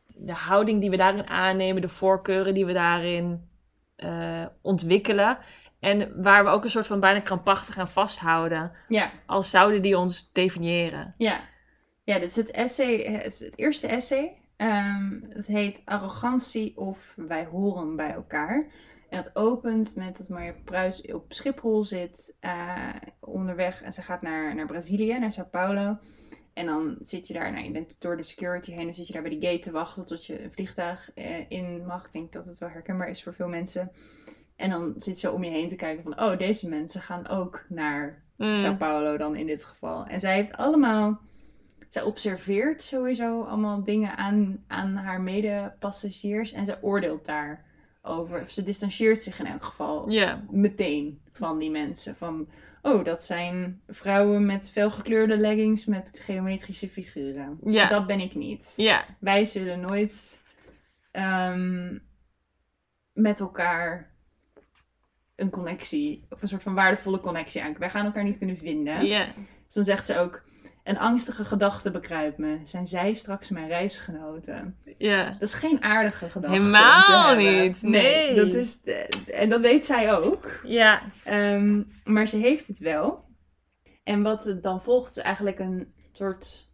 de 0.07 0.33
houding 0.33 0.81
die 0.81 0.89
we 0.89 0.97
daarin 0.97 1.27
aannemen, 1.27 1.81
de 1.81 1.89
voorkeuren 1.89 2.53
die 2.53 2.65
we 2.65 2.73
daarin 2.73 3.49
ontwikkelen. 4.61 5.37
En 5.81 6.21
waar 6.21 6.43
we 6.43 6.49
ook 6.49 6.63
een 6.63 6.69
soort 6.69 6.87
van 6.87 6.99
bijna 6.99 7.19
krampachtig 7.19 7.77
aan 7.77 7.87
vasthouden. 7.87 8.71
ja. 8.87 9.11
Als 9.25 9.49
zouden 9.49 9.81
die 9.81 9.97
ons 9.97 10.31
definiëren. 10.31 11.13
Ja, 11.17 11.41
ja 12.03 12.19
dit 12.19 12.29
is 12.29 12.35
het 12.35 12.51
essay, 12.51 13.03
het, 13.03 13.53
eerste 13.55 13.87
essay. 13.87 14.37
Ehm, 14.57 15.19
het 15.29 15.47
heet 15.47 15.81
Arrogantie 15.85 16.77
of 16.77 17.13
Wij 17.15 17.45
horen 17.45 17.95
bij 17.95 18.11
elkaar. 18.11 18.67
En 19.09 19.17
het 19.17 19.35
opent 19.35 19.95
met 19.95 20.17
dat 20.17 20.29
Marja 20.29 20.53
Pruis 20.63 21.01
op 21.01 21.33
Schiphol 21.33 21.83
zit 21.83 22.37
eh, 22.39 22.89
onderweg. 23.19 23.81
En 23.81 23.91
ze 23.91 24.01
gaat 24.01 24.21
naar, 24.21 24.55
naar 24.55 24.65
Brazilië, 24.65 25.19
naar 25.19 25.31
Sao 25.31 25.45
Paulo. 25.45 25.97
En 26.53 26.65
dan 26.65 26.97
zit 26.99 27.27
je 27.27 27.33
daar, 27.33 27.51
nou, 27.51 27.65
je 27.65 27.71
bent 27.71 28.01
door 28.01 28.17
de 28.17 28.23
security 28.23 28.71
heen. 28.71 28.83
Dan 28.83 28.93
zit 28.93 29.07
je 29.07 29.13
daar 29.13 29.21
bij 29.21 29.39
de 29.39 29.47
gate 29.47 29.59
te 29.59 29.71
wachten 29.71 30.05
tot 30.05 30.25
je 30.25 30.43
een 30.43 30.53
vliegtuig 30.53 31.11
eh, 31.13 31.49
in 31.49 31.85
mag. 31.85 32.05
Ik 32.05 32.11
denk 32.11 32.31
dat 32.31 32.45
het 32.45 32.57
wel 32.57 32.69
herkenbaar 32.69 33.09
is 33.09 33.23
voor 33.23 33.33
veel 33.33 33.47
mensen. 33.47 33.91
En 34.61 34.69
dan 34.69 34.93
zit 34.97 35.19
ze 35.19 35.31
om 35.31 35.43
je 35.43 35.51
heen 35.51 35.67
te 35.67 35.75
kijken 35.75 36.03
van, 36.03 36.21
oh, 36.21 36.37
deze 36.37 36.69
mensen 36.69 37.01
gaan 37.01 37.27
ook 37.27 37.65
naar 37.69 38.21
Mm. 38.41 38.55
Sao 38.55 38.75
Paulo 38.75 39.17
dan 39.17 39.35
in 39.35 39.45
dit 39.45 39.63
geval. 39.63 40.05
En 40.05 40.19
zij 40.19 40.35
heeft 40.35 40.57
allemaal 40.57 41.21
zij 41.89 42.01
observeert 42.01 42.83
sowieso 42.83 43.41
allemaal 43.43 43.83
dingen 43.83 44.17
aan, 44.17 44.63
aan 44.67 44.95
haar 44.95 45.21
medepassagiers 45.21 46.51
en 46.51 46.65
ze 46.65 46.77
oordeelt 46.81 47.25
daarover. 47.25 48.41
Of 48.41 48.49
ze 48.49 48.63
distancieert 48.63 49.23
zich 49.23 49.39
in 49.39 49.45
elk 49.45 49.63
geval 49.63 50.07
meteen 50.49 51.21
van 51.31 51.59
die 51.59 51.71
mensen. 51.71 52.15
Van, 52.15 52.49
oh, 52.81 53.05
dat 53.05 53.23
zijn 53.23 53.81
vrouwen 53.87 54.45
met 54.45 54.69
felgekleurde 54.69 55.37
leggings 55.37 55.85
met 55.85 56.21
geometrische 56.23 56.89
figuren. 56.89 57.57
Ja. 57.63 57.87
Dat 57.87 58.07
ben 58.07 58.19
ik 58.19 58.35
niet. 58.35 58.73
Ja. 58.77 59.05
Wij 59.19 59.45
zullen 59.45 59.79
nooit 59.79 60.41
ehm, 61.11 61.97
met 63.13 63.39
elkaar 63.39 64.10
een 65.41 65.49
connectie, 65.49 66.25
of 66.29 66.41
een 66.41 66.47
soort 66.47 66.63
van 66.63 66.73
waardevolle 66.73 67.19
connectie 67.19 67.63
aan. 67.63 67.75
Wij 67.77 67.89
gaan 67.89 68.05
elkaar 68.05 68.23
niet 68.23 68.37
kunnen 68.37 68.57
vinden. 68.57 69.05
Ja. 69.05 69.25
Dus 69.65 69.73
dan 69.73 69.83
zegt 69.83 70.05
ze 70.05 70.17
ook, 70.17 70.43
een 70.83 70.97
angstige 70.97 71.45
gedachte 71.45 71.91
bekruipt 71.91 72.37
me. 72.37 72.59
Zijn 72.63 72.87
zij 72.87 73.13
straks 73.13 73.49
mijn 73.49 73.67
reisgenoten? 73.67 74.77
Ja. 74.97 75.25
Dat 75.25 75.41
is 75.41 75.53
geen 75.53 75.83
aardige 75.83 76.29
gedachte. 76.29 76.57
Helemaal 76.57 77.35
niet, 77.35 77.81
nee. 77.81 78.35
dat 78.35 78.53
is, 78.53 78.83
en 79.33 79.49
dat 79.49 79.61
weet 79.61 79.85
zij 79.85 80.13
ook. 80.13 80.61
Ja. 80.63 81.01
Ehm, 81.23 81.81
maar 82.03 82.27
ze 82.27 82.37
heeft 82.37 82.67
het 82.67 82.79
wel. 82.79 83.23
En 84.03 84.21
wat 84.21 84.57
dan 84.61 84.81
volgt 84.81 85.09
is 85.09 85.23
eigenlijk 85.23 85.59
een 85.59 85.93
soort 86.11 86.69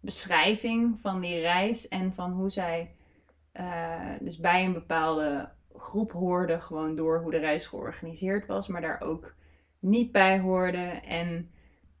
beschrijving 0.00 1.00
van 1.00 1.20
die 1.20 1.40
reis 1.40 1.88
en 1.88 2.12
van 2.12 2.32
hoe 2.32 2.50
zij 2.50 2.94
eh, 3.52 4.12
dus 4.20 4.38
bij 4.38 4.64
een 4.64 4.72
bepaalde 4.72 5.50
groep 5.80 6.12
hoorde, 6.12 6.60
gewoon 6.60 6.96
door 6.96 7.20
hoe 7.20 7.30
de 7.30 7.38
reis 7.38 7.66
georganiseerd 7.66 8.46
was, 8.46 8.68
maar 8.68 8.80
daar 8.80 9.00
ook 9.00 9.34
niet 9.78 10.12
bij 10.12 10.40
hoorde 10.40 11.00
en 11.06 11.50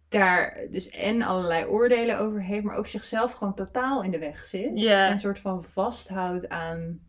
daar 0.08 0.66
dus 0.70 0.88
en 0.88 1.22
allerlei 1.22 1.64
oordelen 1.64 2.18
over 2.18 2.42
heeft, 2.42 2.64
maar 2.64 2.76
ook 2.76 2.86
zichzelf 2.86 3.32
gewoon 3.32 3.54
totaal 3.54 4.02
in 4.02 4.10
de 4.10 4.18
weg 4.18 4.44
zit. 4.44 4.84
En 4.86 5.10
een 5.10 5.18
soort 5.18 5.38
van 5.38 5.64
vasthoudt 5.64 6.48
aan, 6.48 7.00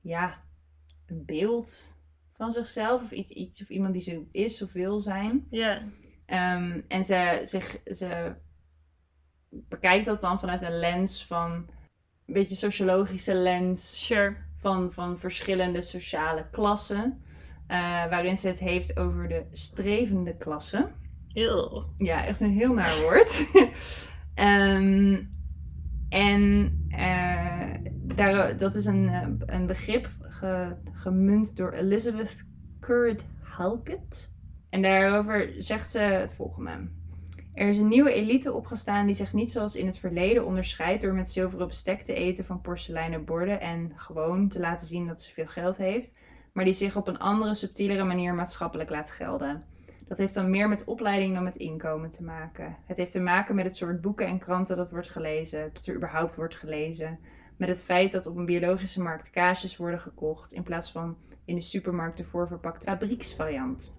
ja, 0.00 0.42
een 1.06 1.24
beeld 1.24 2.00
van 2.32 2.50
zichzelf 2.50 3.02
of 3.02 3.10
iets, 3.10 3.30
iets 3.30 3.62
of 3.62 3.68
iemand 3.68 3.92
die 3.92 4.02
ze 4.02 4.26
is 4.32 4.62
of 4.62 4.72
wil 4.72 4.98
zijn. 5.00 5.46
Ja. 5.50 5.82
Ehm, 6.26 6.80
en 6.88 7.04
ze, 7.04 7.40
zich, 7.42 7.80
ze 7.84 8.34
bekijkt 9.48 10.06
dat 10.06 10.20
dan 10.20 10.38
vanuit 10.38 10.62
een 10.62 10.78
lens 10.78 11.26
van, 11.26 11.50
een 12.26 12.34
beetje 12.34 12.56
sociologische 12.56 13.34
lens 13.34 14.04
Sure. 14.06 14.36
Van, 14.62 14.92
van 14.92 15.18
verschillende 15.18 15.80
sociale 15.80 16.46
klassen. 16.50 17.22
eh, 17.66 17.78
waarin 18.08 18.36
ze 18.36 18.46
het 18.48 18.58
heeft 18.58 18.96
over 18.98 19.28
de 19.28 19.44
strevende 19.52 20.36
klasse. 20.36 20.88
Ja, 21.96 22.24
echt 22.26 22.40
een 22.40 22.52
heel 22.52 22.72
naar 22.74 23.00
woord. 23.00 23.46
Ehm, 24.34 25.20
en 26.08 26.76
eh, 26.88 27.70
daar, 28.14 28.56
dat 28.56 28.74
is 28.74 28.84
een, 28.84 29.08
eh, 29.08 29.28
een 29.56 29.66
begrip 29.66 30.08
ge- 30.20 30.76
gemunt 30.92 31.56
door 31.56 31.72
Elizabeth 31.72 32.44
Currid 32.80 33.26
Halkett. 33.40 34.32
En 34.70 34.82
daarover 34.82 35.54
zegt 35.58 35.90
ze 35.90 35.98
het 35.98 36.34
volgende. 36.34 36.88
Er 37.54 37.68
is 37.68 37.78
een 37.78 37.88
nieuwe 37.88 38.12
elite 38.12 38.52
opgestaan 38.52 39.06
die 39.06 39.14
zich 39.14 39.32
niet 39.32 39.50
zoals 39.50 39.76
in 39.76 39.86
het 39.86 39.98
verleden 39.98 40.46
onderscheidt 40.46 41.02
door 41.02 41.14
met 41.14 41.30
zilveren 41.30 41.68
bestek 41.68 42.02
te 42.02 42.14
eten 42.14 42.44
van 42.44 42.60
porseleinen 42.60 43.24
borden 43.24 43.60
en 43.60 43.92
gewoon 43.96 44.48
te 44.48 44.60
laten 44.60 44.86
zien 44.86 45.06
dat 45.06 45.22
ze 45.22 45.32
veel 45.32 45.46
geld 45.46 45.76
heeft, 45.76 46.14
maar 46.52 46.64
die 46.64 46.74
zich 46.74 46.96
op 46.96 47.08
een 47.08 47.18
andere, 47.18 47.54
subtielere 47.54 48.04
manier 48.04 48.34
maatschappelijk 48.34 48.90
laat 48.90 49.10
gelden. 49.10 49.64
Dat 50.08 50.18
heeft 50.18 50.34
dan 50.34 50.50
meer 50.50 50.68
met 50.68 50.84
opleiding 50.84 51.34
dan 51.34 51.42
met 51.42 51.56
inkomen 51.56 52.10
te 52.10 52.24
maken. 52.24 52.76
Het 52.86 52.96
heeft 52.96 53.12
te 53.12 53.20
maken 53.20 53.54
met 53.54 53.64
het 53.64 53.76
soort 53.76 54.00
boeken 54.00 54.26
en 54.26 54.38
kranten 54.38 54.76
dat 54.76 54.90
wordt 54.90 55.10
gelezen, 55.10 55.70
dat 55.72 55.86
er 55.86 55.94
überhaupt 55.94 56.34
wordt 56.34 56.54
gelezen. 56.54 57.18
Met 57.56 57.68
het 57.68 57.82
feit 57.82 58.12
dat 58.12 58.26
op 58.26 58.36
een 58.36 58.46
biologische 58.46 59.02
markt 59.02 59.30
kaasjes 59.30 59.76
worden 59.76 60.00
gekocht 60.00 60.52
in 60.52 60.62
plaats 60.62 60.90
van 60.90 61.16
in 61.44 61.54
de 61.54 61.60
supermarkt 61.60 62.16
de 62.16 62.24
voorverpakte 62.24 62.86
fabrieksvariant. 62.86 63.92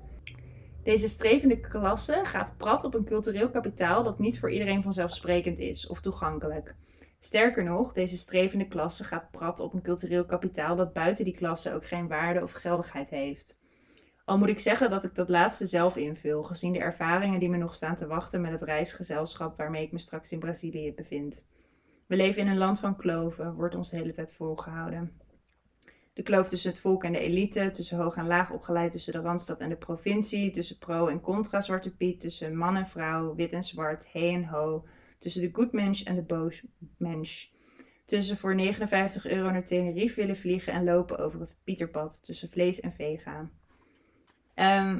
Deze 0.83 1.07
strevende 1.07 1.59
klasse 1.59 2.19
gaat 2.23 2.57
prat 2.57 2.83
op 2.83 2.93
een 2.93 3.05
cultureel 3.05 3.49
kapitaal 3.49 4.03
dat 4.03 4.19
niet 4.19 4.39
voor 4.39 4.51
iedereen 4.51 4.83
vanzelfsprekend 4.83 5.59
is 5.59 5.87
of 5.87 6.01
toegankelijk. 6.01 6.75
Sterker 7.19 7.63
nog, 7.63 7.93
deze 7.93 8.17
strevende 8.17 8.67
klasse 8.67 9.03
gaat 9.03 9.31
prat 9.31 9.59
op 9.59 9.73
een 9.73 9.81
cultureel 9.81 10.25
kapitaal 10.25 10.75
dat 10.75 10.93
buiten 10.93 11.25
die 11.25 11.35
klasse 11.35 11.73
ook 11.73 11.85
geen 11.85 12.07
waarde 12.07 12.43
of 12.43 12.51
geldigheid 12.51 13.09
heeft. 13.09 13.61
Al 14.25 14.37
moet 14.37 14.49
ik 14.49 14.59
zeggen 14.59 14.89
dat 14.89 15.03
ik 15.03 15.15
dat 15.15 15.29
laatste 15.29 15.67
zelf 15.67 15.95
invul, 15.95 16.43
gezien 16.43 16.73
de 16.73 16.79
ervaringen 16.79 17.39
die 17.39 17.49
me 17.49 17.57
nog 17.57 17.75
staan 17.75 17.95
te 17.95 18.07
wachten 18.07 18.41
met 18.41 18.51
het 18.51 18.61
reisgezelschap 18.61 19.57
waarmee 19.57 19.83
ik 19.83 19.91
me 19.91 19.99
straks 19.99 20.31
in 20.31 20.39
Brazilië 20.39 20.93
bevind. 20.93 21.45
We 22.07 22.15
leven 22.15 22.41
in 22.41 22.47
een 22.47 22.57
land 22.57 22.79
van 22.79 22.95
kloven, 22.95 23.53
wordt 23.53 23.75
ons 23.75 23.89
de 23.89 23.97
hele 23.97 24.13
tijd 24.13 24.33
volgehouden. 24.33 25.22
De 26.13 26.23
kloof 26.23 26.49
tussen 26.49 26.69
het 26.69 26.79
volk 26.79 27.03
en 27.03 27.11
de 27.11 27.19
elite, 27.19 27.69
tussen 27.69 27.97
hoog 27.97 28.15
en 28.15 28.27
laag 28.27 28.51
opgeleid, 28.51 28.91
tussen 28.91 29.13
de 29.13 29.19
randstad 29.19 29.59
en 29.59 29.69
de 29.69 29.75
provincie, 29.75 30.51
tussen 30.51 30.77
pro 30.77 31.07
en 31.07 31.21
contra 31.21 31.61
Zwarte 31.61 31.95
Piet, 31.95 32.19
tussen 32.19 32.55
man 32.55 32.75
en 32.75 32.87
vrouw, 32.87 33.35
wit 33.35 33.51
en 33.51 33.63
zwart, 33.63 34.11
he 34.11 34.27
en 34.27 34.45
ho, 34.45 34.85
tussen 35.19 35.41
de 35.41 35.49
good 35.51 35.71
mensch 35.71 36.03
en 36.03 36.15
de 36.15 36.21
boos 36.21 36.63
mensch. 36.97 37.51
Tussen 38.05 38.37
voor 38.37 38.55
59 38.55 39.27
euro 39.27 39.51
naar 39.51 39.65
Tenerife 39.65 40.15
willen 40.15 40.37
vliegen 40.37 40.73
en 40.73 40.83
lopen 40.83 41.17
over 41.17 41.39
het 41.39 41.59
Pieterpad, 41.63 42.25
tussen 42.25 42.49
vlees 42.49 42.79
en 42.79 42.93
vee 42.93 43.17
gaan. 43.17 43.51
Ehm, 44.53 44.99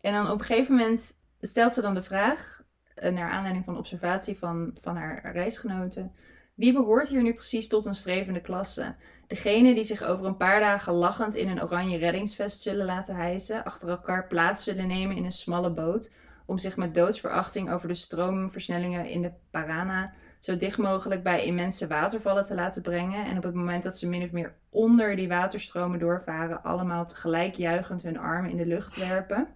en 0.00 0.12
dan 0.12 0.30
op 0.30 0.38
een 0.38 0.44
gegeven 0.44 0.76
moment 0.76 1.12
stelt 1.40 1.72
ze 1.72 1.80
dan 1.80 1.94
de 1.94 2.02
vraag, 2.02 2.64
eh, 2.94 3.12
naar 3.12 3.30
aanleiding 3.30 3.64
van 3.64 3.78
observatie 3.78 4.38
van, 4.38 4.70
van 4.74 4.96
haar 4.96 5.32
reisgenoten, 5.32 6.12
wie 6.54 6.72
behoort 6.72 7.08
hier 7.08 7.22
nu 7.22 7.34
precies 7.34 7.68
tot 7.68 7.86
een 7.86 7.94
strevende 7.94 8.40
klasse? 8.40 8.96
Degene 9.32 9.74
die 9.74 9.84
zich 9.84 10.02
over 10.02 10.26
een 10.26 10.36
paar 10.36 10.60
dagen 10.60 10.92
lachend 10.92 11.34
in 11.34 11.48
een 11.48 11.62
oranje 11.62 11.98
reddingsvest 11.98 12.62
zullen 12.62 12.86
laten 12.86 13.16
hijsen, 13.16 13.64
achter 13.64 13.88
elkaar 13.88 14.26
plaats 14.26 14.64
zullen 14.64 14.88
nemen 14.88 15.16
in 15.16 15.24
een 15.24 15.32
smalle 15.32 15.70
boot, 15.70 16.12
om 16.46 16.58
zich 16.58 16.76
met 16.76 16.94
doodsverachting 16.94 17.70
over 17.70 17.88
de 17.88 17.94
stroomversnellingen 17.94 19.06
in 19.06 19.22
de 19.22 19.32
Parana 19.50 20.12
zo 20.40 20.56
dicht 20.56 20.78
mogelijk 20.78 21.22
bij 21.22 21.44
immense 21.44 21.86
watervallen 21.86 22.46
te 22.46 22.54
laten 22.54 22.82
brengen. 22.82 23.24
En 23.24 23.36
op 23.36 23.42
het 23.42 23.54
moment 23.54 23.82
dat 23.82 23.98
ze 23.98 24.08
min 24.08 24.22
of 24.22 24.32
meer 24.32 24.54
onder 24.70 25.16
die 25.16 25.28
waterstromen 25.28 25.98
doorvaren, 25.98 26.62
allemaal 26.62 27.06
tegelijk 27.06 27.54
juichend 27.54 28.02
hun 28.02 28.18
armen 28.18 28.50
in 28.50 28.56
de 28.56 28.66
lucht 28.66 28.96
werpen. 28.96 29.48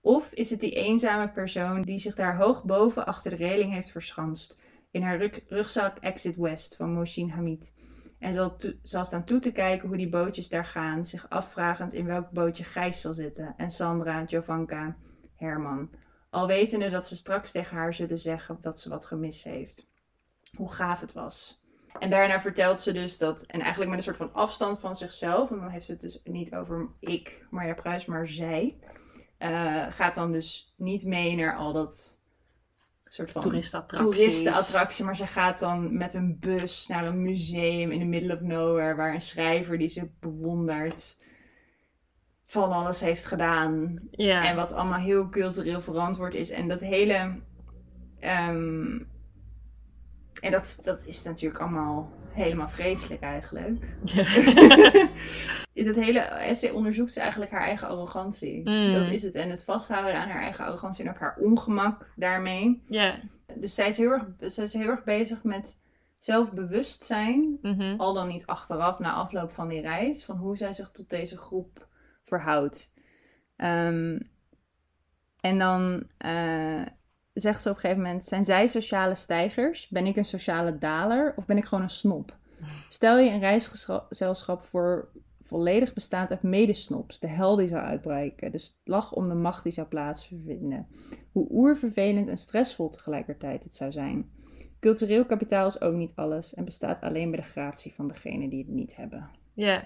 Of 0.00 0.32
is 0.32 0.50
het 0.50 0.60
die 0.60 0.74
eenzame 0.74 1.28
persoon 1.28 1.82
die 1.82 1.98
zich 1.98 2.14
daar 2.14 2.36
hoog 2.36 2.64
boven 2.64 3.06
achter 3.06 3.30
de 3.30 3.36
reling 3.36 3.72
heeft 3.72 3.90
verschanst, 3.90 4.58
in 4.90 5.02
haar 5.02 5.18
rug- 5.18 5.40
rugzak 5.48 5.98
Exit 5.98 6.36
West 6.36 6.76
van 6.76 6.92
Moshin 6.92 7.28
Hamid. 7.28 7.72
En 8.22 8.32
zal, 8.32 8.56
zal 8.82 9.04
staan 9.04 9.24
toe 9.24 9.38
te 9.38 9.52
kijken 9.52 9.88
hoe 9.88 9.96
die 9.96 10.08
bootjes 10.08 10.48
daar 10.48 10.64
gaan, 10.64 11.06
zich 11.06 11.28
afvragend 11.28 11.92
in 11.92 12.06
welk 12.06 12.30
bootje 12.30 12.64
Gijs 12.64 13.00
zal 13.00 13.14
zitten. 13.14 13.54
En 13.56 13.70
Sandra, 13.70 14.24
Jovanka, 14.24 14.96
Herman. 15.36 15.90
Al 16.30 16.46
wetende 16.46 16.90
dat 16.90 17.06
ze 17.06 17.16
straks 17.16 17.50
tegen 17.50 17.76
haar 17.76 17.94
zullen 17.94 18.18
zeggen 18.18 18.58
dat 18.60 18.80
ze 18.80 18.88
wat 18.88 19.06
gemist 19.06 19.44
heeft. 19.44 19.88
Hoe 20.56 20.72
gaaf 20.72 21.00
het 21.00 21.12
was. 21.12 21.62
En 21.98 22.10
daarna 22.10 22.40
vertelt 22.40 22.80
ze 22.80 22.92
dus 22.92 23.18
dat, 23.18 23.42
en 23.42 23.60
eigenlijk 23.60 23.90
met 23.90 23.98
een 23.98 24.04
soort 24.04 24.16
van 24.16 24.32
afstand 24.32 24.80
van 24.80 24.96
zichzelf, 24.96 25.50
en 25.50 25.58
dan 25.58 25.68
heeft 25.70 25.86
ze 25.86 25.92
het 25.92 26.00
dus 26.00 26.20
niet 26.24 26.54
over 26.54 26.88
ik, 27.00 27.46
Marja 27.50 27.74
Pruis, 27.74 28.04
maar 28.04 28.28
zij, 28.28 28.78
eh, 29.38 29.86
gaat 29.88 30.14
dan 30.14 30.32
dus 30.32 30.74
niet 30.76 31.04
mee 31.04 31.36
naar 31.36 31.56
al 31.56 31.72
dat 31.72 32.21
soort 33.12 33.30
van 33.30 33.42
Toeristenattracties. 33.42 34.16
toeristenattractie, 34.16 35.04
maar 35.04 35.16
ze 35.16 35.26
gaat 35.26 35.58
dan 35.58 35.96
met 35.96 36.14
een 36.14 36.38
bus 36.40 36.86
naar 36.86 37.06
een 37.06 37.22
museum 37.22 37.90
in 37.90 37.98
the 37.98 38.04
middle 38.04 38.34
of 38.34 38.40
nowhere, 38.40 38.94
waar 38.94 39.14
een 39.14 39.20
schrijver 39.20 39.78
die 39.78 39.88
ze 39.88 40.10
bewondert 40.20 41.18
van 42.42 42.72
alles 42.72 43.00
heeft 43.00 43.26
gedaan. 43.26 44.00
Ja. 44.10 44.44
En 44.44 44.56
wat 44.56 44.72
allemaal 44.72 44.98
heel 44.98 45.28
cultureel 45.28 45.80
verantwoord 45.80 46.34
is. 46.34 46.50
En 46.50 46.68
dat 46.68 46.80
hele. 46.80 47.40
ehm, 48.20 48.98
en 50.42 50.50
dat, 50.50 50.78
dat 50.84 51.06
is 51.06 51.22
natuurlijk 51.22 51.60
allemaal 51.60 52.12
helemaal 52.28 52.68
vreselijk 52.68 53.22
eigenlijk. 53.22 53.84
In 55.72 55.84
dat 55.86 55.96
hele 55.96 56.18
essay 56.20 56.70
onderzoekt 56.70 57.12
ze 57.12 57.20
eigenlijk 57.20 57.50
haar 57.50 57.62
eigen 57.62 57.88
arrogantie. 57.88 58.68
Mm. 58.68 58.92
Dat 58.92 59.06
is 59.06 59.22
het. 59.22 59.34
En 59.34 59.50
het 59.50 59.64
vasthouden 59.64 60.14
aan 60.14 60.28
haar 60.28 60.42
eigen 60.42 60.64
arrogantie 60.64 61.04
en 61.04 61.10
ook 61.10 61.18
haar 61.18 61.36
ongemak 61.40 62.12
daarmee. 62.16 62.82
ja. 62.88 63.18
Dus 63.54 63.74
zij 63.74 63.88
is 63.88 63.96
heel 63.96 64.10
erg, 64.10 64.26
zij 64.38 64.64
is 64.64 64.72
heel 64.72 64.88
erg 64.88 65.04
bezig 65.04 65.42
met 65.42 65.80
zelfbewustzijn. 66.18 67.58
Mhm. 67.62 67.94
Al 67.96 68.14
dan 68.14 68.28
niet 68.28 68.46
achteraf, 68.46 68.98
na 68.98 69.12
afloop 69.12 69.50
van 69.52 69.68
die 69.68 69.80
reis. 69.80 70.24
Van 70.24 70.36
hoe 70.36 70.56
zij 70.56 70.72
zich 70.72 70.90
tot 70.90 71.08
deze 71.08 71.38
groep 71.38 71.88
verhoudt. 72.22 72.94
Ehm, 73.56 74.18
en 75.40 75.58
dan 75.58 76.04
eh, 76.18 76.82
zegt 77.34 77.62
ze 77.62 77.68
op 77.68 77.74
een 77.74 77.80
gegeven 77.80 78.02
moment: 78.02 78.24
Zijn 78.24 78.44
zij 78.44 78.66
sociale 78.66 79.14
stijgers? 79.14 79.88
Ben 79.88 80.06
ik 80.06 80.16
een 80.16 80.24
sociale 80.24 80.78
daler? 80.78 81.32
Of 81.36 81.46
ben 81.46 81.56
ik 81.56 81.64
gewoon 81.64 81.84
een 81.84 81.90
snop? 81.90 82.36
Stel 82.88 83.18
je 83.18 83.30
een 83.30 83.40
reisgezelschap 83.40 84.62
voor 84.62 85.08
volledig 85.42 85.92
bestaand 85.92 86.30
uit 86.30 86.42
medesnops. 86.42 87.18
De 87.18 87.28
hel 87.28 87.56
die 87.56 87.68
zou 87.68 87.80
uitbreken. 87.82 88.52
De 88.52 88.58
slag 88.58 89.12
om 89.12 89.28
de 89.28 89.34
macht 89.34 89.62
die 89.62 89.72
zou 89.72 89.86
plaatsvinden. 89.86 90.86
Hoe 91.32 91.46
oervervelend 91.50 92.28
en 92.28 92.36
stressvol 92.36 92.88
tegelijkertijd 92.88 93.64
het 93.64 93.76
zou 93.76 93.92
zijn. 93.92 94.30
Cultureel 94.80 95.26
kapitaal 95.26 95.66
is 95.66 95.80
ook 95.80 95.94
niet 95.94 96.12
alles 96.14 96.54
en 96.54 96.64
bestaat 96.64 97.00
alleen 97.00 97.30
bij 97.30 97.40
de 97.40 97.46
gratie 97.46 97.94
van 97.94 98.08
degenen 98.08 98.48
die 98.48 98.58
het 98.58 98.74
niet 98.74 98.96
hebben. 98.96 99.30
Ja. 99.54 99.84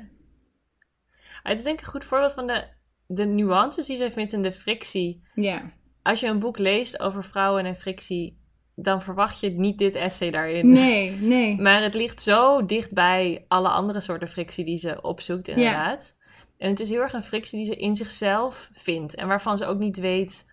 Het 1.43 1.59
is 1.59 1.65
denk 1.65 1.79
ik 1.79 1.85
een 1.85 1.91
goed 1.91 2.05
voorbeeld 2.05 2.33
van 2.33 2.47
de, 2.47 2.65
de 3.07 3.25
nuances 3.25 3.87
die 3.87 3.97
zij 3.97 4.13
vindt 4.13 4.33
in 4.33 4.43
de 4.43 4.53
frictie. 4.53 5.23
Ja, 5.35 5.73
Als 6.07 6.21
je 6.21 6.27
een 6.27 6.39
boek 6.39 6.59
leest 6.59 7.01
over 7.01 7.25
vrouwen 7.25 7.65
en 7.65 7.77
frictie, 7.77 8.39
dan 8.75 9.03
verwacht 9.03 9.41
je 9.41 9.51
niet 9.51 9.79
dit 9.79 9.95
essay 9.95 10.31
daarin. 10.31 10.73
nee, 10.73 11.11
nee. 11.11 11.57
Maar 11.63 11.83
het 11.83 11.95
ligt 11.95 12.23
zo 12.23 12.67
dicht 12.67 12.93
bij 12.93 13.45
alle 13.49 13.69
andere 13.69 14.01
soorten 14.01 14.29
frictie 14.29 14.65
die 14.65 14.79
ze 14.79 15.01
opzoekt, 15.01 15.49
inderdaad. 15.49 16.17
En 16.59 16.71
het 16.71 16.81
is 16.81 16.89
heel 16.89 17.01
erg 17.01 17.13
een 17.13 17.23
frictie 17.23 17.59
die 17.59 17.67
ze 17.67 17.77
in 17.77 17.97
zichzelf 17.97 18.71
vindt. 18.73 19.15
En 19.15 19.29
waarvan 19.29 19.59
ze 19.59 19.67
ook 19.67 19.79
niet 19.79 19.99
weet 19.99 20.47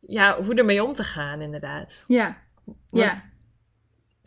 ja, 0.00 0.42
hoe 0.42 0.54
ermee 0.54 0.84
om 0.84 0.92
te 0.92 1.04
gaan, 1.04 1.40
inderdaad. 1.40 2.04
Ja, 2.06 2.36
ja, 2.90 3.24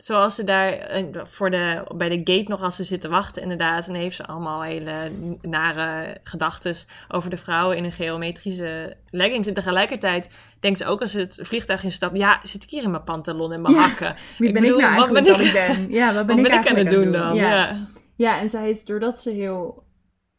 Zoals 0.02 0.34
ze 0.34 0.44
daar 0.44 0.72
eh, 0.72 1.04
voor 1.24 1.50
de, 1.50 1.84
bij 1.96 2.08
de 2.08 2.16
gate 2.34 2.50
nog 2.50 2.62
als 2.62 2.76
ze 2.76 2.84
zit 2.84 3.00
te 3.00 3.08
wachten, 3.08 3.42
inderdaad. 3.42 3.88
En 3.88 3.94
heeft 3.94 4.16
ze 4.16 4.26
allemaal 4.26 4.62
hele 4.62 5.10
nare 5.42 6.16
gedachten 6.22 6.74
over 7.08 7.30
de 7.30 7.36
vrouwen 7.36 7.76
in 7.76 7.84
een 7.84 7.92
geometrische 7.92 8.96
leggings. 9.10 9.48
En 9.48 9.54
tegelijkertijd 9.54 10.28
denkt 10.60 10.78
ze 10.78 10.84
ook 10.86 11.00
als 11.00 11.10
ze 11.10 11.18
het 11.18 11.38
vliegtuig 11.42 11.84
instapt: 11.84 12.16
ja, 12.16 12.40
zit 12.42 12.62
ik 12.62 12.70
hier 12.70 12.82
in 12.82 12.90
mijn 12.90 13.04
pantalon 13.04 13.52
en 13.52 13.62
mijn 13.62 13.74
Ja. 13.74 13.80
hakken? 13.80 14.16
Wie 14.38 14.48
Ik 14.48 14.54
ben 14.54 14.62
bedoel, 14.62 14.78
ik 14.78 14.84
nou 14.84 14.96
wat 14.96 15.14
eigenlijk 15.14 15.52
ben 15.52 15.66
ik- 15.66 15.72
ik 15.72 15.76
ben? 15.86 15.90
Ja, 15.98 16.14
wat 16.14 16.26
ben, 16.26 16.36
Wat 16.36 16.44
ik, 16.44 16.50
ben 16.50 16.60
ik 16.60 16.68
aan 16.68 16.76
het 16.76 16.90
doen 16.90 17.12
dan? 17.12 17.34
Ja. 17.34 17.48
Ja. 17.50 17.88
Ja, 18.16 18.40
en 18.40 18.50
zij 18.50 18.70
is 18.70 18.84
doordat 18.84 19.20
ze 19.20 19.30
heel 19.30 19.84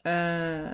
eh, 0.01 0.71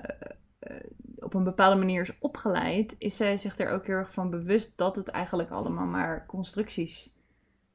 op 1.16 1.34
een 1.34 1.44
bepaalde 1.44 1.76
manier 1.76 2.02
is 2.02 2.12
opgeleid, 2.20 2.94
is 2.98 3.16
zij 3.16 3.36
zich 3.36 3.58
er 3.58 3.68
ook 3.70 3.86
heel 3.86 3.96
erg 3.96 4.12
van 4.12 4.30
bewust 4.30 4.72
dat 4.78 4.96
het 4.96 5.08
eigenlijk 5.08 5.50
allemaal 5.50 5.86
maar 5.86 6.24
constructies, 6.26 7.16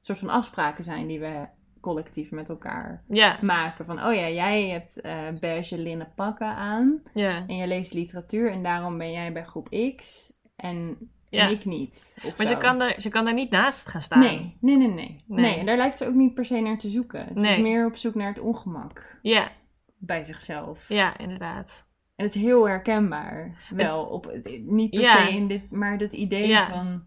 soort 0.05 0.19
van 0.19 0.29
afspraken 0.29 0.83
zijn 0.83 1.07
die 1.07 1.19
we 1.19 1.47
collectief 1.81 2.31
met 2.31 2.49
elkaar 2.49 3.03
maken. 3.41 3.85
Van, 3.85 4.05
oh 4.05 4.13
ja, 4.13 4.29
jij 4.29 4.67
hebt 4.69 5.01
eh 5.01 5.17
beige 5.39 5.77
linnen 5.77 6.11
pakken 6.15 6.47
aan 6.47 7.01
en 7.13 7.55
je 7.55 7.67
leest 7.67 7.93
literatuur 7.93 8.51
en 8.51 8.63
daarom 8.63 8.97
ben 8.97 9.11
jij 9.11 9.33
bij 9.33 9.43
groep 9.43 9.69
X 9.95 10.31
en, 10.55 10.97
Ja. 11.29 11.47
ik 11.47 11.65
niet. 11.65 12.17
Of 12.25 12.37
Maar 12.37 12.47
zo. 12.47 12.53
ze 12.53 12.59
kan, 12.59 12.81
er, 12.81 13.01
ze 13.01 13.09
kan 13.09 13.27
er 13.27 13.33
niet 13.33 13.49
naast 13.49 13.87
gaan 13.87 14.01
staan. 14.01 14.19
Nee, 14.19 14.57
nee, 14.61 14.77
nee, 14.77 14.87
nee, 14.87 15.23
Nee. 15.27 15.45
nee. 15.45 15.57
en 15.57 15.65
daar 15.65 15.77
lijkt 15.77 15.97
ze 15.97 16.07
ook 16.07 16.13
niet 16.13 16.33
per 16.33 16.45
se 16.45 16.59
naar 16.59 16.77
te 16.77 16.89
zoeken. 16.89 17.25
Ze 17.27 17.33
is 17.33 17.41
Nee. 17.41 17.61
meer 17.61 17.85
op 17.85 17.95
zoek 17.95 18.15
naar 18.15 18.27
het 18.27 18.39
ongemak 18.39 19.19
Ja, 19.21 19.51
bij 19.97 20.23
zichzelf. 20.23 20.85
ja, 20.87 21.17
inderdaad. 21.17 21.87
En 22.15 22.25
het 22.25 22.35
is 22.35 22.41
heel 22.41 22.67
herkenbaar. 22.67 23.65
Wel, 23.69 24.03
op, 24.05 24.39
niet 24.65 24.89
per 24.89 24.99
Ja. 25.01 25.25
se 25.25 25.31
in 25.31 25.47
dit, 25.47 25.71
maar 25.71 25.97
het 25.97 26.13
idee 26.13 26.47
Ja. 26.47 26.69
van 26.69 27.03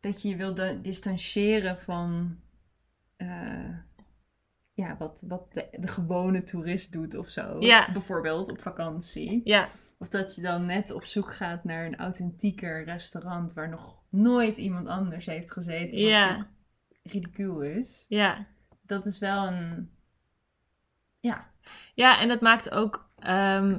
dat 0.00 0.22
je 0.22 0.28
je 0.28 0.36
wil 0.36 0.54
da- 0.54 0.72
distancieren 0.74 1.78
van 1.78 2.38
eh, 3.16 3.76
ja, 4.72 4.96
wat, 4.98 5.24
wat 5.28 5.52
de, 5.52 5.68
de 5.78 5.88
gewone 5.88 6.42
toerist 6.42 6.92
doet 6.92 7.14
of 7.14 7.28
zo. 7.28 7.56
Ja. 7.60 7.92
Bijvoorbeeld 7.92 8.48
op 8.50 8.60
vakantie. 8.60 9.40
Ja, 9.44 9.68
Of 9.98 10.08
dat 10.08 10.34
je 10.34 10.42
dan 10.42 10.66
net 10.66 10.90
op 10.92 11.04
zoek 11.04 11.34
gaat 11.34 11.64
naar 11.64 11.86
een 11.86 11.96
authentieker 11.96 12.84
restaurant 12.84 13.52
waar 13.52 13.68
nog 13.68 13.96
nooit 14.08 14.56
iemand 14.56 14.86
anders 14.86 15.26
heeft 15.26 15.50
gezeten. 15.52 15.98
Wat 16.00 16.08
Ja. 16.08 16.46
ridicuul 17.02 17.60
is. 17.60 18.04
ja. 18.08 18.46
Dat 18.82 19.06
is 19.06 19.18
wel 19.18 19.46
een. 19.46 19.90
Ja. 21.20 21.50
Ja, 21.94 22.20
en 22.20 22.28
dat 22.28 22.40
maakt 22.40 22.70
ook 22.70 23.10
ehm, 23.18 23.78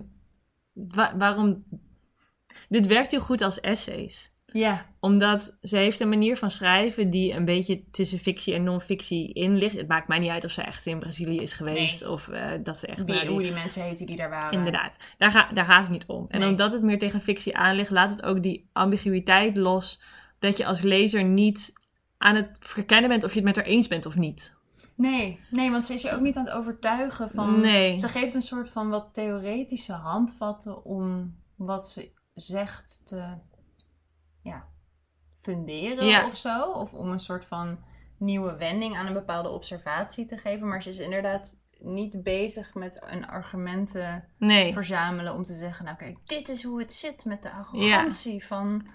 wa- 0.73 1.17
waarom. 1.17 1.65
Dit 2.69 2.87
werkt 2.87 3.11
heel 3.11 3.21
goed 3.21 3.41
als 3.41 3.59
essays. 3.59 4.31
Ja. 4.53 4.85
Omdat 4.99 5.57
ze 5.61 5.77
heeft 5.77 5.99
een 5.99 6.09
manier 6.09 6.37
van 6.37 6.51
schrijven 6.51 7.09
die 7.09 7.33
een 7.33 7.45
beetje 7.45 7.83
tussen 7.91 8.19
fictie 8.19 8.53
en 8.53 8.63
non-fictie 8.63 9.33
in 9.33 9.57
ligt. 9.57 9.77
Het 9.77 9.87
maakt 9.87 10.07
mij 10.07 10.19
niet 10.19 10.29
uit 10.29 10.45
of 10.45 10.51
ze 10.51 10.61
echt 10.61 10.85
in 10.85 10.99
Brazilië 10.99 11.37
is 11.41 11.53
geweest 11.53 12.07
of 12.07 12.27
eh, 12.27 12.51
dat 12.63 12.77
ze 12.79 12.87
echt. 12.87 13.05
die- 13.05 13.27
hoe 13.27 13.41
die 13.41 13.51
mensen 13.51 13.83
heten 13.83 14.05
die 14.05 14.15
daar 14.17 14.29
waren. 14.29 14.51
Inderdaad, 14.57 14.97
daar, 15.17 15.31
ga, 15.31 15.49
daar 15.53 15.65
gaat 15.65 15.81
het 15.81 15.91
niet 15.91 16.05
om. 16.05 16.25
En 16.29 16.39
Nee. 16.39 16.49
omdat 16.49 16.71
het 16.71 16.81
meer 16.81 16.99
tegen 16.99 17.21
fictie 17.21 17.57
aan 17.57 17.75
ligt, 17.75 17.89
laat 17.91 18.11
het 18.11 18.23
ook 18.23 18.43
die 18.43 18.69
ambiguïteit 18.73 19.57
los. 19.57 20.01
Dat 20.39 20.57
je 20.57 20.65
als 20.65 20.81
lezer 20.81 21.23
niet 21.23 21.73
aan 22.17 22.35
het 22.35 22.49
verkennen 22.59 23.09
bent 23.09 23.23
of 23.23 23.29
je 23.29 23.35
het 23.35 23.45
met 23.45 23.55
haar 23.55 23.65
eens 23.65 23.87
bent 23.87 24.05
of 24.05 24.15
niet. 24.15 24.57
Nee, 24.95 25.39
nee, 25.49 25.71
want 25.71 25.85
ze 25.85 25.93
is 25.93 26.01
je 26.01 26.11
ook 26.11 26.21
niet 26.21 26.35
aan 26.37 26.45
het 26.45 26.53
overtuigen 26.53 27.29
van. 27.29 27.59
Nee. 27.61 27.97
Ze 27.97 28.07
geeft 28.07 28.33
een 28.33 28.41
soort 28.41 28.69
van 28.69 28.89
wat 28.89 29.09
theoretische 29.13 29.93
handvatten 29.93 30.85
om 30.85 31.35
wat 31.55 31.89
ze 31.89 32.11
zegt 32.33 33.01
te 33.05 33.23
ja, 34.49 34.67
funderen 35.35 36.05
Ja. 36.05 36.25
of 36.27 36.35
zo. 36.35 36.71
Of 36.71 36.93
om 36.93 37.09
een 37.11 37.19
soort 37.19 37.45
van 37.45 37.79
nieuwe 38.17 38.55
wending 38.57 38.95
aan 38.95 39.05
een 39.07 39.13
bepaalde 39.13 39.49
observatie 39.49 40.25
te 40.25 40.37
geven. 40.37 40.67
Maar 40.67 40.81
ze 40.83 40.89
is 40.89 40.99
inderdaad 40.99 41.61
niet 41.79 42.23
bezig 42.23 42.73
met 42.73 43.01
een 43.09 43.27
argumenten 43.27 44.23
Nee. 44.37 44.73
verzamelen 44.73 45.33
om 45.33 45.43
te 45.43 45.55
zeggen: 45.55 45.85
Nou, 45.85 45.97
kijk, 45.97 46.17
dit 46.25 46.49
is 46.49 46.63
hoe 46.63 46.79
het 46.79 46.93
zit 46.93 47.25
met 47.25 47.43
de 47.43 47.51
arrogantie 47.51 48.45
van. 48.45 48.87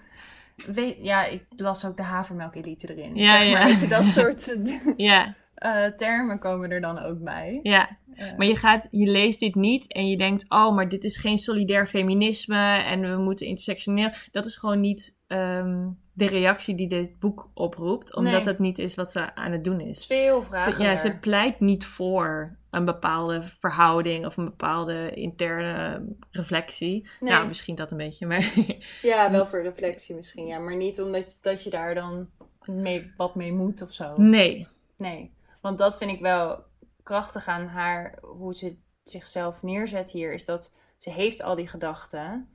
Weet, 0.67 0.97
ja, 1.01 1.25
ik 1.25 1.45
las 1.55 1.85
ook 1.85 1.97
de 1.97 2.03
havermelk-elite 2.03 2.95
erin. 2.95 3.15
Ja, 3.15 3.41
zeg 3.41 3.51
maar. 3.51 3.89
Dat 3.99 4.05
soort 4.07 4.59
Ja, 4.97 5.35
eh, 5.55 5.85
termen 5.85 6.39
komen 6.39 6.71
er 6.71 6.81
dan 6.81 6.99
ook 6.99 7.23
bij. 7.23 7.59
ja. 7.63 7.97
Maar 8.37 8.45
je, 8.47 8.55
gaat, 8.55 8.87
je 8.91 9.07
leest 9.11 9.39
dit 9.39 9.55
niet 9.55 9.93
en 9.93 10.09
je 10.09 10.17
denkt, 10.17 10.45
oh, 10.49 10.75
maar 10.75 10.89
dit 10.89 11.03
is 11.03 11.17
geen 11.17 11.37
solidair 11.37 11.87
feminisme 11.87 12.83
en 12.83 13.01
we 13.01 13.17
moeten 13.17 13.47
intersectioneel. 13.47 14.09
Dat 14.31 14.45
is 14.45 14.55
gewoon 14.55 14.79
niet 14.79 15.14
ehm, 15.27 15.87
de 16.13 16.27
reactie 16.27 16.75
die 16.75 16.87
dit 16.87 17.19
boek 17.19 17.49
oproept, 17.53 18.15
omdat 18.15 18.33
Nee. 18.33 18.43
het 18.43 18.59
niet 18.59 18.79
is 18.79 18.95
wat 18.95 19.11
ze 19.11 19.35
aan 19.35 19.51
het 19.51 19.63
doen 19.63 19.79
is 19.79 20.05
veel 20.05 20.41
Ze, 20.41 20.47
vragen. 20.47 20.83
ja, 20.85 20.97
ze 20.97 21.17
pleit 21.17 21.59
niet 21.59 21.85
voor 21.85 22.57
een 22.69 22.85
bepaalde 22.85 23.43
verhouding 23.59 24.25
of 24.25 24.37
een 24.37 24.45
bepaalde 24.45 25.09
interne 25.11 26.05
reflectie. 26.31 27.07
Nee. 27.19 27.31
Nou, 27.33 27.47
misschien 27.47 27.75
dat 27.75 27.91
een 27.91 27.97
beetje, 27.97 28.25
maar 28.25 28.53
Ja, 29.01 29.31
wel 29.31 29.45
voor 29.45 29.61
reflectie 29.61 30.15
misschien, 30.15 30.45
ja. 30.45 30.59
Maar 30.59 30.75
niet 30.75 31.01
omdat 31.01 31.37
dat 31.41 31.63
je 31.63 31.69
daar 31.69 31.95
dan 31.95 32.29
mee, 32.65 33.11
wat 33.17 33.35
mee 33.35 33.53
moet 33.53 33.81
of 33.81 33.91
zo. 33.91 34.13
nee. 34.17 34.67
Nee. 34.97 35.33
Want 35.61 35.77
dat 35.77 35.97
vind 35.97 36.11
ik 36.11 36.19
wel 36.21 36.63
krachtig 37.03 37.47
aan 37.47 37.67
haar, 37.67 38.17
hoe 38.21 38.55
ze 38.55 38.75
zichzelf 39.03 39.61
neerzet 39.63 40.11
hier, 40.11 40.33
is 40.33 40.45
dat 40.45 40.73
ze 40.97 41.09
heeft 41.09 41.41
al 41.43 41.55
die 41.55 41.67
gedachten. 41.67 42.49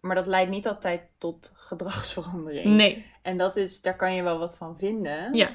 Maar 0.00 0.14
dat 0.14 0.26
leidt 0.26 0.50
niet 0.50 0.66
altijd 0.68 1.02
tot 1.18 1.52
gedragsverandering. 1.56 2.64
Nee. 2.76 3.06
En 3.22 3.36
dat 3.36 3.56
is, 3.56 3.80
daar 3.80 3.96
kan 3.96 4.14
je 4.14 4.22
wel 4.22 4.38
wat 4.38 4.56
van 4.56 4.78
vinden. 4.78 5.34
Ja. 5.34 5.48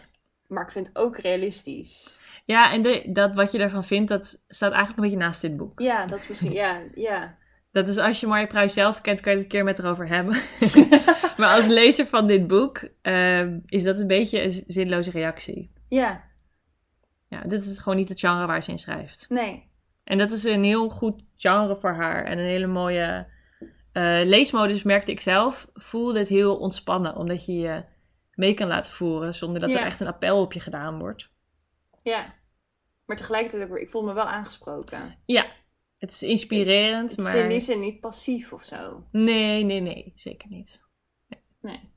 Maar 0.47 0.63
ik 0.63 0.71
vind 0.71 0.87
het 0.87 0.97
ook 0.97 1.17
realistisch. 1.17 2.19
Ja, 2.45 2.71
en 2.71 2.81
de, 2.81 3.03
dat 3.07 3.33
wat 3.33 3.51
je 3.51 3.57
daarvan 3.57 3.83
vindt, 3.83 4.09
dat 4.09 4.41
staat 4.47 4.71
eigenlijk 4.71 4.97
een 4.97 5.09
beetje 5.09 5.25
naast 5.25 5.41
dit 5.41 5.57
boek. 5.57 5.79
Ja, 5.79 6.05
dat 6.05 6.19
is 6.19 6.27
misschien, 6.27 6.51
ja, 6.51 6.81
ja. 6.93 7.37
Dat 7.71 7.87
is 7.87 7.97
als 7.97 8.19
je 8.19 8.27
Marja 8.27 8.45
Pruis 8.45 8.73
zelf 8.73 9.01
kent, 9.01 9.21
kan 9.21 9.31
je 9.31 9.37
het 9.37 9.45
een 9.45 9.51
keer 9.53 9.63
met 9.63 9.77
haar 9.77 9.91
over 9.91 10.07
hebben. 10.07 10.35
maar 11.37 11.55
als 11.55 11.67
lezer 11.67 12.05
van 12.05 12.27
dit 12.27 12.47
boek 12.47 12.87
ehm, 13.01 13.59
is 13.65 13.83
dat 13.83 13.97
een 13.99 14.07
beetje 14.07 14.41
een 14.41 14.63
zinloze 14.67 15.11
reactie. 15.11 15.71
Ja, 15.89 16.23
Ja, 17.27 17.41
dit 17.41 17.65
is 17.65 17.77
gewoon 17.77 17.97
niet 17.97 18.09
het 18.09 18.19
genre 18.19 18.45
waar 18.45 18.63
ze 18.63 18.71
in 18.71 18.77
schrijft. 18.79 19.25
nee. 19.29 19.71
En 20.03 20.17
dat 20.17 20.31
is 20.31 20.43
een 20.43 20.63
heel 20.63 20.89
goed 20.89 21.23
genre 21.35 21.75
voor 21.75 21.93
haar. 21.93 22.25
En 22.25 22.37
een 22.37 22.45
hele 22.45 22.67
mooie 22.67 23.27
eh, 23.93 24.21
leesmodus, 24.25 24.83
merkte 24.83 25.11
ik 25.11 25.19
zelf. 25.21 25.67
Voelde 25.73 26.19
het 26.19 26.29
heel 26.29 26.57
ontspannen, 26.57 27.15
omdat 27.15 27.45
je 27.45 27.53
je 27.53 27.83
mee 28.33 28.53
kan 28.53 28.67
laten 28.67 28.93
voeren 28.93 29.33
zonder 29.33 29.59
dat 29.61 29.69
Ja. 29.69 29.79
er 29.79 29.85
echt 29.85 29.99
een 29.99 30.07
appel 30.07 30.41
op 30.41 30.53
je 30.53 30.59
gedaan 30.59 30.99
wordt. 30.99 31.31
Ja. 32.03 32.35
Maar 33.05 33.17
tegelijkertijd 33.17 33.63
ook 33.63 33.69
weer, 33.69 33.81
ik 33.81 33.89
voel 33.89 34.03
me 34.03 34.13
wel 34.13 34.25
aangesproken. 34.25 35.17
Ja, 35.25 35.45
het 35.97 36.11
is 36.11 36.23
inspirerend, 36.23 37.09
Het 37.09 37.19
is 37.19 37.25
maar... 37.25 37.35
in 37.35 37.49
die 37.49 37.59
zin 37.59 37.79
niet 37.79 37.99
passief 37.99 38.53
of 38.53 38.63
zo. 38.63 39.03
Nee, 39.11 39.63
nee, 39.63 39.79
nee, 39.79 40.13
zeker 40.15 40.49
niet. 40.49 40.83
Nee. 41.61 41.91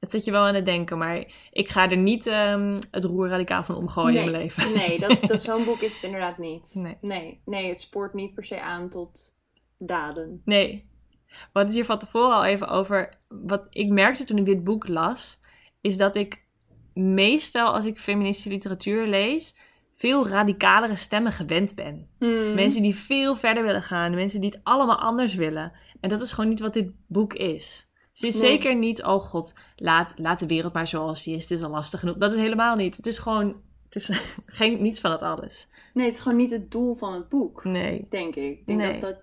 Het 0.00 0.10
zet 0.10 0.24
je 0.24 0.30
wel 0.30 0.46
aan 0.46 0.54
het 0.54 0.66
denken, 0.66 0.98
maar 0.98 1.24
ik 1.50 1.68
ga 1.68 1.90
er 1.90 1.96
niet 1.96 2.26
ehm, 2.26 2.80
het 2.90 3.04
roer 3.04 3.28
radicaal 3.28 3.64
van 3.64 3.76
omgooien 3.76 4.24
in 4.24 4.30
mijn 4.30 4.42
leven. 4.42 4.72
Nee, 4.72 4.98
dat, 4.98 5.18
dat, 5.28 5.42
zo'n 5.42 5.64
boek 5.64 5.80
is 5.80 5.94
het 5.94 6.02
inderdaad 6.02 6.38
niet. 6.38 6.74
Nee. 6.74 6.96
nee. 7.00 7.42
Nee, 7.44 7.68
het 7.68 7.80
spoort 7.80 8.14
niet 8.14 8.34
per 8.34 8.44
se 8.44 8.60
aan 8.60 8.88
tot 8.88 9.40
daden. 9.78 10.42
Nee. 10.44 10.90
We 11.28 11.34
hadden 11.44 11.64
het 11.66 11.74
hier 11.74 11.84
van 11.84 11.98
tevoren 11.98 12.36
al 12.36 12.44
even 12.44 12.68
over. 12.68 13.18
Wat 13.28 13.66
ik 13.70 13.88
merkte 13.88 14.24
toen 14.24 14.38
ik 14.38 14.44
dit 14.46 14.64
boek 14.64 14.88
las, 14.88 15.40
is 15.80 15.96
dat 15.96 16.16
ik 16.16 16.46
meestal 16.94 17.72
als 17.74 17.84
ik 17.84 17.98
feministische 17.98 18.50
literatuur 18.50 19.06
lees, 19.06 19.56
veel 19.94 20.28
radicalere 20.28 20.96
stemmen 20.96 21.32
gewend 21.32 21.74
ben. 21.74 22.08
Hmm. 22.18 22.54
Mensen 22.54 22.82
die 22.82 22.94
veel 22.94 23.36
verder 23.36 23.62
willen 23.64 23.82
gaan, 23.82 24.14
mensen 24.14 24.40
die 24.40 24.50
het 24.50 24.60
allemaal 24.62 24.98
anders 24.98 25.34
willen. 25.34 25.72
En 26.00 26.08
dat 26.08 26.20
is 26.20 26.30
gewoon 26.30 26.50
niet 26.50 26.60
wat 26.60 26.72
dit 26.74 26.90
boek 27.06 27.34
is. 27.34 27.86
Ze 28.12 28.26
is 28.26 28.40
Nee. 28.40 28.50
zeker 28.50 28.76
niet, 28.76 29.02
oh 29.04 29.20
god, 29.20 29.54
laat, 29.76 30.14
laat 30.16 30.40
de 30.40 30.46
wereld 30.46 30.72
maar 30.72 30.86
zoals 30.88 31.22
die 31.22 31.36
is, 31.36 31.42
het 31.42 31.50
is 31.50 31.62
al 31.62 31.70
lastig 31.70 32.00
genoeg. 32.00 32.16
Dat 32.16 32.32
is 32.32 32.38
helemaal 32.38 32.76
niet. 32.76 32.96
Het 32.96 33.06
is 33.06 33.18
gewoon, 33.18 33.56
het 33.84 33.94
is 33.96 34.20
geen, 34.46 34.82
niets 34.82 35.00
van 35.00 35.10
het 35.10 35.22
alles. 35.22 35.68
Nee, 35.94 36.06
het 36.06 36.14
is 36.14 36.20
gewoon 36.20 36.38
niet 36.38 36.50
het 36.50 36.70
doel 36.70 36.94
van 36.94 37.12
het 37.12 37.28
boek, 37.28 37.64
Nee. 37.64 38.06
denk 38.10 38.34
ik. 38.34 38.58
Ik 38.58 38.66
denk 38.66 38.78
Nee. 38.80 38.92
dat, 38.92 39.00
dat, 39.00 39.16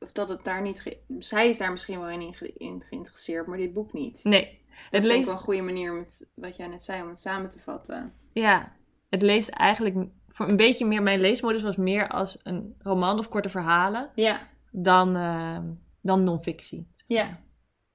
of 0.00 0.12
dat 0.12 0.28
het 0.28 0.44
daar 0.44 0.62
niet... 0.62 0.98
Zij 1.18 1.48
is 1.48 1.58
daar 1.58 1.70
misschien 1.70 2.00
wel 2.00 2.08
in, 2.08 2.34
ge- 2.34 2.52
in 2.56 2.82
geïnteresseerd, 2.86 3.46
maar 3.46 3.58
dit 3.58 3.72
boek 3.72 3.92
niet. 3.92 4.20
Nee. 4.24 4.58
Dat 4.68 4.78
Het 4.90 5.04
is 5.04 5.10
leest, 5.10 5.24
wel 5.26 5.34
een 5.34 5.40
goede 5.40 5.62
manier, 5.62 5.92
met 5.92 6.32
wat 6.34 6.56
jij 6.56 6.66
net 6.66 6.82
zei, 6.82 7.02
om 7.02 7.08
het 7.08 7.20
samen 7.20 7.50
te 7.50 7.60
vatten. 7.60 8.12
ja. 8.32 8.72
het 9.10 9.22
leest 9.22 9.48
eigenlijk 9.48 9.96
voor 10.28 10.48
een 10.48 10.56
beetje 10.56 10.86
meer... 10.86 11.02
Mijn 11.02 11.20
leesmodus 11.20 11.62
was 11.62 11.76
meer 11.76 12.08
als 12.08 12.40
een 12.42 12.74
roman 12.78 13.18
of 13.18 13.28
korte 13.28 13.48
verhalen 13.48 14.10
Ja, 14.14 14.48
dan, 14.70 15.16
eh, 15.16 15.58
dan 16.00 16.24
non-fictie. 16.24 16.88
ja, 17.06 17.40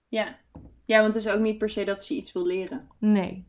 ja. 0.08 0.38
Ja, 0.84 1.02
want 1.02 1.16
het 1.16 1.26
is 1.26 1.32
ook 1.32 1.40
niet 1.42 1.58
per 1.58 1.70
se 1.70 1.84
dat 1.86 2.04
ze 2.04 2.14
iets 2.14 2.32
wil 2.32 2.46
leren. 2.46 2.88
Nee, 3.00 3.48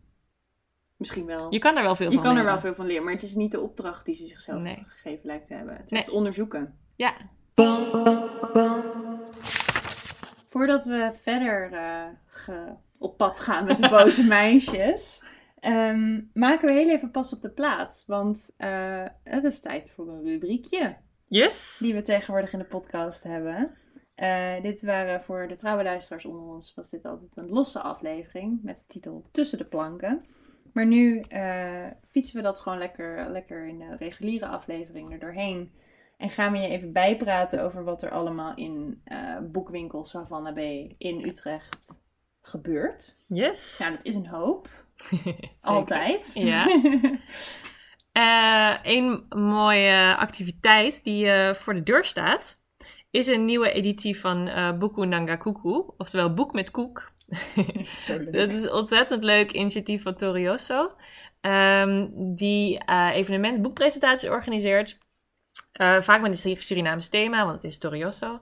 Misschien 0.97 1.27
wel. 1.27 1.53
je 1.53 1.59
kan 1.59 1.77
er 1.77 1.83
wel 1.83 1.97
veel 1.97 2.07
Je 2.09 2.14
van 2.14 2.23
kan 2.23 2.31
er 2.37 2.37
leren. 2.38 2.53
wel 2.53 2.62
veel 2.62 2.75
van 2.75 2.87
leren, 2.87 3.05
maar 3.05 3.12
het 3.12 3.23
is 3.23 3.35
niet 3.35 3.51
de 3.53 3.61
opdracht 3.61 4.07
die 4.07 4.14
ze 4.14 4.27
zichzelf 4.27 4.61
Nee. 4.61 4.83
gegeven 4.87 5.27
lijkt 5.27 5.47
te 5.47 5.55
hebben. 5.55 5.75
Het 5.77 5.85
is 5.85 5.90
Nee. 5.90 6.01
echt 6.03 6.11
onderzoeken. 6.11 6.79
Ja, 6.97 7.14
Voordat 10.47 10.85
we 10.85 11.11
verder 11.14 11.73
eh, 11.73 12.57
op 12.99 13.16
pad 13.16 13.40
gaan 13.40 13.64
met 13.64 13.79
de 13.79 13.88
boze 13.88 14.25
meisjes, 14.40 15.25
ehm, 15.61 16.21
maken 16.33 16.69
we 16.69 16.75
heel 16.75 16.88
even 16.88 17.11
pas 17.11 17.33
op 17.33 17.40
de 17.40 17.51
plaats. 17.51 18.07
Want 18.07 18.51
eh, 18.57 19.05
het 19.25 19.45
is 19.45 19.61
tijd 19.61 19.90
voor 19.90 20.09
een 20.09 20.25
rubriekje 20.25 20.97
yes! 21.29 21.77
die 21.79 21.95
we 21.95 22.03
tegenwoordig 22.03 22.53
in 22.53 22.59
de 22.59 22.64
podcast 22.64 23.23
hebben. 23.23 23.77
Eh, 24.14 24.62
dit 24.62 24.83
waren 24.83 25.23
voor 25.23 25.49
de 25.49 25.57
trouwe 25.57 25.83
luisteraars 25.83 26.25
onder 26.25 26.42
ons, 26.55 26.75
was 26.75 26.90
dit 26.90 27.05
altijd 27.05 27.37
een 27.37 27.49
losse 27.49 27.81
aflevering 27.81 28.62
met 28.62 28.79
de 28.79 28.85
titel 28.87 29.25
Tussen 29.31 29.59
de 29.59 29.64
planken. 29.64 30.25
Maar 30.73 30.87
nu 30.87 31.23
fietsen 32.07 32.37
we 32.37 32.42
dat 32.42 32.59
gewoon 32.59 32.79
lekker, 32.79 33.31
lekker 33.31 33.66
in 33.66 33.79
de 33.79 33.97
reguliere 33.99 34.47
aflevering 34.47 35.12
er 35.12 35.19
doorheen. 35.19 35.71
En 36.16 36.31
gaan 36.31 36.52
we 36.52 36.59
je 36.59 36.68
even 36.68 36.92
bijpraten 36.92 37.62
over 37.62 37.85
wat 37.85 38.02
er 38.02 38.11
allemaal 38.11 38.55
in 38.55 39.00
eh, 39.05 39.38
boekwinkel 39.42 40.05
Savannah 40.05 40.55
B 40.55 40.59
in 40.98 41.24
Utrecht 41.24 42.02
gebeurt. 42.40 43.16
Yes! 43.29 43.79
Nou, 43.79 43.90
dat 43.90 44.05
is 44.05 44.14
een 44.14 44.26
hoop. 44.26 44.68
Altijd. 45.61 46.35
Ja. 46.35 46.66
Eh, 48.16 48.76
een 48.83 49.26
mooie 49.29 50.16
activiteit 50.16 51.05
die 51.05 51.31
eh, 51.31 51.55
voor 51.55 51.74
de 51.74 51.83
deur 51.83 52.05
staat, 52.05 52.62
is 53.11 53.26
een 53.26 53.44
nieuwe 53.44 53.70
editie 53.70 54.20
van 54.20 54.48
eh 54.48 54.79
Buku 54.79 55.07
Nanga 55.07 55.37
Kuku, 55.37 55.85
oftewel 55.96 56.35
Boek 56.35 56.52
met 56.52 56.70
Koek. 56.70 57.12
Dat 58.31 58.50
is 58.50 58.62
een 58.62 58.72
ontzettend 58.72 59.24
leuk 59.24 59.52
initiatief 59.52 60.02
van 60.02 60.14
Torioso, 60.14 60.92
ehm, 61.40 62.07
die 62.35 62.79
eh 62.79 63.11
evenementen, 63.14 63.62
boekpresentaties 63.62 64.29
organiseert. 64.29 64.98
Eh, 65.73 66.01
vaak 66.01 66.21
met 66.21 66.45
een 66.45 66.57
Surinaams 66.61 67.09
thema, 67.09 67.45
want 67.45 67.55
het 67.55 67.64
is 67.64 67.79
Torioso. 67.79 68.40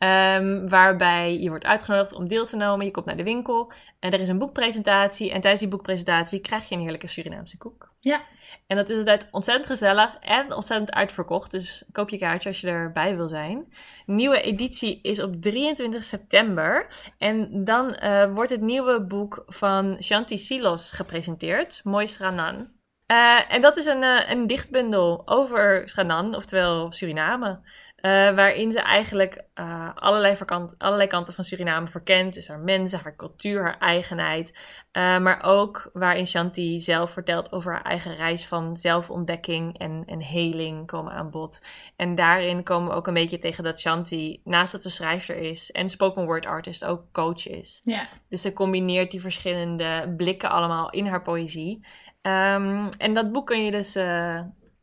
Ehm, 0.00 0.68
waarbij 0.68 1.38
je 1.38 1.48
wordt 1.48 1.64
uitgenodigd 1.64 2.12
om 2.12 2.28
deel 2.28 2.46
te 2.46 2.56
nemen. 2.56 2.84
Je 2.84 2.90
komt 2.90 3.06
naar 3.06 3.16
de 3.16 3.22
winkel 3.22 3.72
en 3.98 4.10
er 4.10 4.20
is 4.20 4.28
een 4.28 4.38
boekpresentatie. 4.38 5.30
En 5.30 5.40
tijdens 5.40 5.60
die 5.60 5.70
boekpresentatie 5.70 6.40
krijg 6.40 6.68
je 6.68 6.74
een 6.74 6.80
heerlijke 6.80 7.08
Surinaamse 7.08 7.58
koek. 7.58 7.88
Ja. 7.98 8.22
En 8.66 8.76
dat 8.76 8.90
is 8.90 8.96
altijd 8.96 9.28
ontzettend 9.30 9.66
gezellig 9.66 10.16
en 10.20 10.54
ontzettend 10.54 10.92
uitverkocht. 10.92 11.50
Dus 11.50 11.84
koop 11.92 12.08
je 12.08 12.18
kaartje 12.18 12.48
als 12.48 12.60
je 12.60 12.68
erbij 12.68 13.16
wil 13.16 13.28
zijn. 13.28 13.72
Nieuwe 14.06 14.40
editie 14.40 15.00
is 15.02 15.22
op 15.22 15.42
23 15.42 16.04
september. 16.04 16.86
En 17.18 17.64
dan 17.64 17.94
eh, 17.94 18.32
wordt 18.34 18.50
het 18.50 18.60
nieuwe 18.60 19.04
boek 19.04 19.44
van 19.46 19.96
Shanti 20.02 20.38
Silos 20.38 20.92
gepresenteerd. 20.92 21.80
Mooi 21.84 22.06
Sranan. 22.06 22.79
Eh, 23.10 23.52
en 23.52 23.60
dat 23.60 23.76
is 23.76 23.86
een, 23.86 24.02
eh, 24.02 24.30
een 24.30 24.46
dichtbundel 24.46 25.22
over 25.24 25.82
Sranan, 25.88 26.36
oftewel 26.36 26.92
Suriname. 26.92 27.60
Eh, 28.00 28.10
waarin 28.10 28.72
ze 28.72 28.80
eigenlijk 28.80 29.42
eh, 29.54 29.90
allerlei, 29.94 30.36
verkant- 30.36 30.74
allerlei 30.78 31.08
kanten 31.08 31.34
van 31.34 31.44
Suriname 31.44 31.86
verkent. 31.86 32.34
Dus 32.34 32.48
haar 32.48 32.58
mensen, 32.58 32.98
haar 32.98 33.16
cultuur, 33.16 33.62
haar 33.62 33.78
eigenheid. 33.78 34.58
Eh, 34.92 35.18
maar 35.18 35.42
ook 35.42 35.90
waarin 35.92 36.26
Shanti 36.26 36.80
zelf 36.80 37.10
vertelt 37.10 37.52
over 37.52 37.72
haar 37.72 37.82
eigen 37.82 38.14
reis 38.14 38.46
van 38.46 38.76
zelfontdekking 38.76 39.78
en, 39.78 40.02
en 40.06 40.22
heling 40.22 40.86
komen 40.86 41.12
aan 41.12 41.30
bod. 41.30 41.64
En 41.96 42.14
daarin 42.14 42.62
komen 42.62 42.90
we 42.90 42.96
ook 42.96 43.06
een 43.06 43.14
beetje 43.14 43.38
tegen 43.38 43.64
dat 43.64 43.80
Shanti, 43.80 44.40
naast 44.44 44.72
dat 44.72 44.82
ze 44.82 44.90
schrijfster 44.90 45.36
is 45.36 45.70
en 45.70 45.90
spoken 45.90 46.24
word 46.24 46.46
artist, 46.46 46.84
ook 46.84 47.02
coach 47.12 47.48
is. 47.48 47.80
Ja. 47.84 48.08
Dus 48.28 48.42
ze 48.42 48.52
combineert 48.52 49.10
die 49.10 49.20
verschillende 49.20 50.14
blikken 50.16 50.50
allemaal 50.50 50.90
in 50.90 51.06
haar 51.06 51.22
poëzie. 51.22 51.86
Ehm, 52.22 52.88
en 52.98 53.14
dat 53.14 53.32
boek 53.32 53.46
kun 53.46 53.64
je 53.64 53.70
dus 53.70 53.94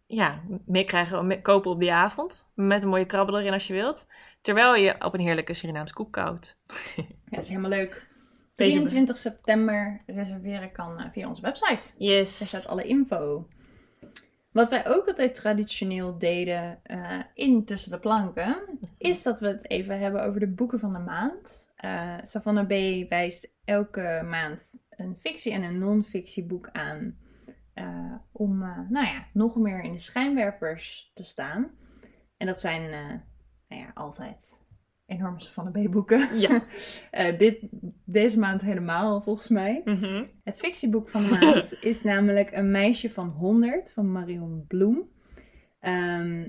ja, 0.07 0.41
meekrijgen, 0.65 1.27
mee- 1.27 1.41
kopen 1.41 1.71
op 1.71 1.79
die 1.79 1.93
avond. 1.93 2.51
Met 2.55 2.83
een 2.83 2.89
mooie 2.89 3.05
krabbel 3.05 3.39
erin 3.39 3.53
als 3.53 3.67
je 3.67 3.73
wilt. 3.73 4.07
Terwijl 4.41 4.75
je 4.75 4.95
op 5.05 5.13
een 5.13 5.19
heerlijke 5.19 5.53
Surinaams 5.53 5.91
koek 5.93 6.11
koudt. 6.13 6.59
ja, 6.95 7.03
dat 7.29 7.43
is 7.43 7.49
helemaal 7.49 7.69
leuk. 7.69 8.07
Deze- 8.55 8.71
23 8.75 9.17
september 9.17 10.01
reserveren 10.05 10.71
kan 10.71 10.99
eh, 10.99 11.05
via 11.11 11.27
onze 11.27 11.41
website. 11.41 11.67
Daar 11.75 11.93
Yes. 11.97 12.47
staat 12.47 12.67
alle 12.67 12.83
info. 12.83 13.47
Wat 14.51 14.69
wij 14.69 14.87
ook 14.87 15.07
altijd 15.07 15.35
traditioneel 15.35 16.17
deden 16.17 16.79
eh, 16.83 17.19
in 17.33 17.65
Tussen 17.65 17.91
de 17.91 17.99
Planken, 17.99 18.63
is 18.97 19.23
dat 19.23 19.39
we 19.39 19.47
het 19.47 19.69
even 19.69 19.99
hebben 19.99 20.23
over 20.23 20.39
de 20.39 20.47
boeken 20.47 20.79
van 20.79 20.93
de 20.93 20.99
maand. 20.99 21.71
Eh 21.75 22.13
Savannah 22.23 22.65
B. 22.65 23.09
wijst 23.09 23.49
elke 23.65 24.21
maand 24.29 24.85
een 24.89 25.15
fictie- 25.19 25.51
en 25.51 25.63
een 25.63 25.77
non-fictie 25.77 26.45
boek 26.45 26.69
aan. 26.71 27.17
Eh, 27.77 28.15
om 28.31 28.63
eh, 28.63 28.79
nou 28.89 29.05
ja, 29.05 29.27
nog 29.33 29.55
meer 29.55 29.81
in 29.81 29.91
de 29.91 29.99
schijnwerpers 29.99 31.11
te 31.13 31.23
staan. 31.23 31.71
En 32.37 32.47
dat 32.47 32.59
zijn 32.59 32.81
eh, 32.81 33.19
nou 33.67 33.81
ja, 33.81 33.91
altijd 33.93 34.65
enorme 35.05 35.41
Savannah 35.41 35.85
B. 35.85 35.91
boeken. 35.91 36.39
Ja. 36.39 36.63
Dit, 37.37 37.59
deze 38.05 38.39
maand 38.39 38.61
helemaal 38.61 39.21
volgens 39.21 39.47
mij. 39.47 39.81
Mhm. 39.85 40.25
Het 40.43 40.59
fictieboek 40.59 41.09
van 41.09 41.23
de 41.23 41.29
maand 41.29 41.77
is 41.81 42.03
namelijk 42.03 42.51
Een 42.51 42.71
meisje 42.71 43.09
van 43.09 43.29
100 43.29 43.91
van 43.91 44.11
Marion 44.11 44.65
Bloem. 44.67 45.09
Ehm 45.79 46.43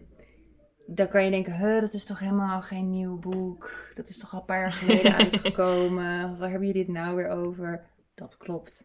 dan 0.91 1.09
kan 1.09 1.25
je 1.25 1.31
denken, 1.31 1.57
huh, 1.57 1.81
dat 1.81 1.93
is 1.93 2.05
toch 2.05 2.19
helemaal 2.19 2.63
geen 2.63 2.91
nieuw 2.91 3.19
boek. 3.19 3.93
Dat 3.95 4.09
is 4.09 4.19
toch 4.19 4.33
al 4.33 4.39
een 4.39 4.45
paar 4.45 4.61
jaar 4.61 4.73
geleden 4.73 5.17
uitgekomen. 5.25 6.39
Waar 6.39 6.51
hebben 6.51 6.67
jullie 6.69 6.85
dit 6.85 6.95
nou 6.95 7.17
weer 7.17 7.29
over? 7.29 7.87
Dat 8.15 8.37
klopt. 8.37 8.85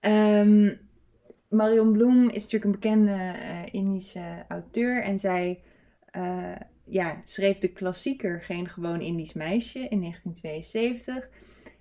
Ehm, 0.00 0.74
Marion 1.48 1.92
Bloem 1.92 2.28
is 2.28 2.42
natuurlijk 2.42 2.64
een 2.64 2.80
bekende 2.80 3.12
eh, 3.12 3.74
Indische 3.74 4.44
auteur. 4.48 5.02
En 5.02 5.18
zij 5.18 5.62
eh, 6.10 6.56
ja, 6.84 7.20
schreef 7.24 7.58
de 7.58 7.72
klassieker 7.72 8.42
Geen 8.42 8.68
gewoon 8.68 9.00
Indisch 9.00 9.32
meisje 9.32 9.78
in 9.78 10.00
1972. 10.00 11.30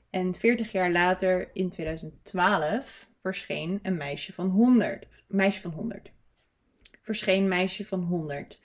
En 0.10 0.34
40 0.34 0.72
jaar 0.72 0.92
later, 0.92 1.50
in 1.54 1.70
2012, 1.70 3.10
verscheen 3.22 3.80
een 3.84 3.98
meisje 3.98 4.34
van 4.34 4.48
100. 4.48 5.08
Meisje 5.28 5.62
van 5.62 5.72
100. 5.72 6.12
Verscheen 7.02 7.48
Meisje 7.48 7.86
van 7.86 8.02
100. 8.02 8.62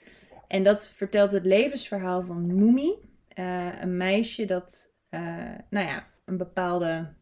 En 0.47 0.63
dat 0.63 0.89
vertelt 0.89 1.31
het 1.31 1.45
levensverhaal 1.45 2.23
van 2.23 2.55
Moemi. 2.55 2.93
eh, 3.27 3.81
een 3.81 3.97
meisje 3.97 4.45
dat, 4.45 4.93
nou 5.69 5.87
ja, 5.87 6.07
een 6.25 6.37
bepaalde 6.37 7.13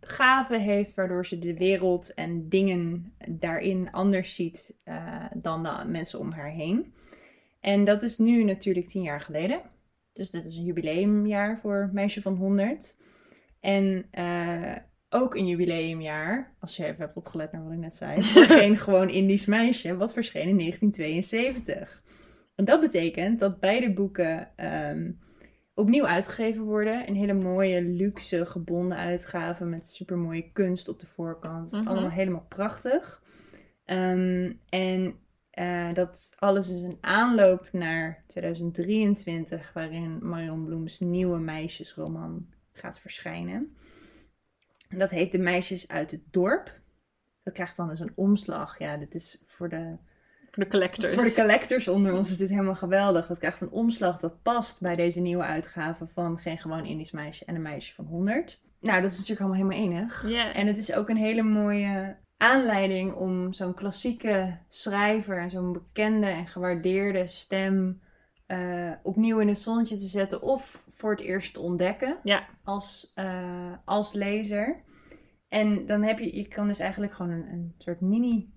gave 0.00 0.58
heeft, 0.58 0.94
waardoor 0.94 1.26
ze 1.26 1.38
de 1.38 1.56
wereld 1.56 2.14
en 2.14 2.48
dingen 2.48 3.12
daarin 3.28 3.92
anders 3.92 4.34
ziet 4.34 4.74
eh, 4.84 5.24
dan 5.34 5.62
de 5.62 5.84
mensen 5.86 6.18
om 6.18 6.32
haar 6.32 6.50
heen. 6.50 6.94
En 7.60 7.84
dat 7.84 8.02
is 8.02 8.18
nu 8.18 8.44
natuurlijk 8.44 8.86
tien 8.86 9.02
jaar 9.02 9.20
geleden. 9.20 9.60
Dus 10.12 10.30
dit 10.30 10.44
is 10.44 10.56
een 10.56 10.64
jubileumjaar 10.64 11.58
voor 11.58 11.90
Meisje 11.92 12.22
van 12.22 12.34
100. 12.34 12.96
En 13.60 14.06
eh, 14.10 14.76
ook 15.08 15.34
een 15.34 15.46
jubileumjaar, 15.46 16.56
als 16.60 16.76
je 16.76 16.84
even 16.84 17.00
hebt 17.00 17.16
opgelet 17.16 17.52
naar 17.52 17.62
wat 17.62 17.72
ik 17.72 17.78
net 17.78 17.96
zei, 17.96 18.22
voor 18.24 18.44
geen 18.44 18.76
gewoon 18.76 19.08
Indisch 19.08 19.46
meisje, 19.46 19.96
wat 19.96 20.12
verscheen 20.12 20.48
in 20.48 20.58
1972. 20.58 22.02
En 22.54 22.64
dat 22.64 22.80
betekent 22.80 23.38
dat 23.38 23.60
beide 23.60 23.92
boeken 23.92 24.56
ehm, 24.56 25.10
opnieuw 25.80 26.06
uitgegeven 26.06 26.62
worden. 26.62 27.08
Een 27.08 27.16
hele 27.16 27.34
mooie, 27.34 27.82
luxe, 27.82 28.46
gebonden 28.46 28.98
uitgave 28.98 29.64
met 29.64 29.86
supermooie 29.86 30.50
kunst 30.52 30.88
op 30.88 31.00
de 31.00 31.06
voorkant. 31.06 31.72
Mhm. 31.72 31.86
Allemaal 31.88 32.10
helemaal 32.10 32.46
prachtig. 32.48 33.22
Ehm, 33.84 34.52
en 34.68 35.14
eh, 35.50 35.92
dat 35.92 36.34
alles 36.38 36.68
is 36.68 36.82
een 36.82 36.98
aanloop 37.00 37.68
naar 37.72 38.24
2023, 38.26 39.72
waarin 39.72 40.18
Marion 40.28 40.64
Bloems 40.64 41.00
nieuwe 41.00 41.38
meisjesroman 41.38 42.46
gaat 42.72 43.00
verschijnen. 43.00 43.76
En 44.88 44.98
dat 44.98 45.10
heet 45.10 45.32
De 45.32 45.38
Meisjes 45.38 45.88
uit 45.88 46.10
het 46.10 46.22
Dorp. 46.30 46.80
Dat 47.42 47.54
krijgt 47.54 47.76
dan 47.76 47.88
dus 47.88 48.00
een 48.00 48.12
omslag. 48.14 48.78
Ja, 48.78 48.96
dit 48.96 49.14
is 49.14 49.42
voor 49.44 49.68
de, 49.68 49.96
Voor 50.50 50.64
de 50.64 50.70
collectors. 50.70 51.14
voor 51.14 51.24
de 51.24 51.34
collectors 51.34 51.88
onder 51.88 52.14
ons 52.14 52.30
is 52.30 52.36
dit 52.36 52.48
helemaal 52.48 52.74
geweldig. 52.74 53.26
Dat 53.26 53.38
krijgt 53.38 53.60
een 53.60 53.70
omslag 53.70 54.20
dat 54.20 54.42
past 54.42 54.80
bij 54.80 54.96
deze 54.96 55.20
nieuwe 55.20 55.42
uitgave 55.42 56.06
van 56.06 56.38
Geen 56.38 56.58
Gewoon 56.58 56.86
Indisch 56.86 57.10
Meisje 57.10 57.44
en 57.44 57.54
een 57.54 57.62
Meisje 57.62 57.94
van 57.94 58.04
100. 58.04 58.60
Nou, 58.80 59.02
dat 59.02 59.10
is 59.12 59.18
natuurlijk 59.18 59.46
allemaal 59.46 59.68
helemaal 59.68 59.96
enig. 59.98 60.24
En 60.54 60.66
het 60.66 60.76
is 60.78 60.94
ook 60.94 61.08
een 61.08 61.16
hele 61.16 61.42
mooie 61.42 62.16
aanleiding 62.36 63.12
om 63.14 63.52
zo'n 63.52 63.74
klassieke 63.74 64.58
schrijver 64.68 65.38
en 65.38 65.50
zo'n 65.50 65.72
bekende 65.72 66.26
en 66.26 66.46
gewaardeerde 66.46 67.26
stem 67.26 68.00
eh, 68.46 68.90
opnieuw 69.02 69.38
in 69.38 69.48
het 69.48 69.58
zonnetje 69.58 69.96
te 69.96 70.06
zetten 70.06 70.42
of 70.42 70.84
voor 70.88 71.10
het 71.10 71.20
eerst 71.20 71.54
te 71.54 71.60
ontdekken 71.60 72.18
Ja. 72.22 72.46
als, 72.64 73.12
eh, 73.14 73.72
als 73.84 74.12
lezer. 74.12 74.82
En 75.48 75.86
dan 75.86 76.02
heb 76.02 76.18
je, 76.18 76.36
je 76.36 76.48
kan 76.48 76.68
dus 76.68 76.78
eigenlijk 76.78 77.12
gewoon 77.12 77.30
een, 77.32 77.48
een 77.52 77.74
soort 77.78 78.00
mini 78.00 78.52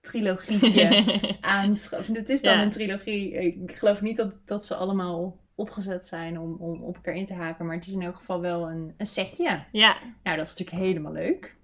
trilogietje 0.00 1.04
aanschaffen. 1.40 2.14
Het 2.14 2.28
is 2.28 2.40
dan 2.42 2.56
Ja. 2.56 2.62
een 2.62 2.70
trilogie. 2.70 3.32
Ik 3.32 3.76
geloof 3.76 4.00
niet 4.00 4.16
dat, 4.16 4.42
dat 4.44 4.64
ze 4.64 4.74
allemaal 4.74 5.40
opgezet 5.54 6.06
zijn 6.06 6.38
om, 6.38 6.56
om 6.60 6.82
op 6.82 6.94
elkaar 6.94 7.14
in 7.14 7.26
te 7.26 7.34
haken. 7.34 7.66
Maar 7.66 7.76
het 7.76 7.86
is 7.86 7.92
in 7.92 8.02
elk 8.02 8.16
geval 8.16 8.40
wel 8.40 8.68
een, 8.70 8.94
een 8.96 9.06
setje. 9.06 9.64
ja, 9.72 9.96
Nou, 10.22 10.36
dat 10.36 10.46
is 10.46 10.54
natuurlijk 10.58 10.86
helemaal 10.86 11.12
leuk. 11.12 11.56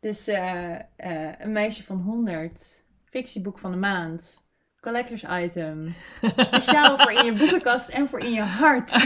Dus 0.00 0.26
eh, 0.28 0.74
eh, 0.74 1.32
een 1.38 1.52
meisje 1.52 1.84
van 1.84 1.96
100, 1.96 2.84
fictieboek 3.04 3.58
van 3.58 3.70
de 3.70 3.76
maand, 3.76 4.42
collectors 4.80 5.24
item. 5.30 5.94
Speciaal 6.36 6.98
voor 6.98 7.12
in 7.12 7.24
je 7.24 7.32
boekenkast 7.32 7.88
en 7.88 8.08
voor 8.08 8.20
in 8.20 8.32
je 8.32 8.40
hart. 8.42 8.90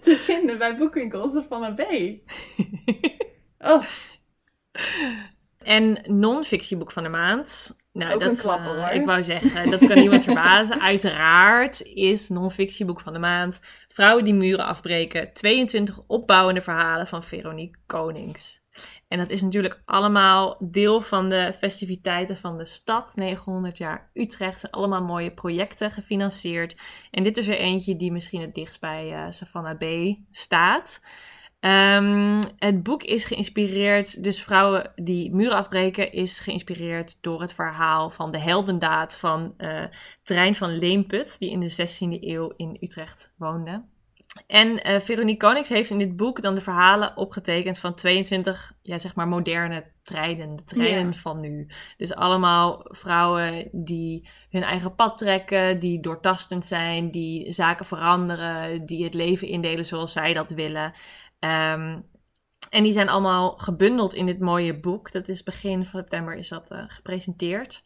Te 0.00 0.16
vinden 0.16 0.58
bij 0.58 0.76
boekwinkels 0.76 1.36
of 1.36 1.46
van 1.48 1.64
een 1.64 1.74
B. 1.74 1.80
Oh, 3.58 3.84
En 5.62 5.98
non-fictieboek 6.06 6.92
van 6.92 7.02
de 7.02 7.08
maand. 7.08 7.80
Nou, 7.92 8.14
Ook 8.14 8.20
dat, 8.20 8.28
een 8.28 8.36
klapper, 8.36 8.76
eh, 8.76 8.84
hoor. 8.84 8.94
Ik 9.00 9.06
wou 9.06 9.22
zeggen, 9.22 9.70
dat 9.70 9.86
kan 9.86 9.98
niemand 9.98 10.24
verbazen. 10.24 10.80
Uiteraard 10.92 11.82
is 11.82 12.28
non-fictieboek 12.28 13.00
van 13.00 13.12
de 13.12 13.18
maand 13.18 13.60
Vrouwen 13.88 14.24
die 14.24 14.34
muren 14.34 14.66
afbreken. 14.66 15.32
22 15.32 16.00
opbouwende 16.06 16.62
verhalen 16.62 17.06
van 17.06 17.24
Veronique 17.24 17.78
Konings. 17.86 18.60
En 19.08 19.18
dat 19.18 19.30
is 19.30 19.42
natuurlijk 19.42 19.82
allemaal 19.84 20.56
deel 20.58 21.02
van 21.02 21.28
de 21.28 21.54
festiviteiten 21.58 22.36
van 22.36 22.58
de 22.58 22.64
stad. 22.64 23.12
900 23.14 23.78
jaar 23.78 24.10
Utrecht. 24.12 24.60
zijn 24.60 24.72
allemaal 24.72 25.02
mooie 25.02 25.32
projecten 25.32 25.90
gefinancierd. 25.90 26.76
En 27.10 27.22
dit 27.22 27.36
is 27.36 27.48
er 27.48 27.58
eentje 27.58 27.96
die 27.96 28.12
misschien 28.12 28.40
het 28.40 28.54
dichtst 28.54 28.80
bij 28.80 29.12
eh, 29.12 29.26
Savannah 29.30 29.78
B 29.78 30.16
staat. 30.30 31.00
Ehm, 31.62 32.42
het 32.58 32.82
boek 32.82 33.02
is 33.02 33.24
geïnspireerd, 33.24 34.24
dus 34.24 34.42
Vrouwen 34.42 34.92
die 34.94 35.34
muren 35.34 35.56
afbreken, 35.56 36.12
is 36.12 36.38
geïnspireerd 36.38 37.18
door 37.20 37.40
het 37.40 37.52
verhaal 37.52 38.10
van 38.10 38.30
de 38.30 38.38
heldendaad 38.38 39.16
van 39.16 39.54
eh 39.56 39.84
Trein 40.22 40.54
van 40.54 40.78
Leemput, 40.78 41.38
die 41.38 41.50
in 41.50 41.60
de 41.60 41.70
16e 41.70 42.18
eeuw 42.20 42.52
in 42.56 42.76
Utrecht 42.80 43.32
woonde. 43.36 43.84
En 44.46 44.82
eh 44.82 45.00
Veronique 45.00 45.46
Konings 45.46 45.68
heeft 45.68 45.90
in 45.90 45.98
dit 45.98 46.16
boek 46.16 46.42
dan 46.42 46.54
de 46.54 46.60
verhalen 46.60 47.16
opgetekend 47.16 47.78
van 47.78 47.94
22, 47.94 48.72
ja, 48.82 48.98
zeg 48.98 49.14
maar, 49.14 49.28
moderne 49.28 49.84
treinen. 50.02 50.56
De 50.56 50.64
treinen 50.64 51.14
van 51.14 51.40
nu. 51.40 51.68
Dus 51.96 52.14
allemaal 52.14 52.84
vrouwen 52.84 53.68
die 53.72 54.28
hun 54.50 54.62
eigen 54.62 54.94
pad 54.94 55.18
trekken, 55.18 55.78
die 55.78 56.00
doortastend 56.00 56.66
zijn, 56.66 57.10
die 57.10 57.52
zaken 57.52 57.86
veranderen, 57.86 58.86
die 58.86 59.04
het 59.04 59.14
leven 59.14 59.48
indelen 59.48 59.86
zoals 59.86 60.12
zij 60.12 60.34
dat 60.34 60.50
willen. 60.50 60.92
Ehm, 61.42 62.00
en 62.70 62.82
die 62.82 62.92
zijn 62.92 63.08
allemaal 63.08 63.52
gebundeld 63.56 64.14
in 64.14 64.26
dit 64.26 64.40
mooie 64.40 64.80
boek. 64.80 65.12
Dat 65.12 65.28
is 65.28 65.42
begin 65.42 65.84
september 65.84 66.34
is 66.34 66.48
dat 66.48 66.70
eh, 66.70 66.84
gepresenteerd. 66.86 67.84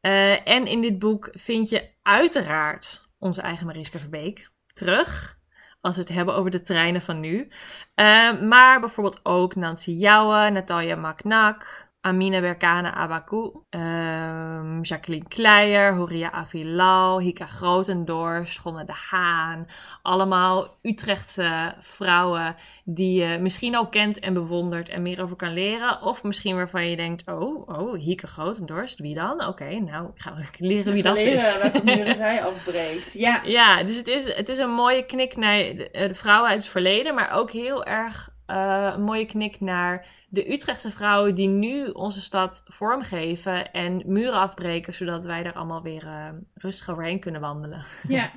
Eh, 0.00 0.48
en 0.48 0.66
in 0.66 0.80
dit 0.80 0.98
boek 0.98 1.28
vind 1.32 1.68
je 1.68 1.90
uiteraard 2.02 3.10
onze 3.18 3.40
eigen 3.40 3.66
Mariska 3.66 3.98
Verbeek 3.98 4.50
terug. 4.72 5.38
Als 5.80 5.94
we 5.96 6.00
het 6.00 6.10
hebben 6.10 6.34
over 6.34 6.50
de 6.50 6.60
treinen 6.60 7.02
van 7.02 7.20
nu. 7.20 7.48
Eh, 7.94 8.40
maar 8.40 8.80
bijvoorbeeld 8.80 9.20
ook 9.22 9.54
Nancy 9.54 9.90
Jouwe, 9.90 10.50
Natalia 10.50 10.96
Maknak, 10.96 11.85
Amina 12.06 12.40
Berkane 12.40 12.92
Abaku, 12.94 13.50
ehm, 13.70 14.80
Jacqueline 14.82 15.28
Kleijer, 15.28 15.94
Horia 15.94 16.30
Avilal, 16.32 17.20
Hika 17.20 17.46
Grotendorst, 17.46 18.58
Gonne 18.58 18.84
de 18.84 18.92
Haan. 19.10 19.66
Allemaal 20.02 20.78
Utrechtse 20.82 21.74
vrouwen 21.80 22.56
die 22.84 23.22
je 23.22 23.38
misschien 23.38 23.76
ook 23.76 23.92
kent 23.92 24.18
en 24.18 24.34
bewondert 24.34 24.88
en 24.88 25.02
meer 25.02 25.22
over 25.22 25.36
kan 25.36 25.52
leren. 25.52 26.02
Of 26.02 26.22
misschien 26.22 26.56
waarvan 26.56 26.86
je 26.86 26.96
denkt, 26.96 27.28
oh, 27.28 27.68
oh 27.68 27.94
Hieke 27.94 28.26
Grotendorst, 28.26 28.98
wie 28.98 29.14
dan? 29.14 29.46
Oké, 29.46 29.78
nou, 29.78 30.06
ik 30.14 30.22
ga 30.22 30.34
leren 30.58 30.92
wie 30.92 31.02
dat 31.02 31.14
leren 31.14 31.34
is. 31.34 31.58
welke 31.58 31.84
muren 31.94 32.14
zij 32.14 32.44
afbreekt. 32.44 33.12
Ja, 33.12 33.42
Ja, 33.44 33.82
dus 33.82 33.96
het 33.96 34.08
is, 34.08 34.34
het 34.34 34.48
is 34.48 34.58
een 34.58 34.70
mooie 34.70 35.06
knik 35.06 35.36
naar 35.36 35.58
de, 35.58 35.88
de 35.92 36.14
vrouwen 36.14 36.50
uit 36.50 36.58
het 36.58 36.68
verleden, 36.68 37.14
maar 37.14 37.32
ook 37.32 37.50
heel 37.50 37.84
erg 37.84 38.34
eh, 38.46 38.92
een 38.94 39.02
mooie 39.02 39.26
knik 39.26 39.60
naar 39.60 40.06
de 40.28 40.52
Utrechtse 40.52 40.90
vrouwen 40.90 41.34
die 41.34 41.48
nu 41.48 41.86
onze 41.86 42.20
stad 42.20 42.62
vormgeven 42.66 43.72
en 43.72 44.02
muren 44.06 44.38
afbreken, 44.38 44.94
zodat 44.94 45.24
wij 45.24 45.44
er 45.44 45.52
allemaal 45.52 45.82
weer 45.82 46.06
eh, 46.06 46.28
rustig 46.54 46.90
overheen 46.90 47.20
kunnen 47.20 47.40
wandelen. 47.40 47.84
Ja. 48.08 48.30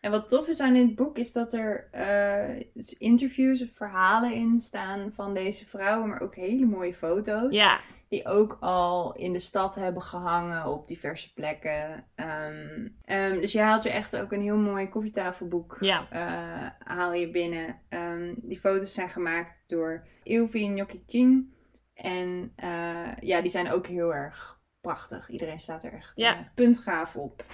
En 0.00 0.10
wat 0.10 0.28
tof 0.28 0.48
is 0.48 0.60
aan 0.60 0.74
dit 0.74 0.94
boek 0.94 1.18
is 1.18 1.32
dat 1.32 1.52
er 1.52 1.88
eh, 1.90 2.66
interviews 2.98 3.62
of 3.62 3.70
verhalen 3.70 4.34
in 4.34 4.60
staan 4.60 5.12
van 5.14 5.34
deze 5.34 5.66
vrouwen, 5.66 6.08
maar 6.08 6.20
ook 6.20 6.34
hele 6.34 6.66
mooie 6.66 6.94
foto's. 6.94 7.54
Ja, 7.54 7.80
Die 8.14 8.26
ook 8.26 8.56
al 8.60 9.14
in 9.14 9.32
de 9.32 9.38
stad 9.38 9.74
hebben 9.74 10.02
gehangen 10.02 10.66
op 10.66 10.88
diverse 10.88 11.32
plekken. 11.32 12.04
Ehm, 12.14 12.88
ehm, 13.04 13.40
dus 13.40 13.52
je 13.52 13.60
haalt 13.60 13.84
er 13.84 13.90
echt 13.90 14.16
ook 14.16 14.32
een 14.32 14.42
heel 14.42 14.58
mooi 14.58 14.88
koffietafelboek 14.88 15.76
ja, 15.80 16.06
eh, 16.10 16.70
haal 16.96 17.12
je 17.12 17.30
binnen. 17.30 17.80
Ehm, 17.88 18.34
die 18.36 18.60
foto's 18.60 18.94
zijn 18.94 19.08
gemaakt 19.08 19.62
door 19.66 20.06
Ilvi 20.22 20.68
Njokitin. 20.68 21.54
En 21.94 22.52
eh, 22.56 23.16
ja, 23.20 23.40
die 23.40 23.50
zijn 23.50 23.70
ook 23.72 23.86
heel 23.86 24.14
erg 24.14 24.60
prachtig. 24.80 25.28
Iedereen 25.28 25.60
staat 25.60 25.84
er 25.84 25.92
echt 25.92 26.16
Ja. 26.16 26.34
eh, 26.38 26.40
puntgaaf 26.54 27.16
op. 27.16 27.44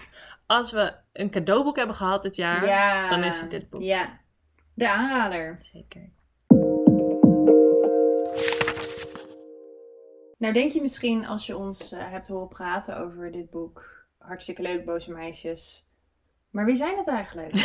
als 0.47 0.73
we 0.73 0.95
een 1.13 1.31
cadeauboek 1.31 1.77
hebben 1.77 1.97
gehad 1.97 2.23
dit 2.23 2.37
jaar, 2.37 2.67
ja, 2.67 3.09
dan 3.09 3.25
is 3.25 3.41
het 3.41 3.51
dit 3.51 3.71
boek. 3.71 3.83
Ja, 3.83 4.19
de 4.75 4.91
aanrader. 4.91 5.57
zeker. 5.61 6.11
Nou 10.41 10.53
denk 10.53 10.73
je 10.73 10.81
misschien 10.81 11.27
als 11.27 11.47
je 11.47 11.57
ons 11.57 11.93
eh, 11.93 12.11
hebt 12.11 12.29
horen 12.29 12.49
praten 12.49 12.99
over 12.99 13.33
dit 13.33 13.51
boek. 13.51 14.05
Hartstikke 14.19 14.63
leuk, 14.63 14.85
boze 14.85 15.13
meisjes. 15.13 15.87
Maar 16.51 16.65
wie 16.65 16.75
zijn 16.75 16.97
het 16.97 17.09
eigenlijk? 17.09 17.53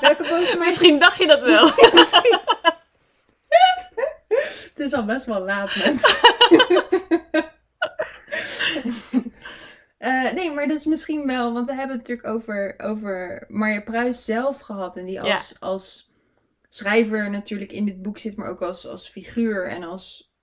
Welke 0.00 0.22
boze 0.22 0.28
meisjes? 0.28 0.58
Misschien 0.58 0.98
dacht 0.98 1.16
je 1.16 1.26
dat 1.26 1.42
wel. 1.42 1.66
Het 4.68 4.78
is 4.78 4.92
al 4.92 5.04
best 5.04 5.26
wel 5.26 5.40
laat, 5.40 5.76
mensen. 5.76 6.18
Eh, 9.98 10.32
nee, 10.32 10.50
maar 10.50 10.68
dat 10.68 10.78
is 10.78 10.84
misschien 10.84 11.26
wel, 11.26 11.52
want 11.52 11.66
we 11.66 11.74
hebben 11.74 11.96
het 11.96 12.08
natuurlijk 12.08 12.36
over, 12.36 12.74
over 12.78 13.44
Marja 13.48 13.80
Pruis 13.80 14.24
zelf 14.24 14.60
gehad. 14.60 14.96
En 14.96 15.04
die 15.04 15.20
als, 15.20 15.60
als 15.60 16.12
schrijver 16.68 17.30
natuurlijk 17.30 17.72
in 17.72 17.84
dit 17.84 18.02
boek 18.02 18.18
zit, 18.18 18.36
maar 18.36 18.48
ook 18.48 18.62
als, 18.62 18.86
als 18.86 19.08
figuur 19.08 19.68
en 19.68 19.82
als 19.82 20.33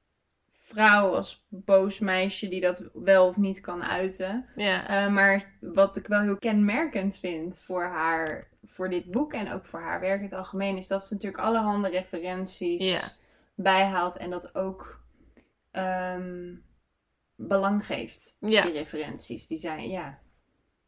vrouw, 0.74 1.15
als 1.15 1.45
boos 1.49 1.99
meisje 1.99 2.47
die 2.49 2.61
dat 2.61 2.89
wel 2.93 3.28
of 3.28 3.38
niet 3.38 3.61
kan 3.61 3.84
uiten. 3.84 4.45
ja. 4.55 4.88
Eh, 4.88 5.11
maar 5.13 5.51
wat 5.59 5.95
ik 5.95 6.07
wel 6.07 6.22
heel 6.22 6.38
kenmerkend 6.38 7.17
vind 7.17 7.59
voor 7.61 7.84
haar, 7.84 8.47
voor 8.65 8.89
dit 8.89 9.11
boek 9.11 9.34
en 9.34 9.51
ook 9.51 9.65
voor 9.65 9.82
haar 9.82 9.99
werk 9.99 10.17
in 10.17 10.26
het 10.26 10.34
algemeen, 10.34 10.78
is 10.78 10.88
dat 10.88 11.03
ze 11.05 11.13
natuurlijk 11.13 11.43
allerhande 11.43 11.89
referenties 11.89 12.91
Ja. 12.91 12.99
bijhaalt 13.55 14.17
en 14.17 14.30
dat 14.30 14.55
ook 14.55 14.99
ehm, 15.72 16.55
belang 17.36 17.86
geeft. 17.86 18.38
Ja. 18.39 18.61
Die 18.61 18.72
referenties, 18.72 19.47
die 19.47 19.57
zijn, 19.57 19.89
ja, 19.89 20.19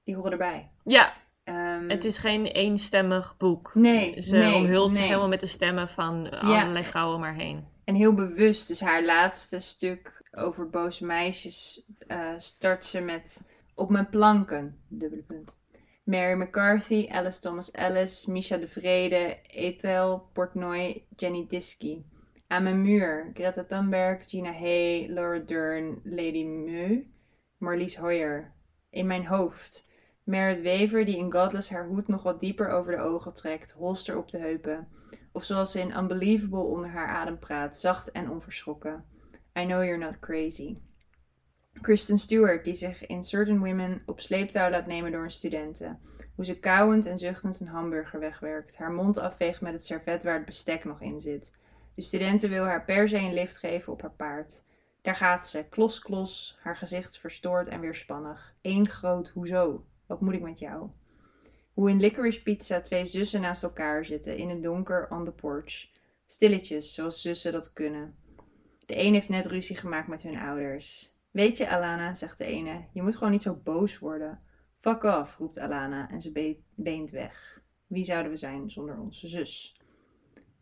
die 0.03 0.15
horen 0.15 0.31
erbij. 0.31 0.69
ja, 0.83 1.13
Ehm, 1.43 1.89
het 1.89 2.05
is 2.05 2.17
geen 2.17 2.45
eenstemmig 2.45 3.37
boek. 3.37 3.71
nee, 3.73 4.21
Ze 4.21 4.35
nee, 4.35 4.55
omhult 4.55 4.95
zich 4.95 5.05
helemaal 5.05 5.27
met 5.27 5.39
de 5.39 5.45
stemmen 5.45 5.89
van 5.89 6.29
allerlei 6.41 6.85
vrouwen 6.85 7.15
om 7.15 7.23
haar 7.23 7.33
heen. 7.35 7.67
En 7.83 7.95
heel 7.95 8.13
bewust, 8.13 8.67
dus 8.67 8.79
haar 8.79 9.05
laatste 9.05 9.59
stuk 9.59 10.29
over 10.31 10.69
boze 10.69 11.05
meisjes 11.05 11.87
eh, 12.07 12.33
start 12.37 12.85
ze 12.85 13.01
met 13.01 13.49
Op 13.75 13.89
mijn 13.89 14.09
planken, 14.09 14.79
dubbele 14.87 15.21
punt. 15.21 15.61
Mary 16.03 16.41
McCarthy, 16.41 17.07
Alice 17.11 17.39
Thomas 17.39 17.71
Ellis, 17.71 18.25
Misha 18.25 18.57
de 18.57 18.67
Vrede, 18.67 19.37
Ethel 19.47 20.29
Portnoy, 20.33 21.05
Jenny 21.15 21.45
Diski. 21.47 22.05
Aan 22.47 22.63
mijn 22.63 22.81
muur, 22.81 23.31
Greta 23.33 23.63
Thunberg, 23.63 24.29
Gina 24.29 24.51
Hay, 24.51 25.07
Laura 25.09 25.39
Dern, 25.39 26.01
Lady 26.03 26.43
Meu, 26.43 27.07
Marlies 27.57 27.95
Hoyer. 27.95 28.53
In 28.89 29.07
mijn 29.07 29.25
hoofd, 29.25 29.87
Merit 30.23 30.61
Wever 30.61 31.05
die 31.05 31.17
in 31.17 31.31
Godless 31.31 31.69
haar 31.69 31.87
hoed 31.87 32.07
nog 32.07 32.23
wat 32.23 32.39
dieper 32.39 32.69
over 32.69 32.91
de 32.91 33.01
ogen 33.01 33.33
trekt, 33.33 33.71
holster 33.71 34.17
op 34.17 34.31
de 34.31 34.37
heupen. 34.37 34.87
Of 35.35 35.43
zoals 35.43 35.71
ze 35.71 35.79
in 35.79 35.97
Unbelievable 35.97 36.63
onder 36.63 36.89
haar 36.89 37.07
adem 37.07 37.39
praat, 37.39 37.77
zacht 37.77 38.11
en 38.11 38.29
onverschrokken. 38.29 39.05
I 39.59 39.65
know 39.65 39.83
you're 39.83 40.05
not 40.05 40.19
crazy. 40.19 40.77
Kristen 41.81 42.17
Stewart, 42.17 42.65
die 42.65 42.73
zich 42.73 43.07
in 43.07 43.23
Certain 43.23 43.59
Women 43.59 44.03
op 44.05 44.19
sleeptouw 44.19 44.69
laat 44.69 44.85
nemen 44.85 45.11
door 45.11 45.23
een 45.23 45.31
studenten. 45.31 45.99
Hoe 46.35 46.45
ze 46.45 46.59
kauwend 46.59 47.05
en 47.05 47.17
zuchtend 47.17 47.59
een 47.59 47.67
hamburger 47.67 48.19
wegwerkt, 48.19 48.77
haar 48.77 48.91
mond 48.91 49.17
afveegt 49.17 49.61
met 49.61 49.73
het 49.73 49.85
servet 49.85 50.23
waar 50.23 50.35
het 50.35 50.45
bestek 50.45 50.83
nog 50.83 51.01
in 51.01 51.19
zit. 51.19 51.53
De 51.95 52.01
studenten 52.01 52.49
wil 52.49 52.63
haar 52.63 52.85
per 52.85 53.07
se 53.07 53.17
een 53.17 53.33
lift 53.33 53.57
geven 53.57 53.93
op 53.93 54.01
haar 54.01 54.11
paard. 54.11 54.63
Daar 55.01 55.15
gaat 55.15 55.47
ze, 55.47 55.65
klos 55.69 55.99
klos, 55.99 56.57
haar 56.61 56.77
gezicht 56.77 57.17
verstoord 57.17 57.67
en 57.67 57.79
weerspannig. 57.79 58.55
Eén 58.61 58.89
groot 58.89 59.29
hoezo, 59.29 59.85
wat 60.05 60.21
moet 60.21 60.33
ik 60.33 60.41
met 60.41 60.59
jou? 60.59 60.89
Hoe 61.73 61.89
in 61.89 61.99
Licorice 61.99 62.41
Pizza 62.41 62.81
twee 62.81 63.05
zussen 63.05 63.41
naast 63.41 63.63
elkaar 63.63 64.05
zitten 64.05 64.37
in 64.37 64.49
het 64.49 64.63
donker 64.63 65.07
on 65.09 65.25
the 65.25 65.31
porch. 65.31 65.91
Stilletjes, 66.25 66.93
zoals 66.93 67.21
zussen 67.21 67.51
dat 67.51 67.73
kunnen. 67.73 68.15
De 68.85 68.97
een 69.03 69.13
heeft 69.13 69.29
net 69.29 69.45
ruzie 69.45 69.75
gemaakt 69.75 70.07
met 70.07 70.21
hun 70.21 70.37
ouders. 70.37 71.11
Weet 71.31 71.57
je, 71.57 71.69
Alana, 71.69 72.13
zegt 72.13 72.37
de 72.37 72.45
ene, 72.45 72.85
je 72.93 73.01
moet 73.01 73.15
gewoon 73.15 73.31
niet 73.31 73.41
zo 73.41 73.61
boos 73.63 73.99
worden. 73.99 74.39
Fuck 74.77 75.03
off, 75.03 75.37
roept 75.37 75.59
Alana 75.59 76.09
en 76.09 76.21
ze 76.21 76.31
be- 76.31 76.57
beent 76.75 77.09
weg. 77.11 77.61
Wie 77.87 78.03
zouden 78.03 78.31
we 78.31 78.37
zijn 78.37 78.69
zonder 78.69 78.97
onze 78.99 79.27
zus? 79.27 79.81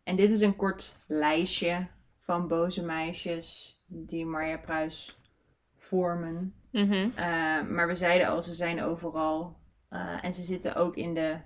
En 0.04 0.16
dit 0.16 0.30
is 0.30 0.40
een 0.40 0.56
kort 0.56 0.96
lijstje 1.06 1.86
van 2.18 2.48
boze 2.48 2.84
meisjes 2.84 3.76
die 3.86 4.26
Marja 4.26 4.58
Pruis 4.58 5.18
vormen. 5.74 6.54
Mhm. 6.70 6.92
Uh, 6.92 7.14
maar 7.68 7.86
we 7.86 7.94
zeiden 7.94 8.28
al, 8.28 8.42
ze 8.42 8.54
zijn 8.54 8.82
overal. 8.82 9.60
Uh, 9.92 10.24
en 10.24 10.32
ze 10.32 10.42
zitten 10.42 10.74
ook 10.74 10.96
in, 10.96 11.14
de, 11.14 11.36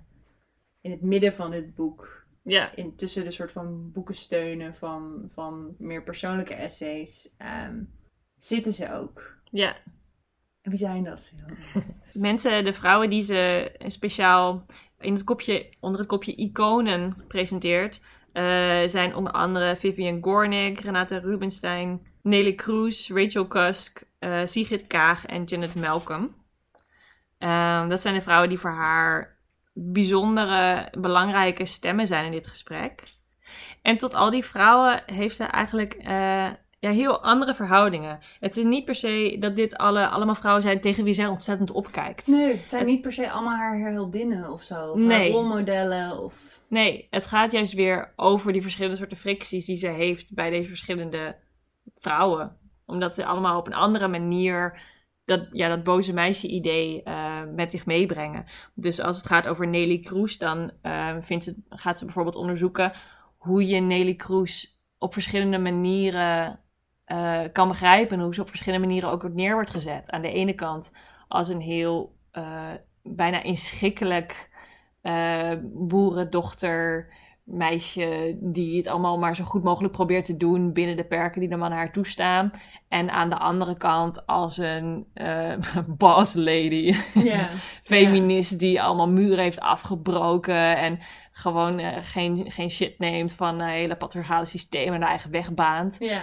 in 0.81 0.91
het 0.91 1.01
midden 1.01 1.33
van 1.33 1.51
het 1.51 1.75
boek. 1.75 2.25
Ja. 2.43 2.75
In, 2.75 2.95
tussen 2.95 3.23
de 3.23 3.31
soort 3.31 3.51
van 3.51 3.91
boekensteunen 3.91 4.75
van, 4.75 5.23
van 5.33 5.75
meer 5.77 6.03
persoonlijke 6.03 6.53
essays. 6.53 7.29
Um, 7.67 7.89
zitten 8.37 8.73
ze 8.73 8.93
ook. 8.93 9.37
Ja. 9.51 9.75
En 10.61 10.71
wie 10.71 10.79
zijn 10.79 11.03
dat? 11.03 11.33
Mensen, 12.13 12.63
de 12.63 12.73
vrouwen 12.73 13.09
die 13.09 13.21
ze 13.21 13.71
speciaal 13.85 14.63
in 14.99 15.13
het 15.13 15.23
kopje, 15.23 15.69
onder 15.79 15.99
het 15.99 16.09
kopje 16.09 16.35
iconen 16.35 17.23
presenteert, 17.27 18.01
uh, 18.33 18.43
zijn 18.87 19.15
onder 19.15 19.33
andere 19.33 19.75
Vivian 19.75 20.23
Gornick, 20.23 20.79
Renate 20.79 21.19
Rubinstein, 21.19 22.05
Nelly 22.21 22.53
Kroes, 22.53 23.09
Rachel 23.09 23.47
Cusk, 23.47 24.03
uh, 24.19 24.45
Sigrid 24.45 24.87
Kaag 24.87 25.25
en 25.25 25.43
Janet 25.43 25.75
Malcolm. 25.75 26.35
Uh, 27.39 27.89
dat 27.89 28.01
zijn 28.01 28.15
de 28.15 28.21
vrouwen 28.21 28.49
die 28.49 28.59
voor 28.59 28.71
haar 28.71 29.37
bijzondere, 29.73 30.87
belangrijke 30.99 31.65
stemmen 31.65 32.07
zijn 32.07 32.25
in 32.25 32.31
dit 32.31 32.47
gesprek. 32.47 33.03
En 33.81 33.97
tot 33.97 34.13
al 34.13 34.29
die 34.29 34.45
vrouwen 34.45 35.01
heeft 35.05 35.35
ze 35.35 35.43
eigenlijk 35.43 35.95
uh, 35.99 36.47
ja, 36.79 36.91
heel 36.91 37.23
andere 37.23 37.55
verhoudingen. 37.55 38.19
Het 38.39 38.57
is 38.57 38.63
niet 38.63 38.85
per 38.85 38.95
se 38.95 39.37
dat 39.39 39.55
dit 39.55 39.77
alle, 39.77 40.07
allemaal 40.07 40.35
vrouwen 40.35 40.63
zijn 40.63 40.81
tegen 40.81 41.03
wie 41.03 41.13
zij 41.13 41.27
ontzettend 41.27 41.71
opkijkt. 41.71 42.27
Nee, 42.27 42.57
het 42.57 42.69
zijn 42.69 42.85
niet 42.85 43.01
per 43.01 43.11
se 43.11 43.31
allemaal 43.31 43.57
haar 43.57 43.79
heldinnen 43.79 44.51
of 44.51 44.61
zo. 44.61 44.91
Of 44.91 44.97
nee. 44.97 45.31
rolmodellen 45.31 46.19
of... 46.19 46.61
Nee, 46.67 47.07
het 47.09 47.25
gaat 47.25 47.51
juist 47.51 47.73
weer 47.73 48.13
over 48.15 48.53
die 48.53 48.61
verschillende 48.61 48.97
soorten 48.97 49.17
fricties 49.17 49.65
die 49.65 49.75
ze 49.75 49.87
heeft 49.87 50.33
bij 50.33 50.49
deze 50.49 50.67
verschillende 50.67 51.35
vrouwen. 51.97 52.57
Omdat 52.85 53.15
ze 53.15 53.25
allemaal 53.25 53.59
op 53.59 53.67
een 53.67 53.73
andere 53.73 54.07
manier 54.07 54.79
dat, 55.27 55.47
ja, 55.51 55.67
dat 55.67 55.83
boze 55.83 56.13
meisje-idee 56.13 57.01
uh, 57.05 57.41
met 57.55 57.71
zich 57.71 57.85
meebrengen. 57.85 58.45
Dus 58.73 58.99
als 58.99 59.17
het 59.17 59.25
gaat 59.25 59.47
over 59.47 59.67
Nelly 59.67 59.99
Kroes, 59.99 60.37
dan 60.37 60.71
uh, 60.83 61.15
vindt 61.19 61.43
ze, 61.43 61.55
gaat 61.69 61.97
ze 61.97 62.05
bijvoorbeeld 62.05 62.35
onderzoeken 62.35 62.91
hoe 63.37 63.67
je 63.67 63.79
Nelly 63.79 64.15
Kroes 64.15 64.83
op 64.97 65.13
verschillende 65.13 65.57
manieren 65.57 66.59
uh, 67.07 67.39
kan 67.51 67.67
begrijpen. 67.67 68.17
En 68.17 68.23
hoe 68.23 68.33
ze 68.33 68.41
op 68.41 68.49
verschillende 68.49 68.85
manieren 68.85 69.09
ook 69.09 69.33
neer 69.33 69.53
wordt 69.53 69.69
gezet. 69.69 70.09
Aan 70.11 70.21
de 70.21 70.31
ene 70.31 70.53
kant 70.53 70.91
als 71.27 71.49
een 71.49 71.61
heel 71.61 72.15
bijna 73.03 73.43
inschikkelijk 73.43 74.49
boerendochter 75.61 77.13
meisje 77.47 78.37
die 78.39 78.77
het 78.77 78.87
allemaal 78.87 79.17
maar 79.17 79.35
zo 79.35 79.43
goed 79.43 79.63
mogelijk 79.63 79.93
probeert 79.93 80.25
te 80.25 80.37
doen 80.37 80.73
binnen 80.73 80.97
de 80.97 81.03
perken 81.03 81.39
die 81.39 81.49
de 81.49 81.55
man 81.55 81.71
haar 81.71 81.91
toestaan. 81.91 82.51
En 82.87 83.09
aan 83.09 83.29
de 83.29 83.37
andere 83.37 83.77
kant 83.77 84.25
als 84.25 84.57
een 84.57 85.05
uh, 85.15 85.53
boss 85.97 86.33
lady. 86.33 86.93
Yeah. 87.13 87.49
Feminist 87.83 88.49
yeah. 88.49 88.59
die 88.59 88.81
allemaal 88.81 89.09
muren 89.09 89.43
heeft 89.43 89.59
afgebroken 89.59 90.77
en 90.77 90.99
gewoon 91.31 91.79
uh, 91.79 91.97
geen, 92.01 92.51
geen 92.51 92.71
shit 92.71 92.99
neemt 92.99 93.33
van 93.33 93.61
uh, 93.61 93.67
hele 93.67 93.95
patriarchale 93.95 94.45
systemen 94.45 94.93
en 94.93 95.01
haar 95.01 95.09
eigen 95.09 95.31
weg 95.31 95.53
baant. 95.53 95.95
Yeah. 95.99 96.21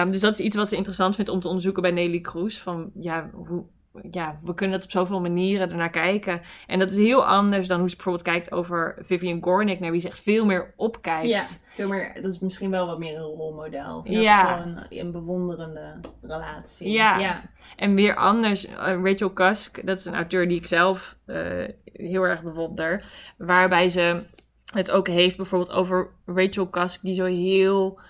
Um, 0.00 0.10
dus 0.10 0.20
dat 0.20 0.32
is 0.32 0.44
iets 0.44 0.56
wat 0.56 0.68
ze 0.68 0.76
interessant 0.76 1.14
vindt 1.14 1.30
om 1.30 1.40
te 1.40 1.48
onderzoeken 1.48 1.82
bij 1.82 1.90
Nelly 1.90 2.20
Kroes. 2.20 2.60
Van 2.60 2.90
ja, 2.94 3.30
hoe, 3.32 3.64
ja, 4.10 4.38
we 4.42 4.54
kunnen 4.54 4.76
het 4.76 4.84
op 4.84 4.90
zoveel 4.90 5.20
manieren 5.20 5.70
ernaar 5.70 5.90
kijken. 5.90 6.40
En 6.66 6.78
dat 6.78 6.90
is 6.90 6.96
heel 6.96 7.26
anders 7.26 7.68
dan 7.68 7.78
hoe 7.78 7.88
ze 7.88 7.94
bijvoorbeeld 7.96 8.24
kijkt 8.26 8.52
over 8.52 8.96
Vivian 9.00 9.42
Gornick, 9.42 9.80
naar 9.80 9.90
wie 9.90 10.00
ze 10.00 10.08
echt 10.08 10.20
veel 10.20 10.44
meer 10.44 10.72
opkijkt. 10.76 11.28
Ja, 11.28 11.44
veel 11.74 11.88
meer, 11.88 12.14
dat 12.14 12.32
is 12.32 12.38
misschien 12.38 12.70
wel 12.70 12.86
wat 12.86 12.98
meer 12.98 13.16
een 13.16 13.22
rolmodel. 13.22 13.98
Of 13.98 14.08
ja. 14.08 14.62
Een, 14.62 14.78
een 14.88 15.12
bewonderende 15.12 16.00
relatie. 16.20 16.90
Ja. 16.90 17.18
ja. 17.18 17.42
En 17.76 17.94
weer 17.94 18.16
anders, 18.16 18.68
uh, 18.68 18.74
Rachel 18.76 19.32
Cusk, 19.32 19.86
dat 19.86 19.98
is 19.98 20.04
een 20.04 20.14
auteur 20.14 20.48
die 20.48 20.58
ik 20.58 20.66
zelf 20.66 21.16
uh, 21.26 21.36
heel 21.84 22.22
erg 22.22 22.42
bewonder. 22.42 23.04
Waarbij 23.36 23.88
ze 23.88 24.24
het 24.72 24.90
ook 24.90 25.06
heeft 25.06 25.36
bijvoorbeeld 25.36 25.72
over 25.72 26.10
Rachel 26.26 26.70
Cusk, 26.70 27.02
die 27.02 27.14
zo 27.14 27.24
heel 27.24 28.00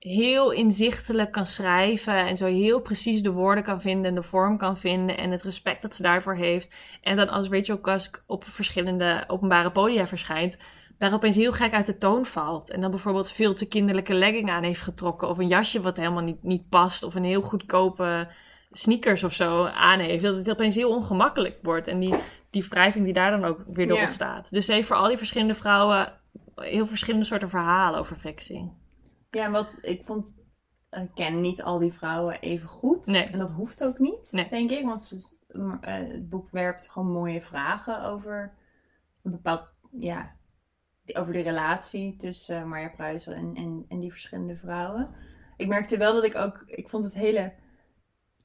heel 0.00 0.50
inzichtelijk 0.50 1.32
kan 1.32 1.46
schrijven 1.46 2.26
en 2.26 2.36
zo 2.36 2.46
heel 2.46 2.80
precies 2.80 3.22
de 3.22 3.30
woorden 3.30 3.64
kan 3.64 3.80
vinden 3.80 4.04
en 4.04 4.14
de 4.14 4.22
vorm 4.22 4.58
kan 4.58 4.78
vinden 4.78 5.18
en 5.18 5.30
het 5.30 5.42
respect 5.42 5.82
dat 5.82 5.94
ze 5.94 6.02
daarvoor 6.02 6.34
heeft. 6.34 6.74
En 7.02 7.16
dan 7.16 7.28
als 7.28 7.48
Rachel 7.48 7.80
Cusk 7.80 8.22
op 8.26 8.44
verschillende 8.44 9.24
openbare 9.26 9.70
podia 9.70 10.06
verschijnt, 10.06 10.56
daar 10.98 11.14
opeens 11.14 11.36
heel 11.36 11.52
gek 11.52 11.72
uit 11.72 11.86
de 11.86 11.98
toon 11.98 12.26
valt. 12.26 12.70
En 12.70 12.80
dan 12.80 12.90
bijvoorbeeld 12.90 13.30
veel 13.30 13.54
te 13.54 13.68
kinderlijke 13.68 14.14
legging 14.14 14.50
aan 14.50 14.62
heeft 14.62 14.80
getrokken 14.80 15.28
of 15.28 15.38
een 15.38 15.48
jasje 15.48 15.80
wat 15.80 15.96
helemaal 15.96 16.22
niet, 16.22 16.42
niet 16.42 16.68
past 16.68 17.02
of 17.02 17.14
een 17.14 17.24
heel 17.24 17.42
goedkope 17.42 18.28
sneakers 18.72 19.24
of 19.24 19.32
zo 19.32 19.64
aan 19.64 20.00
heeft. 20.00 20.22
Dat 20.22 20.36
het 20.36 20.50
opeens 20.50 20.74
heel 20.74 20.90
ongemakkelijk 20.90 21.58
wordt 21.62 21.88
en 21.88 21.98
die, 21.98 22.14
die 22.50 22.66
wrijving 22.68 23.04
die 23.04 23.14
daar 23.14 23.30
dan 23.30 23.44
ook 23.44 23.64
weer 23.72 23.88
door 23.88 24.00
ontstaat. 24.00 24.50
Dus 24.50 24.66
ze 24.66 24.72
heeft 24.72 24.86
voor 24.86 24.96
al 24.96 25.08
die 25.08 25.16
verschillende 25.16 25.54
vrouwen 25.54 26.12
heel 26.54 26.86
verschillende 26.86 27.26
soorten 27.26 27.50
verhalen 27.50 28.00
over 28.00 28.16
frictie. 28.16 28.79
Ja, 29.30 29.50
wat 29.50 29.78
ik 29.80 30.04
vond, 30.04 30.34
ik 30.90 31.10
ken 31.14 31.40
niet 31.40 31.62
al 31.62 31.78
die 31.78 31.92
vrouwen 31.92 32.40
even 32.40 32.68
goed. 32.68 33.06
Nee. 33.06 33.24
En 33.26 33.38
dat 33.38 33.50
hoeft 33.50 33.84
ook 33.84 33.98
niet, 33.98 34.32
Nee. 34.32 34.48
denk 34.48 34.70
ik. 34.70 34.84
Want 34.84 35.02
ze, 35.02 35.36
eh, 35.80 35.94
het 35.94 36.28
boek 36.28 36.50
werpt 36.50 36.88
gewoon 36.88 37.12
mooie 37.12 37.40
vragen 37.40 38.02
over 38.04 38.54
een 39.22 39.30
bepaald, 39.30 39.68
ja, 39.90 40.36
over 41.12 41.32
de 41.32 41.40
relatie 41.40 42.16
tussen 42.16 42.56
eh, 42.56 42.64
Marja 42.64 42.88
Pruijzer 42.88 43.34
en, 43.36 43.54
en, 43.54 43.84
en 43.88 44.00
die 44.00 44.10
verschillende 44.10 44.56
vrouwen. 44.56 45.14
Ik 45.56 45.68
merkte 45.68 45.96
wel 45.98 46.12
dat 46.12 46.24
ik 46.24 46.36
ook, 46.36 46.62
ik 46.66 46.88
vond 46.88 47.04
het 47.04 47.14
hele, 47.14 47.52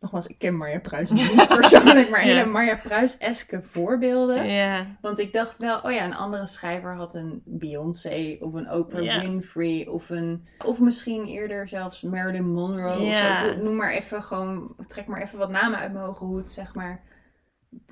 nogmaals, 0.05 0.27
ik 0.27 0.37
ken 0.39 0.55
Marja 0.57 0.79
Pruijzer 0.79 1.15
niet 1.15 1.47
persoonlijk, 1.59 2.09
maar 2.09 2.27
Ja. 2.27 2.35
hele 2.35 2.49
Marja 2.49 2.75
Pruijs-eske 2.75 3.61
voorbeelden. 3.61 4.45
Ja, 4.47 4.87
Want 5.01 5.19
ik 5.19 5.33
dacht 5.33 5.57
wel, 5.57 5.79
oh 5.79 5.91
ja, 5.91 6.05
een 6.05 6.15
andere 6.15 6.45
schrijver 6.45 6.95
had 6.95 7.13
een 7.13 7.41
Beyoncé 7.45 8.37
of 8.39 8.53
een 8.53 8.71
Oprah 8.71 9.03
Ja. 9.03 9.19
Winfrey 9.21 9.87
of 9.87 10.09
een... 10.09 10.47
Of 10.65 10.79
misschien 10.79 11.25
eerder 11.25 11.67
zelfs 11.67 12.01
Marilyn 12.01 12.51
Monroe 12.51 13.01
Ja. 13.01 13.31
of 13.33 13.39
zo. 13.47 13.51
Ik 13.51 13.61
Noem 13.61 13.75
maar 13.75 13.91
even 13.91 14.23
gewoon, 14.23 14.75
trek 14.87 15.07
maar 15.07 15.21
even 15.21 15.37
wat 15.37 15.49
namen 15.49 15.79
uit 15.79 15.93
mijn 15.93 16.05
hoge 16.05 16.23
hoed, 16.23 16.51
zeg 16.51 16.75
maar. 16.75 17.03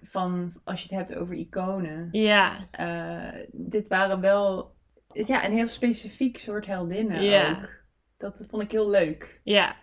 Van, 0.02 0.54
als 0.64 0.84
je 0.84 0.96
het 0.96 1.08
hebt 1.08 1.20
over 1.20 1.36
iconen. 1.36 2.10
ja, 2.12 2.52
Eh, 2.72 3.42
dit 3.52 3.88
waren 3.88 4.20
wel, 4.22 4.76
ja, 5.14 5.46
een 5.46 5.52
heel 5.54 5.68
specifiek 5.68 6.38
soort 6.38 6.66
heldinnen 6.66 7.24
Ja. 7.24 7.50
ook. 7.50 7.70
Dat 8.18 8.46
vond 8.50 8.62
ik 8.64 8.72
heel 8.72 8.90
leuk. 8.90 9.40
ja, 9.44 9.76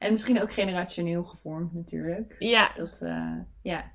En 0.00 0.12
misschien 0.12 0.42
ook 0.42 0.52
generationeel 0.52 1.24
gevormd 1.24 1.72
natuurlijk. 1.72 2.36
ja. 2.38 2.70
Dat, 2.74 3.00
eh, 3.00 3.36
ja. 3.62 3.90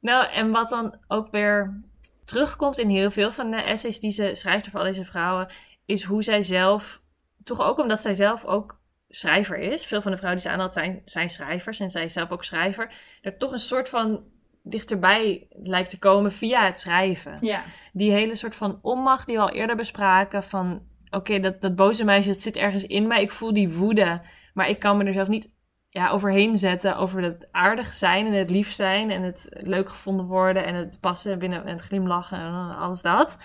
Nou, 0.00 0.32
en 0.32 0.50
wat 0.50 0.70
dan 0.70 0.96
ook 1.08 1.30
weer 1.30 1.82
terugkomt 2.24 2.78
in 2.78 2.88
heel 2.88 3.10
veel 3.10 3.32
van 3.32 3.50
de 3.50 3.56
essays 3.56 4.00
die 4.00 4.10
ze 4.10 4.30
schrijft 4.34 4.66
over 4.66 4.78
al 4.78 4.84
deze 4.84 5.04
vrouwen, 5.04 5.48
is 5.84 6.02
hoe 6.02 6.22
zij 6.22 6.42
zelf, 6.42 7.00
toch 7.44 7.62
ook 7.62 7.78
omdat 7.78 8.02
zij 8.02 8.14
zelf 8.14 8.44
ook 8.44 8.80
schrijver 9.08 9.58
is, 9.58 9.86
veel 9.86 10.02
van 10.02 10.10
de 10.10 10.16
vrouwen 10.16 10.42
die 10.42 10.50
ze 10.50 10.54
aanhaalt 10.54 10.72
zijn, 10.72 11.02
zijn 11.04 11.30
schrijvers 11.30 11.80
en 11.80 11.90
zij 11.90 12.04
is 12.04 12.12
zelf 12.12 12.30
ook 12.30 12.44
schrijver, 12.44 12.92
er 13.22 13.36
toch 13.36 13.52
een 13.52 13.58
soort 13.58 13.88
van 13.88 14.24
dichterbij 14.62 15.46
lijkt 15.50 15.90
te 15.90 15.98
komen 15.98 16.32
via 16.32 16.66
het 16.66 16.80
schrijven. 16.80 17.38
Ja. 17.40 17.64
Die 17.92 18.12
hele 18.12 18.34
soort 18.34 18.54
van 18.54 18.78
onmacht 18.82 19.26
die 19.26 19.36
we 19.36 19.42
al 19.42 19.50
eerder 19.50 19.76
bespraken, 19.76 20.42
van 20.42 20.82
oké, 21.10 21.40
dat, 21.40 21.60
dat 21.60 21.76
boze 21.76 22.04
meisje, 22.04 22.28
dat 22.28 22.40
zit 22.40 22.56
ergens 22.56 22.86
in 22.86 23.06
mij, 23.06 23.22
ik 23.22 23.32
voel 23.32 23.52
die 23.52 23.72
woede, 23.72 24.20
maar 24.58 24.68
ik 24.68 24.78
kan 24.78 24.96
me 24.96 25.04
er 25.04 25.12
zelf 25.12 25.28
niet 25.28 25.50
ja, 25.88 26.08
overheen 26.08 26.56
zetten 26.56 26.96
over 26.96 27.22
het 27.22 27.48
aardig 27.50 27.94
zijn 27.94 28.26
en 28.26 28.32
het 28.32 28.50
lief 28.50 28.72
zijn 28.72 29.10
en 29.10 29.22
het 29.22 29.46
leuk 29.50 29.88
gevonden 29.88 30.26
worden 30.26 30.64
en 30.64 30.74
het 30.74 31.00
passen 31.00 31.38
binnen 31.38 31.64
en 31.66 31.76
het 31.76 31.84
glimlachen 31.84 32.38
en 32.38 32.76
alles 32.76 33.02
dat. 33.02 33.36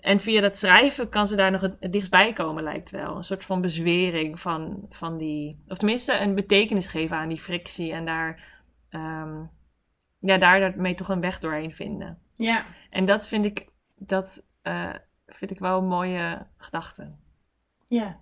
En 0.00 0.20
via 0.20 0.40
dat 0.40 0.58
schrijven 0.58 1.08
kan 1.08 1.26
ze 1.26 1.36
daar 1.36 1.50
nog 1.50 1.60
het, 1.60 1.76
het 1.80 1.92
dichtst 1.92 2.10
bij 2.10 2.32
komen, 2.32 2.62
lijkt 2.62 2.90
wel. 2.90 3.16
Een 3.16 3.24
soort 3.24 3.44
van 3.44 3.60
bezwering 3.60 4.40
van, 4.40 4.86
van 4.88 5.18
die... 5.18 5.62
Of 5.68 5.78
tenminste 5.78 6.20
een 6.20 6.34
betekenis 6.34 6.86
geven 6.86 7.16
aan 7.16 7.28
die 7.28 7.40
frictie 7.40 7.92
en 7.92 8.04
daar... 8.04 8.44
ehm, 8.88 9.42
ja, 10.18 10.38
daar 10.38 10.60
daarmee 10.60 10.94
toch 10.94 11.08
een 11.08 11.20
weg 11.20 11.38
doorheen 11.38 11.74
vinden. 11.74 12.18
Ja. 12.36 12.64
En 12.90 13.04
dat 13.04 13.28
vind 13.28 13.44
ik, 13.44 13.68
dat, 13.96 14.46
eh, 14.62 14.94
vind 15.26 15.50
ik 15.50 15.58
wel 15.58 15.78
een 15.78 15.86
mooie 15.86 16.46
gedachte. 16.56 17.14
Ja. 17.86 18.20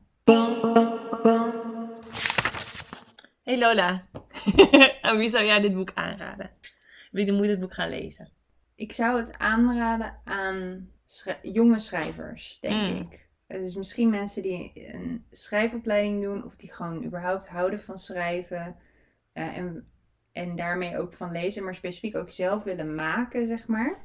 Hey 3.43 3.59
Lola, 3.59 4.07
aan 5.03 5.19
wie 5.19 5.29
zou 5.29 5.45
jij 5.45 5.61
dit 5.61 5.75
boek 5.75 5.93
aanraden? 5.95 6.51
Wie 7.11 7.33
moet 7.33 7.47
dit 7.47 7.61
boek 7.61 7.75
gaan 7.75 7.89
lezen? 7.89 8.29
Ik 8.75 8.93
zou 8.93 9.19
het 9.21 9.39
aanraden 9.39 10.21
aan 10.25 10.89
schrij- 11.07 11.39
jonge 11.43 11.79
schrijvers, 11.79 12.59
denk 12.61 12.91
Mm. 12.91 12.97
ik. 13.01 13.31
dus 13.47 13.75
misschien 13.75 14.11
mensen 14.11 14.43
die 14.43 14.73
een 14.95 15.25
schrijfopleiding 15.31 16.23
doen 16.23 16.45
of 16.45 16.57
die 16.57 16.73
gewoon 16.73 17.05
überhaupt 17.05 17.49
houden 17.49 17.81
van 17.81 17.99
schrijven 17.99 18.77
eh, 19.33 19.57
en, 19.57 19.89
en 20.33 20.57
daarmee 20.57 20.99
ook 20.99 21.13
van 21.15 21.33
lezen, 21.33 21.65
maar 21.65 21.75
specifiek 21.75 22.17
ook 22.17 22.31
zelf 22.31 22.65
willen 22.65 22.95
maken, 22.95 23.47
zeg 23.47 23.67
maar. 23.67 23.99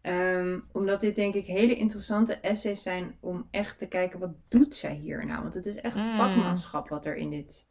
Ehm, 0.00 0.58
omdat 0.72 1.00
dit 1.00 1.16
denk 1.16 1.34
ik 1.34 1.46
hele 1.46 1.76
interessante 1.76 2.34
essays 2.34 2.82
zijn 2.82 3.16
om 3.20 3.48
echt 3.50 3.78
te 3.78 3.88
kijken 3.88 4.18
wat 4.18 4.34
doet 4.48 4.74
zij 4.74 4.94
hier 4.94 5.26
nou. 5.26 5.42
Want 5.42 5.54
het 5.54 5.66
is 5.66 5.80
echt 5.80 5.96
Mm. 5.96 6.16
vakmanschap 6.16 6.88
wat 6.88 7.06
er 7.06 7.16
in 7.16 7.30
dit 7.30 7.68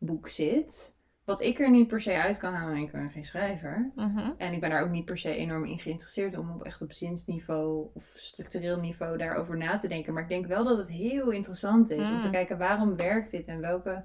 boek 0.00 0.28
zit. 0.28 0.98
Wat 1.24 1.40
ik 1.40 1.58
er 1.60 1.70
niet 1.70 1.88
per 1.88 2.00
se 2.00 2.12
uit 2.12 2.36
kan 2.36 2.52
halen, 2.54 2.76
ik 2.76 2.92
ben 2.92 3.10
geen 3.10 3.24
schrijver. 3.24 3.92
Mhm. 3.94 4.30
En 4.36 4.52
ik 4.52 4.60
ben 4.60 4.70
daar 4.70 4.82
ook 4.82 4.90
niet 4.90 5.04
per 5.04 5.18
se 5.18 5.34
enorm 5.34 5.64
in 5.64 5.78
geïnteresseerd 5.78 6.38
om 6.38 6.50
op 6.50 6.62
echt 6.62 6.82
op 6.82 6.92
zinsniveau 6.92 7.88
of 7.94 8.12
structureel 8.14 8.80
niveau 8.80 9.16
daarover 9.16 9.56
na 9.56 9.76
te 9.76 9.88
denken. 9.88 10.12
Maar 10.12 10.22
ik 10.22 10.28
denk 10.28 10.46
wel 10.46 10.64
dat 10.64 10.78
het 10.78 10.88
heel 10.88 11.30
interessant 11.30 11.90
is 11.90 12.08
om 12.08 12.20
te 12.20 12.26
Mm. 12.26 12.32
kijken 12.32 12.58
waarom 12.58 12.96
werkt 12.96 13.30
dit 13.30 13.46
en 13.46 13.60
welke 13.60 14.04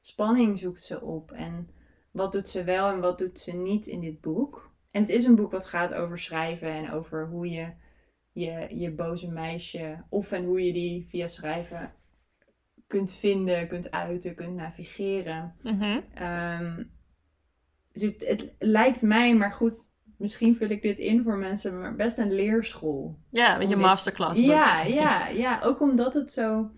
spanning 0.00 0.58
zoekt 0.58 0.82
ze 0.82 1.00
op 1.00 1.32
en 1.32 1.68
wat 2.10 2.32
doet 2.32 2.48
ze 2.48 2.64
wel 2.64 2.90
en 2.90 3.00
wat 3.00 3.18
doet 3.18 3.38
ze 3.38 3.52
niet 3.52 3.86
in 3.86 4.00
dit 4.00 4.20
boek. 4.20 4.70
En 4.90 5.00
het 5.00 5.10
is 5.10 5.24
een 5.24 5.34
boek 5.34 5.50
wat 5.52 5.66
gaat 5.66 5.94
over 5.94 6.18
schrijven 6.18 6.68
en 6.72 6.90
over 6.90 7.28
hoe 7.28 7.50
je 7.50 7.72
je, 8.32 8.66
je 8.76 8.90
boze 8.90 9.30
meisje 9.30 10.04
of 10.08 10.32
en 10.32 10.44
hoe 10.44 10.64
je 10.64 10.72
die 10.72 11.06
via 11.08 11.26
schrijven 11.26 11.92
kunt 12.86 13.12
vinden, 13.14 13.68
kunt 13.68 13.90
uiten, 13.90 14.34
kunt 14.34 14.54
navigeren. 14.54 15.54
Ehm, 16.14 16.82
dus 17.92 18.02
het, 18.02 18.26
het 18.28 18.54
lijkt 18.58 19.02
mij, 19.02 19.34
maar 19.36 19.52
goed, 19.52 19.76
misschien 20.18 20.54
vul 20.54 20.68
ik 20.68 20.82
dit 20.82 20.98
in 20.98 21.22
voor 21.22 21.36
mensen, 21.36 21.80
maar 21.80 21.94
best 21.94 22.18
een 22.18 22.32
leerschool. 22.32 23.18
Ja, 23.30 23.56
met 23.58 23.68
je 23.68 23.74
dit- 23.74 23.84
masterclass. 23.84 24.40
Ja, 24.40 24.82
ja, 25.02 25.26
ja. 25.28 25.60
Ook 25.62 25.80
omdat 25.80 26.14
het 26.14 26.30
zo. 26.30 26.70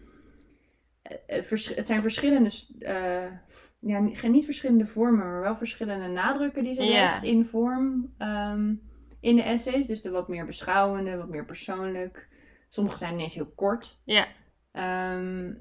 eh, 1.03 1.17
Het, 1.27 1.47
vers- 1.47 1.75
het 1.75 1.87
zijn 1.87 2.01
verschillende. 2.01 2.51
eh, 2.79 3.27
f- 3.49 3.75
ja, 3.81 3.99
niet 4.29 4.45
verschillende 4.45 4.87
vormen, 4.87 5.19
maar 5.27 5.41
wel 5.41 5.57
verschillende 5.57 6.07
nadrukken 6.09 6.65
die 6.65 6.75
ze 6.75 6.83
legt 6.91 7.23
in 7.23 7.45
vorm. 7.45 8.15
ehm, 8.19 8.75
in 9.21 9.37
de 9.37 9.43
essays. 9.43 9.87
Dus 9.87 10.03
de 10.03 10.11
wat 10.11 10.29
meer 10.29 10.47
beschouwende, 10.47 11.17
wat 11.17 11.29
meer 11.29 11.45
persoonlijk. 11.45 12.29
Sommige 12.69 12.97
zijn 12.99 13.13
ineens 13.15 13.35
heel 13.35 13.53
kort. 13.55 14.01
Ja. 14.05 14.27
Ehm, 14.73 15.53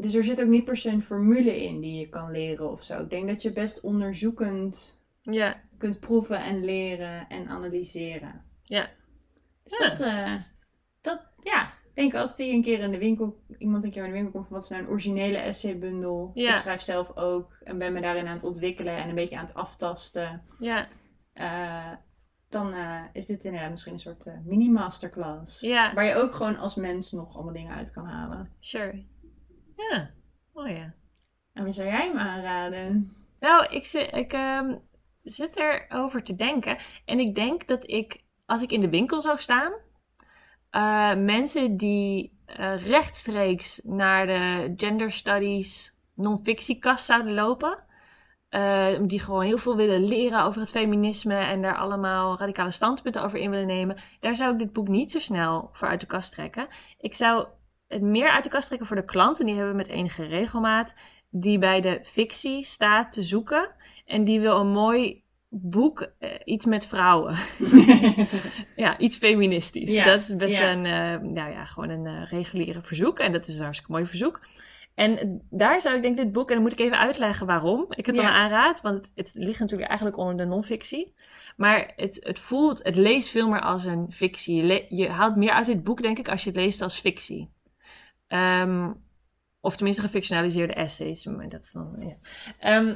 dus 0.00 0.14
er 0.14 0.24
zit 0.24 0.40
ook 0.40 0.48
niet 0.48 0.64
per 0.64 0.76
se 0.76 0.90
een 0.90 1.02
formule 1.02 1.64
in 1.64 1.80
die 1.80 1.98
je 1.98 2.08
kan 2.08 2.30
leren 2.30 2.70
of 2.70 2.82
zo. 2.82 3.02
Ik 3.02 3.10
denk 3.10 3.28
dat 3.28 3.42
je 3.42 3.52
best 3.52 3.80
onderzoekend 3.80 5.00
Ja. 5.22 5.60
kunt 5.78 6.00
proeven 6.00 6.40
en 6.40 6.64
leren 6.64 7.28
en 7.28 7.48
analyseren. 7.48 8.44
Ja. 8.62 8.88
Dus 9.64 9.78
Ja. 9.78 9.88
dat, 9.88 10.00
eh, 10.00 10.34
dat, 11.00 11.22
ja. 11.40 11.76
Ik 11.94 12.04
denk 12.04 12.14
als 12.14 12.36
die 12.36 12.52
een 12.52 12.62
keer 12.62 12.80
in 12.80 12.90
de 12.90 12.98
winkel, 12.98 13.42
iemand 13.58 13.84
een 13.84 13.90
keer 13.90 14.02
in 14.04 14.08
de 14.08 14.14
winkel 14.14 14.32
komt 14.32 14.46
van 14.46 14.54
wat 14.54 14.62
is 14.64 14.70
nou 14.70 14.82
een 14.82 14.88
originele 14.88 15.36
essaybundel. 15.38 16.30
Ja. 16.34 16.50
Ik 16.50 16.56
schrijf 16.56 16.80
zelf 16.80 17.16
ook 17.16 17.56
en 17.64 17.78
ben 17.78 17.92
me 17.92 18.00
daarin 18.00 18.26
aan 18.26 18.34
het 18.34 18.44
ontwikkelen 18.44 18.96
en 18.96 19.08
een 19.08 19.14
beetje 19.14 19.36
aan 19.36 19.44
het 19.44 19.54
aftasten. 19.54 20.42
Ja. 20.58 20.88
Eh, 21.32 21.92
dan 22.48 22.72
eh, 22.72 23.02
is 23.12 23.26
dit 23.26 23.44
inderdaad 23.44 23.70
misschien 23.70 23.92
een 23.92 23.98
soort 23.98 24.30
mini-masterclass. 24.44 25.60
Ja. 25.60 25.94
Waar 25.94 26.04
je 26.04 26.14
ook 26.14 26.34
gewoon 26.34 26.56
als 26.56 26.74
mens 26.74 27.12
nog 27.12 27.34
allemaal 27.34 27.52
dingen 27.52 27.74
uit 27.74 27.90
kan 27.90 28.04
halen. 28.06 28.52
Sure. 28.60 29.04
Ja. 29.78 30.10
Oh 30.52 30.68
ja. 30.68 30.94
En 31.52 31.64
wie 31.64 31.72
zou 31.72 31.88
jij 31.88 32.06
hem 32.06 32.16
aanraden? 32.18 33.16
Nou, 33.40 33.66
ik, 33.66 33.84
zit, 33.84 34.14
ik 34.14 34.32
ehm, 34.32 34.76
zit 35.22 35.56
erover 35.56 36.22
te 36.22 36.36
denken. 36.36 36.78
En 37.04 37.18
ik 37.18 37.34
denk 37.34 37.66
dat 37.66 37.90
ik, 37.90 38.24
als 38.46 38.62
ik 38.62 38.72
in 38.72 38.80
de 38.80 38.90
winkel 38.90 39.22
zou 39.22 39.38
staan, 39.38 39.72
eh, 40.70 41.14
mensen 41.14 41.76
die 41.76 42.38
eh, 42.46 42.86
rechtstreeks 42.86 43.80
naar 43.84 44.26
de 44.26 44.72
gender 44.76 45.12
studies 45.12 45.96
non-fictiekast 46.14 47.04
zouden 47.04 47.34
lopen. 47.34 47.86
eh, 48.48 48.98
die 49.02 49.20
gewoon 49.20 49.42
heel 49.42 49.58
veel 49.58 49.76
willen 49.76 50.04
leren 50.04 50.42
over 50.44 50.60
het 50.60 50.70
feminisme 50.70 51.34
en 51.36 51.62
daar 51.62 51.76
allemaal 51.76 52.38
radicale 52.38 52.70
standpunten 52.70 53.22
over 53.22 53.38
in 53.38 53.50
willen 53.50 53.66
nemen. 53.66 53.96
Daar 54.20 54.36
zou 54.36 54.52
ik 54.52 54.58
dit 54.58 54.72
boek 54.72 54.88
niet 54.88 55.10
zo 55.10 55.18
snel 55.18 55.70
voor 55.72 55.88
uit 55.88 56.00
de 56.00 56.06
kast 56.06 56.32
trekken. 56.32 56.68
Ik 56.98 57.14
zou 57.14 57.46
meer 58.00 58.28
uit 58.28 58.44
de 58.44 58.50
kast 58.50 58.66
trekken 58.66 58.86
voor 58.86 58.96
de 58.96 59.04
klanten, 59.04 59.46
die 59.46 59.56
hebben 59.56 59.76
met 59.76 59.88
enige 59.88 60.24
regelmaat 60.24 60.94
die 61.30 61.58
bij 61.58 61.80
de 61.80 61.98
fictie 62.02 62.64
staat 62.64 63.12
te 63.12 63.22
zoeken. 63.22 63.70
En 64.06 64.24
die 64.24 64.40
wil 64.40 64.60
een 64.60 64.72
mooi 64.72 65.22
boek, 65.48 66.10
eh, 66.18 66.30
iets 66.44 66.64
met 66.64 66.86
vrouwen. 66.86 67.36
ja, 68.76 68.98
iets 68.98 69.16
feministisch. 69.16 69.94
Ja, 69.94 70.04
Dat 70.04 70.20
is 70.20 70.36
best 70.36 70.56
ja. 70.56 70.72
een, 70.72 70.86
eh, 70.86 71.30
nou 71.30 71.50
ja, 71.50 71.64
gewoon 71.64 71.88
een 71.88 72.06
eh, 72.06 72.30
reguliere 72.30 72.82
verzoek. 72.82 73.18
En 73.18 73.32
dat 73.32 73.48
is 73.48 73.56
een 73.56 73.62
hartstikke 73.62 73.92
mooi 73.92 74.06
verzoek. 74.06 74.40
En 74.94 75.42
daar 75.50 75.80
zou 75.80 75.96
ik 75.96 76.02
denk 76.02 76.16
dit 76.16 76.32
boek, 76.32 76.48
en 76.48 76.54
dan 76.54 76.62
moet 76.62 76.72
ik 76.72 76.80
even 76.80 76.98
uitleggen 76.98 77.46
waarom 77.46 77.86
ik 77.88 78.06
het 78.06 78.14
dan 78.14 78.24
aanraad. 78.24 78.80
Want 78.80 78.96
het, 78.96 79.10
het 79.14 79.30
ligt 79.34 79.60
natuurlijk 79.60 79.88
eigenlijk 79.88 80.18
onder 80.18 80.36
de 80.36 80.44
non-fictie. 80.44 81.14
Maar 81.56 81.92
het, 81.96 82.18
het 82.22 82.38
voelt, 82.38 82.82
het 82.82 82.96
leest 82.96 83.28
veel 83.28 83.48
meer 83.48 83.60
als 83.60 83.84
een 83.84 84.06
fictie. 84.12 84.56
Je, 84.56 84.62
le- 84.62 84.86
je 84.88 85.08
haalt 85.08 85.36
meer 85.36 85.50
uit 85.50 85.66
dit 85.66 85.84
boek, 85.84 86.02
denk 86.02 86.18
ik, 86.18 86.28
als 86.28 86.44
je 86.44 86.50
het 86.50 86.58
leest 86.58 86.82
als 86.82 86.98
fictie. 86.98 87.50
Ehm, 88.28 88.92
of 89.60 89.76
tenminste 89.76 90.02
gefictionaliseerde 90.02 90.74
essays. 90.74 91.24
Maar 91.24 91.48
dat 91.48 91.62
is 91.62 91.72
dan, 91.72 91.96
ja. 91.98 92.16
Ehm, 92.58 92.94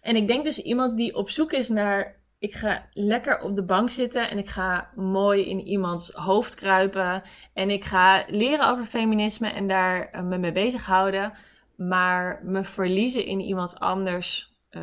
en 0.00 0.16
ik 0.16 0.28
denk 0.28 0.44
dus 0.44 0.62
iemand 0.62 0.96
die 0.96 1.14
op 1.14 1.30
zoek 1.30 1.52
is 1.52 1.68
naar... 1.68 2.18
Ik 2.38 2.54
ga 2.54 2.86
lekker 2.92 3.40
op 3.40 3.56
de 3.56 3.64
bank 3.64 3.90
zitten 3.90 4.30
en 4.30 4.38
ik 4.38 4.48
ga 4.48 4.90
mooi 4.94 5.48
in 5.48 5.60
iemands 5.60 6.10
hoofd 6.10 6.54
kruipen. 6.54 7.22
En 7.52 7.70
ik 7.70 7.84
ga 7.84 8.24
leren 8.26 8.68
over 8.68 8.84
feminisme 8.84 9.48
en 9.48 9.68
daar 9.68 10.08
eh, 10.10 10.22
me 10.22 10.38
mee 10.38 10.52
bezighouden. 10.52 11.32
Maar 11.76 12.40
me 12.44 12.64
verliezen 12.64 13.24
in 13.24 13.40
iemands 13.40 13.78
anders 13.78 14.56
eh, 14.70 14.82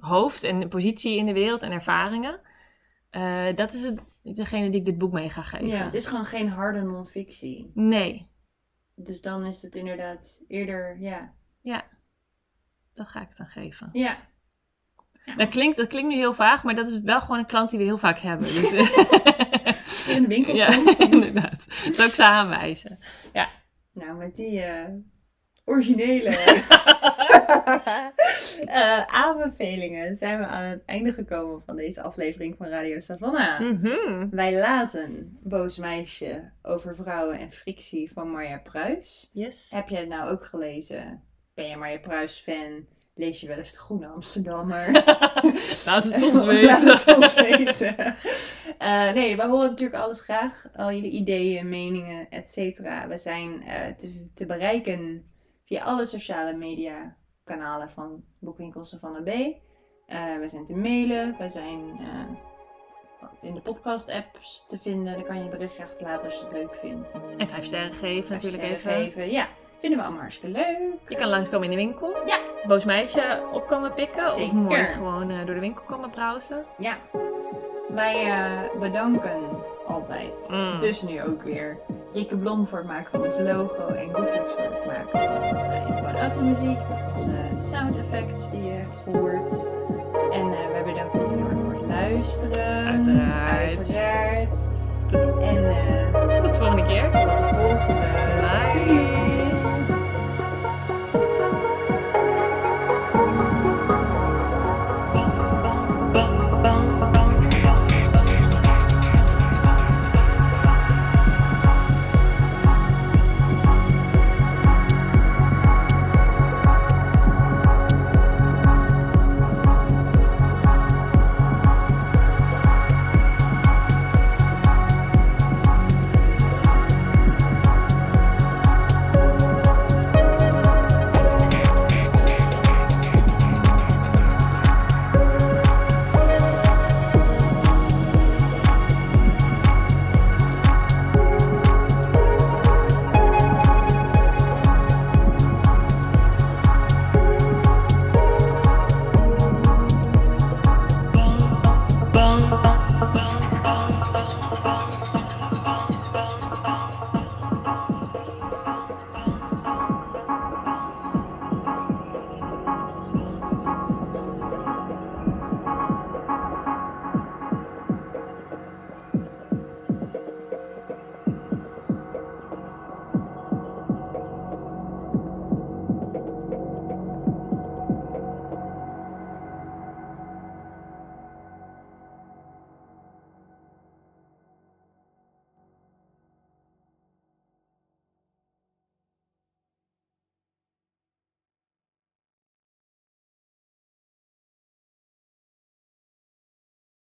hoofd 0.00 0.42
en 0.42 0.68
positie 0.68 1.16
in 1.16 1.26
de 1.26 1.32
wereld 1.32 1.62
en 1.62 1.72
ervaringen. 1.72 2.40
Eh, 3.10 3.46
dat 3.54 3.72
is 3.72 3.82
het, 3.82 4.00
degene 4.22 4.70
die 4.70 4.80
ik 4.80 4.86
dit 4.86 4.98
boek 4.98 5.12
mee 5.12 5.30
ga 5.30 5.42
geven. 5.42 5.66
Ja, 5.66 5.84
het 5.84 5.94
is 5.94 6.06
gewoon 6.06 6.24
geen 6.24 6.48
harde 6.48 6.82
non-fictie. 6.82 7.70
Nee, 7.74 8.28
Dus 8.94 9.20
dan 9.20 9.44
is 9.44 9.62
het 9.62 9.74
inderdaad 9.74 10.44
eerder, 10.48 10.98
ja. 11.00 11.34
dat 12.94 13.08
ga 13.08 13.20
ik 13.20 13.36
dan 13.36 13.46
geven. 13.46 13.90
Ja, 13.92 14.18
Dat 15.36 15.48
klinkt, 15.48 15.76
dat 15.76 15.88
klinkt 15.88 16.08
nu 16.08 16.16
heel 16.16 16.34
vaag, 16.34 16.62
maar 16.62 16.74
dat 16.74 16.90
is 16.90 17.00
wel 17.00 17.20
gewoon 17.20 17.38
een 17.38 17.46
klant 17.46 17.70
die 17.70 17.78
we 17.78 17.84
heel 17.84 17.98
vaak 17.98 18.18
hebben. 18.18 18.46
Dus, 18.46 18.70
je 18.70 20.12
in 20.14 20.22
de 20.22 20.28
winkel 20.28 20.54
ja, 20.54 20.74
komt. 20.74 20.98
inderdaad. 21.12 21.66
Zou 21.90 22.08
ik 22.08 22.14
ze 22.14 22.24
aanwijzen. 22.24 22.98
Nou, 23.92 24.16
met 24.16 24.34
die 24.34 24.60
eh, 24.60 24.92
originele 25.64 26.30
eh, 28.66 29.00
aanbevelingen 29.06 30.16
zijn 30.16 30.38
we 30.38 30.46
aan 30.46 30.64
het 30.64 30.82
einde 30.84 31.12
gekomen 31.12 31.62
van 31.62 31.76
deze 31.76 32.02
aflevering 32.02 32.56
van 32.56 32.66
Radio 32.66 33.00
Savannah. 33.00 33.60
Mhm. 33.60 34.28
Wij 34.30 34.58
lazen 34.58 35.38
Boos 35.42 35.76
Meisje 35.76 36.50
over 36.62 36.94
vrouwen 36.94 37.38
en 37.38 37.50
frictie 37.50 38.12
van 38.12 38.30
Marja 38.30 38.58
Pruis. 38.58 39.30
Yes. 39.32 39.70
Heb 39.70 39.88
jij 39.88 40.00
het 40.00 40.08
nou 40.08 40.30
ook 40.30 40.44
gelezen? 40.44 41.22
Ben 41.54 41.68
je 41.68 41.76
Marja 41.76 41.98
Pruis 41.98 42.42
fan? 42.46 42.86
Lees 43.16 43.40
je 43.40 43.48
wel 43.48 43.56
eens 43.56 43.72
de 43.72 43.78
Groene 43.78 44.06
Amsterdammer? 44.06 44.90
Laat 45.86 46.04
het 46.04 46.22
ons 46.22 46.44
Laat 46.44 46.46
weten. 46.46 46.86
het 46.86 47.16
ons 47.16 47.34
weten. 47.34 47.96
Eh, 48.78 49.12
nee, 49.12 49.36
we 49.36 49.42
horen 49.46 49.68
natuurlijk 49.68 50.02
alles 50.02 50.20
graag. 50.20 50.68
Al 50.76 50.92
jullie 50.92 51.10
ideeën, 51.10 51.68
meningen, 51.68 52.30
et 52.30 52.48
cetera. 52.50 53.08
We 53.08 53.16
zijn 53.16 53.62
eh, 53.62 53.86
te, 53.96 54.26
te 54.34 54.46
bereiken 54.46 55.24
via 55.64 55.82
alle 55.84 56.04
sociale 56.04 56.56
media 56.56 57.16
kanalen 57.44 57.90
van 57.90 58.24
Boekwinkels 58.38 58.96
van 59.00 59.12
de 59.12 59.22
B. 59.22 59.28
Eh, 60.06 60.36
we 60.40 60.48
zijn 60.48 60.64
te 60.64 60.76
mailen. 60.76 61.36
We 61.38 61.48
zijn 61.48 62.00
eh, 62.00 62.36
in 63.48 63.54
de 63.54 63.60
podcast 63.60 64.10
apps 64.10 64.64
te 64.68 64.78
vinden. 64.78 65.14
Daar 65.14 65.24
kan 65.24 65.36
je 65.36 65.42
een 65.42 65.50
berichtje 65.50 65.82
achterlaten 65.82 66.24
als 66.24 66.38
je 66.38 66.44
het 66.44 66.52
leuk 66.52 66.74
vindt. 66.74 67.24
En 67.36 67.48
vijf 67.48 67.64
sterren 67.64 67.92
geven 67.92 68.26
Vijf 68.26 68.28
natuurlijk 68.28 68.62
sterren 68.78 68.96
even. 68.96 69.12
geven. 69.12 69.30
Ja, 69.30 69.48
vinden 69.78 69.98
we 69.98 70.04
allemaal 70.04 70.22
hartstikke 70.22 70.58
leuk. 70.58 71.08
Je 71.08 71.16
kan 71.16 71.28
langskomen 71.28 71.64
in 71.64 71.70
de 71.70 71.84
winkel. 71.84 72.26
Ja. 72.26 72.38
Boos 72.66 72.84
meisje 72.84 73.48
op 73.52 73.66
komen 73.66 73.94
pikken. 73.94 74.34
Of 74.34 74.52
mooi 74.52 74.86
gewoon 74.86 75.30
eh, 75.30 75.36
door 75.46 75.54
de 75.54 75.60
winkel 75.60 75.82
komen 75.84 76.10
browsen. 76.10 76.64
Ja. 76.78 76.96
Wij 77.88 78.70
bedanken 78.78 79.40
altijd. 79.94 80.48
Mm. 80.50 80.78
Dus 80.78 81.02
nu 81.02 81.22
ook 81.22 81.42
weer. 81.42 81.76
Rieke 82.12 82.36
Blom 82.36 82.66
voor 82.66 82.78
het 82.78 82.86
maken 82.86 83.10
van 83.10 83.22
ons 83.24 83.38
logo. 83.38 83.86
En 83.86 84.14
Gooflux 84.14 84.50
voor 84.52 84.62
het 84.62 84.86
maken 84.86 85.08
van 85.10 85.48
onze 85.48 85.82
intro 85.86 86.38
en 86.40 86.46
muziek. 86.48 86.78
Onze 87.12 87.70
sound 87.70 87.96
effects 87.96 88.50
die 88.50 88.62
je 88.64 88.70
hebt 88.70 88.98
gehoord. 89.04 89.66
En 90.32 90.52
eh, 90.52 90.70
wij 90.72 90.82
bedanken 90.84 91.20
jullie 91.20 91.36
heel 91.36 91.46
erg 91.50 91.58
voor 91.64 91.72
het 91.74 91.86
luisteren. 91.86 92.86
Uiteraard. 92.86 93.76
Uiteraard. 93.78 94.56
En 95.40 95.68
eh, 95.68 96.40
Tot 96.42 96.52
de 96.52 96.58
volgende 96.58 96.82
keer. 96.86 97.10
tot 97.10 97.38
de 97.38 97.54
volgende. 97.56 98.02
Bye. 98.40 99.53